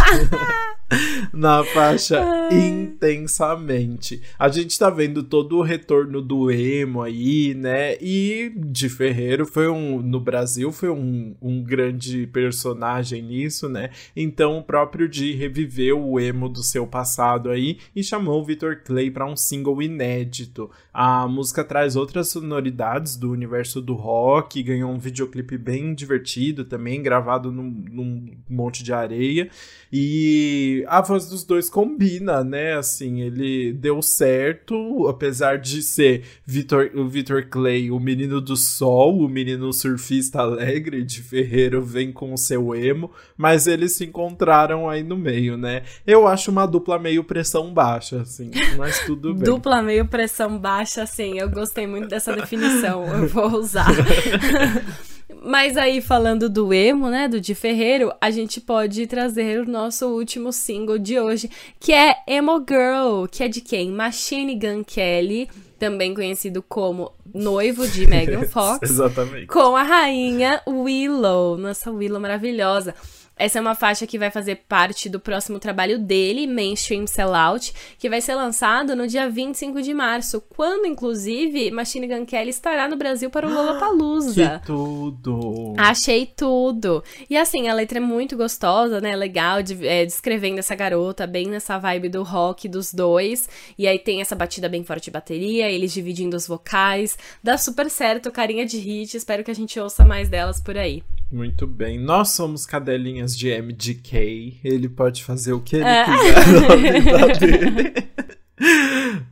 na 1.33 1.65
faixa 1.65 2.21
intensamente. 2.51 4.23
A 4.39 4.49
gente 4.49 4.79
tá 4.79 4.91
vendo 4.91 5.23
todo 5.23 5.59
o 5.59 5.63
retorno 5.63 6.21
do 6.21 6.51
emo 6.51 7.03
aí, 7.03 7.55
né? 7.55 7.97
E 8.01 8.53
de 8.57 8.89
Ferreiro 8.89 9.47
foi 9.47 9.69
um 9.69 10.01
no 10.01 10.21
Brasil 10.21 10.73
foi 10.73 10.91
um, 10.91 11.35
um 11.41 11.63
grande 11.63 12.27
personagem 12.27 13.23
nisso, 13.23 13.69
né? 13.69 13.91
Então 14.15 14.59
o 14.59 14.63
próprio 14.63 15.09
Di 15.09 15.33
reviveu 15.33 16.03
o 16.05 16.19
emo 16.19 16.49
do 16.49 16.63
seu 16.63 16.87
passado 16.87 17.51
aí 17.51 17.79
e 17.95 18.03
chamou 18.03 18.41
o 18.41 18.45
Victor 18.45 18.83
Clay 18.85 19.11
para 19.11 19.27
um 19.27 19.37
single 19.37 19.83
inédito. 19.83 20.71
A 20.93 21.27
música 21.29 21.63
traz 21.65 21.97
outras 21.97 22.29
sonoridades 22.29 23.17
do 23.17 23.31
universo 23.31 23.81
do 23.81 23.95
rock, 23.95 24.63
ganhou 24.63 24.91
um 24.91 24.99
videoclipe 24.99 25.57
bem 25.57 25.95
divertido 25.95 26.65
também, 26.65 27.03
gravado 27.03 27.53
num, 27.53 27.85
num 27.91 28.31
monte 28.49 28.83
de 28.83 28.93
areia 28.93 29.49
e 29.93 30.80
que 30.81 30.85
a 30.87 31.01
voz 31.01 31.27
dos 31.27 31.45
dois 31.45 31.69
combina, 31.69 32.43
né? 32.43 32.75
Assim, 32.77 33.21
ele 33.21 33.73
deu 33.73 34.01
certo, 34.03 35.07
apesar 35.09 35.59
de 35.59 35.83
ser 35.83 36.25
Victor, 36.45 36.91
o 36.95 37.09
Victor 37.09 37.47
Clay, 37.47 37.91
o 37.91 38.01
menino 38.01 38.41
do 38.41 38.57
sol, 38.57 39.19
o 39.19 39.29
menino 39.29 39.73
surfista 39.73 40.41
alegre 40.41 41.05
de 41.05 41.23
Ferreiro 41.23 41.83
vem 41.83 42.13
com 42.13 42.33
o 42.33 42.39
seu 42.39 42.75
emo, 42.75 43.11
mas 43.37 43.67
eles 43.67 43.97
se 43.97 44.05
encontraram 44.05 44.89
aí 44.89 45.03
no 45.03 45.17
meio, 45.17 45.57
né? 45.57 45.83
Eu 46.07 46.27
acho 46.27 46.51
uma 46.51 46.67
dupla 46.67 46.99
meio 46.99 47.25
pressão 47.25 47.73
baixa, 47.73 48.23
assim, 48.23 48.51
mas 48.77 49.01
tudo 49.01 49.35
bem. 49.35 49.45
Dupla 49.45 49.83
meio 49.83 50.07
pressão 50.07 50.59
baixa, 50.59 51.03
assim, 51.03 51.39
eu 51.39 51.51
gostei 51.51 51.87
muito 51.87 52.09
dessa 52.09 52.35
definição, 52.35 53.05
eu 53.07 53.29
vou 53.29 53.51
usar. 53.53 53.91
Mas 55.43 55.77
aí, 55.77 56.01
falando 56.01 56.49
do 56.49 56.73
emo, 56.73 57.09
né, 57.09 57.29
do 57.29 57.41
Di 57.41 57.55
Ferreiro, 57.55 58.13
a 58.21 58.31
gente 58.31 58.61
pode 58.61 59.07
trazer 59.07 59.61
o 59.61 59.71
nosso 59.71 60.07
último 60.09 60.53
single 60.53 60.99
de 60.99 61.19
hoje, 61.19 61.51
que 61.79 61.93
é 61.93 62.17
Emo 62.27 62.59
Girl, 62.59 63.27
que 63.31 63.45
é 63.45 63.49
de 63.49 63.61
quem? 63.61 63.91
Machine 63.91 64.55
Gun 64.55 64.85
Kelly, 64.85 65.49
também 65.79 66.15
conhecido 66.15 66.63
como 66.63 67.13
noivo 67.35 67.89
de 67.89 68.07
Megan 68.09 68.45
Fox. 68.45 68.91
Exatamente. 68.91 69.47
Com 69.47 69.77
a 69.77 69.83
rainha 69.83 70.61
Willow, 70.67 71.57
nossa 71.57 71.91
Willow 71.91 72.21
maravilhosa. 72.21 72.95
Essa 73.41 73.59
é 73.59 73.61
uma 73.63 73.75
faixa 73.75 74.07
que 74.07 74.19
vai 74.19 74.31
fazer 74.31 74.57
parte 74.69 75.09
do 75.09 75.19
próximo 75.19 75.59
trabalho 75.59 75.99
dele, 75.99 76.47
Mainstream 76.47 77.07
Sellout, 77.07 77.73
que 77.99 78.11
vai 78.11 78.21
ser 78.21 78.35
lançado 78.35 78.95
no 78.95 79.07
dia 79.07 79.31
25 79.31 79.81
de 79.81 79.95
março, 79.95 80.43
quando, 80.55 80.85
inclusive, 80.85 81.71
Machine 81.71 82.07
Gun 82.07 82.27
Kelly 82.27 82.51
estará 82.51 82.87
no 82.87 82.99
Brasil 82.99 83.31
para 83.31 83.49
o 83.49 83.51
Lollapalooza. 83.51 84.61
Que 84.61 84.67
tudo! 84.67 85.75
Achei 85.79 86.27
tudo! 86.27 87.03
E 87.31 87.37
assim, 87.39 87.67
a 87.67 87.73
letra 87.73 87.97
é 87.97 88.03
muito 88.03 88.37
gostosa, 88.37 89.01
né? 89.01 89.17
Legal, 89.17 89.63
de, 89.63 89.87
é, 89.87 90.05
descrevendo 90.05 90.59
essa 90.59 90.75
garota, 90.75 91.27
bem 91.27 91.47
nessa 91.47 91.79
vibe 91.79 92.11
do 92.11 92.23
rock 92.23 92.69
dos 92.69 92.93
dois. 92.93 93.49
E 93.79 93.89
aí 93.89 93.99
tem 93.99 94.21
essa 94.21 94.37
batida 94.37 94.69
bem 94.69 94.85
forte 94.85 95.05
de 95.05 95.13
bateria, 95.13 95.71
eles 95.71 95.95
dividindo 95.95 96.37
os 96.37 96.47
vocais. 96.47 97.17
Dá 97.43 97.57
super 97.57 97.89
certo, 97.89 98.31
carinha 98.31 98.67
de 98.67 98.77
hit. 98.77 99.17
Espero 99.17 99.43
que 99.43 99.51
a 99.51 99.55
gente 99.55 99.81
ouça 99.81 100.05
mais 100.05 100.29
delas 100.29 100.61
por 100.61 100.77
aí. 100.77 101.03
Muito 101.31 101.67
bem. 101.67 101.99
Nós 101.99 102.31
somos 102.31 102.67
cadelinhas 102.67 103.37
de 103.37 103.51
MGK. 103.51 104.59
Ele 104.65 104.89
pode 104.89 105.23
fazer 105.23 105.53
o 105.53 105.61
que 105.61 105.77
ele 105.77 105.85
é. 105.85 106.05
quiser 106.05 106.63
na 107.05 107.27
vida 107.31 107.39
dele. 107.39 107.95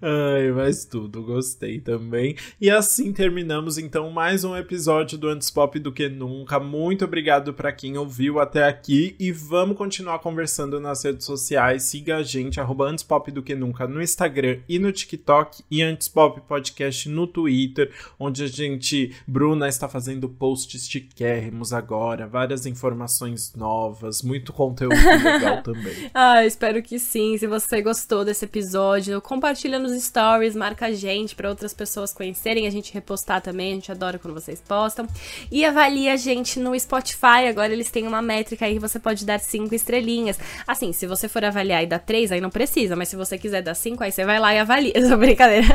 Ai, 0.00 0.50
mas 0.52 0.86
tudo, 0.86 1.22
gostei 1.22 1.80
também. 1.80 2.34
E 2.58 2.70
assim 2.70 3.12
terminamos 3.12 3.76
então 3.76 4.10
mais 4.10 4.42
um 4.42 4.56
episódio 4.56 5.18
do 5.18 5.28
Antes 5.28 5.50
Pop 5.50 5.78
do 5.78 5.92
que 5.92 6.08
nunca. 6.08 6.58
Muito 6.58 7.04
obrigado 7.04 7.52
para 7.52 7.70
quem 7.70 7.98
ouviu 7.98 8.40
até 8.40 8.66
aqui 8.66 9.14
e 9.18 9.30
vamos 9.30 9.76
continuar 9.76 10.20
conversando 10.20 10.80
nas 10.80 11.04
redes 11.04 11.26
sociais. 11.26 11.82
Siga 11.82 12.16
a 12.16 12.22
gente, 12.22 12.58
arroba 12.58 12.86
Antes 12.86 13.04
Pop 13.04 13.30
do 13.30 13.42
que 13.42 13.54
nunca 13.54 13.86
no 13.86 14.00
Instagram 14.00 14.60
e 14.66 14.78
no 14.78 14.90
TikTok 14.90 15.62
e 15.70 15.82
Antes 15.82 16.08
Pop 16.08 16.40
Podcast 16.48 17.08
no 17.08 17.26
Twitter, 17.26 17.92
onde 18.18 18.44
a 18.44 18.46
gente, 18.46 19.14
Bruna, 19.26 19.68
está 19.68 19.88
fazendo 19.88 20.28
posts 20.28 20.88
chiquérrimos 20.88 21.72
agora, 21.72 22.26
várias 22.26 22.64
informações 22.64 23.54
novas, 23.54 24.22
muito 24.22 24.52
conteúdo 24.52 24.94
legal 24.94 25.60
também. 25.64 26.10
Ah, 26.14 26.46
espero 26.46 26.82
que 26.82 26.98
sim. 26.98 27.36
Se 27.36 27.46
você 27.46 27.82
gostou 27.82 28.24
desse 28.24 28.46
episódio, 28.46 29.17
compartilha 29.20 29.78
nos 29.78 29.92
stories, 30.02 30.54
marca 30.54 30.86
a 30.86 30.92
gente 30.92 31.34
para 31.34 31.48
outras 31.48 31.72
pessoas 31.72 32.12
conhecerem, 32.12 32.66
a 32.66 32.70
gente 32.70 32.92
repostar 32.92 33.40
também, 33.40 33.72
a 33.72 33.74
gente 33.74 33.92
adora 33.92 34.18
quando 34.18 34.34
vocês 34.34 34.60
postam. 34.60 35.06
E 35.50 35.64
avalia 35.64 36.12
a 36.12 36.16
gente 36.16 36.58
no 36.58 36.78
Spotify, 36.78 37.46
agora 37.48 37.72
eles 37.72 37.90
têm 37.90 38.06
uma 38.06 38.22
métrica 38.22 38.66
aí 38.66 38.74
que 38.74 38.80
você 38.80 38.98
pode 38.98 39.24
dar 39.24 39.40
cinco 39.40 39.74
estrelinhas. 39.74 40.38
Assim, 40.66 40.92
se 40.92 41.06
você 41.06 41.28
for 41.28 41.44
avaliar 41.44 41.82
e 41.82 41.86
dar 41.86 41.98
três, 41.98 42.32
aí 42.32 42.40
não 42.40 42.50
precisa, 42.50 42.96
mas 42.96 43.08
se 43.08 43.16
você 43.16 43.38
quiser 43.38 43.62
dar 43.62 43.74
cinco, 43.74 44.02
aí 44.02 44.12
você 44.12 44.24
vai 44.24 44.38
lá 44.38 44.54
e 44.54 44.58
avalia. 44.58 44.92
Essa 44.96 45.16
brincadeira. 45.16 45.66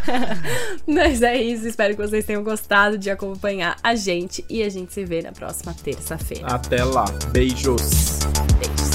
mas 0.86 1.22
é 1.22 1.40
isso, 1.40 1.66
espero 1.66 1.94
que 1.94 2.02
vocês 2.02 2.24
tenham 2.24 2.42
gostado 2.42 2.98
de 2.98 3.10
acompanhar 3.10 3.76
a 3.82 3.94
gente 3.94 4.44
e 4.48 4.62
a 4.62 4.68
gente 4.68 4.92
se 4.92 5.04
vê 5.04 5.22
na 5.22 5.32
próxima 5.32 5.74
terça-feira. 5.74 6.46
Até 6.46 6.84
lá, 6.84 7.04
beijos. 7.32 8.20
Beijos. 8.58 8.89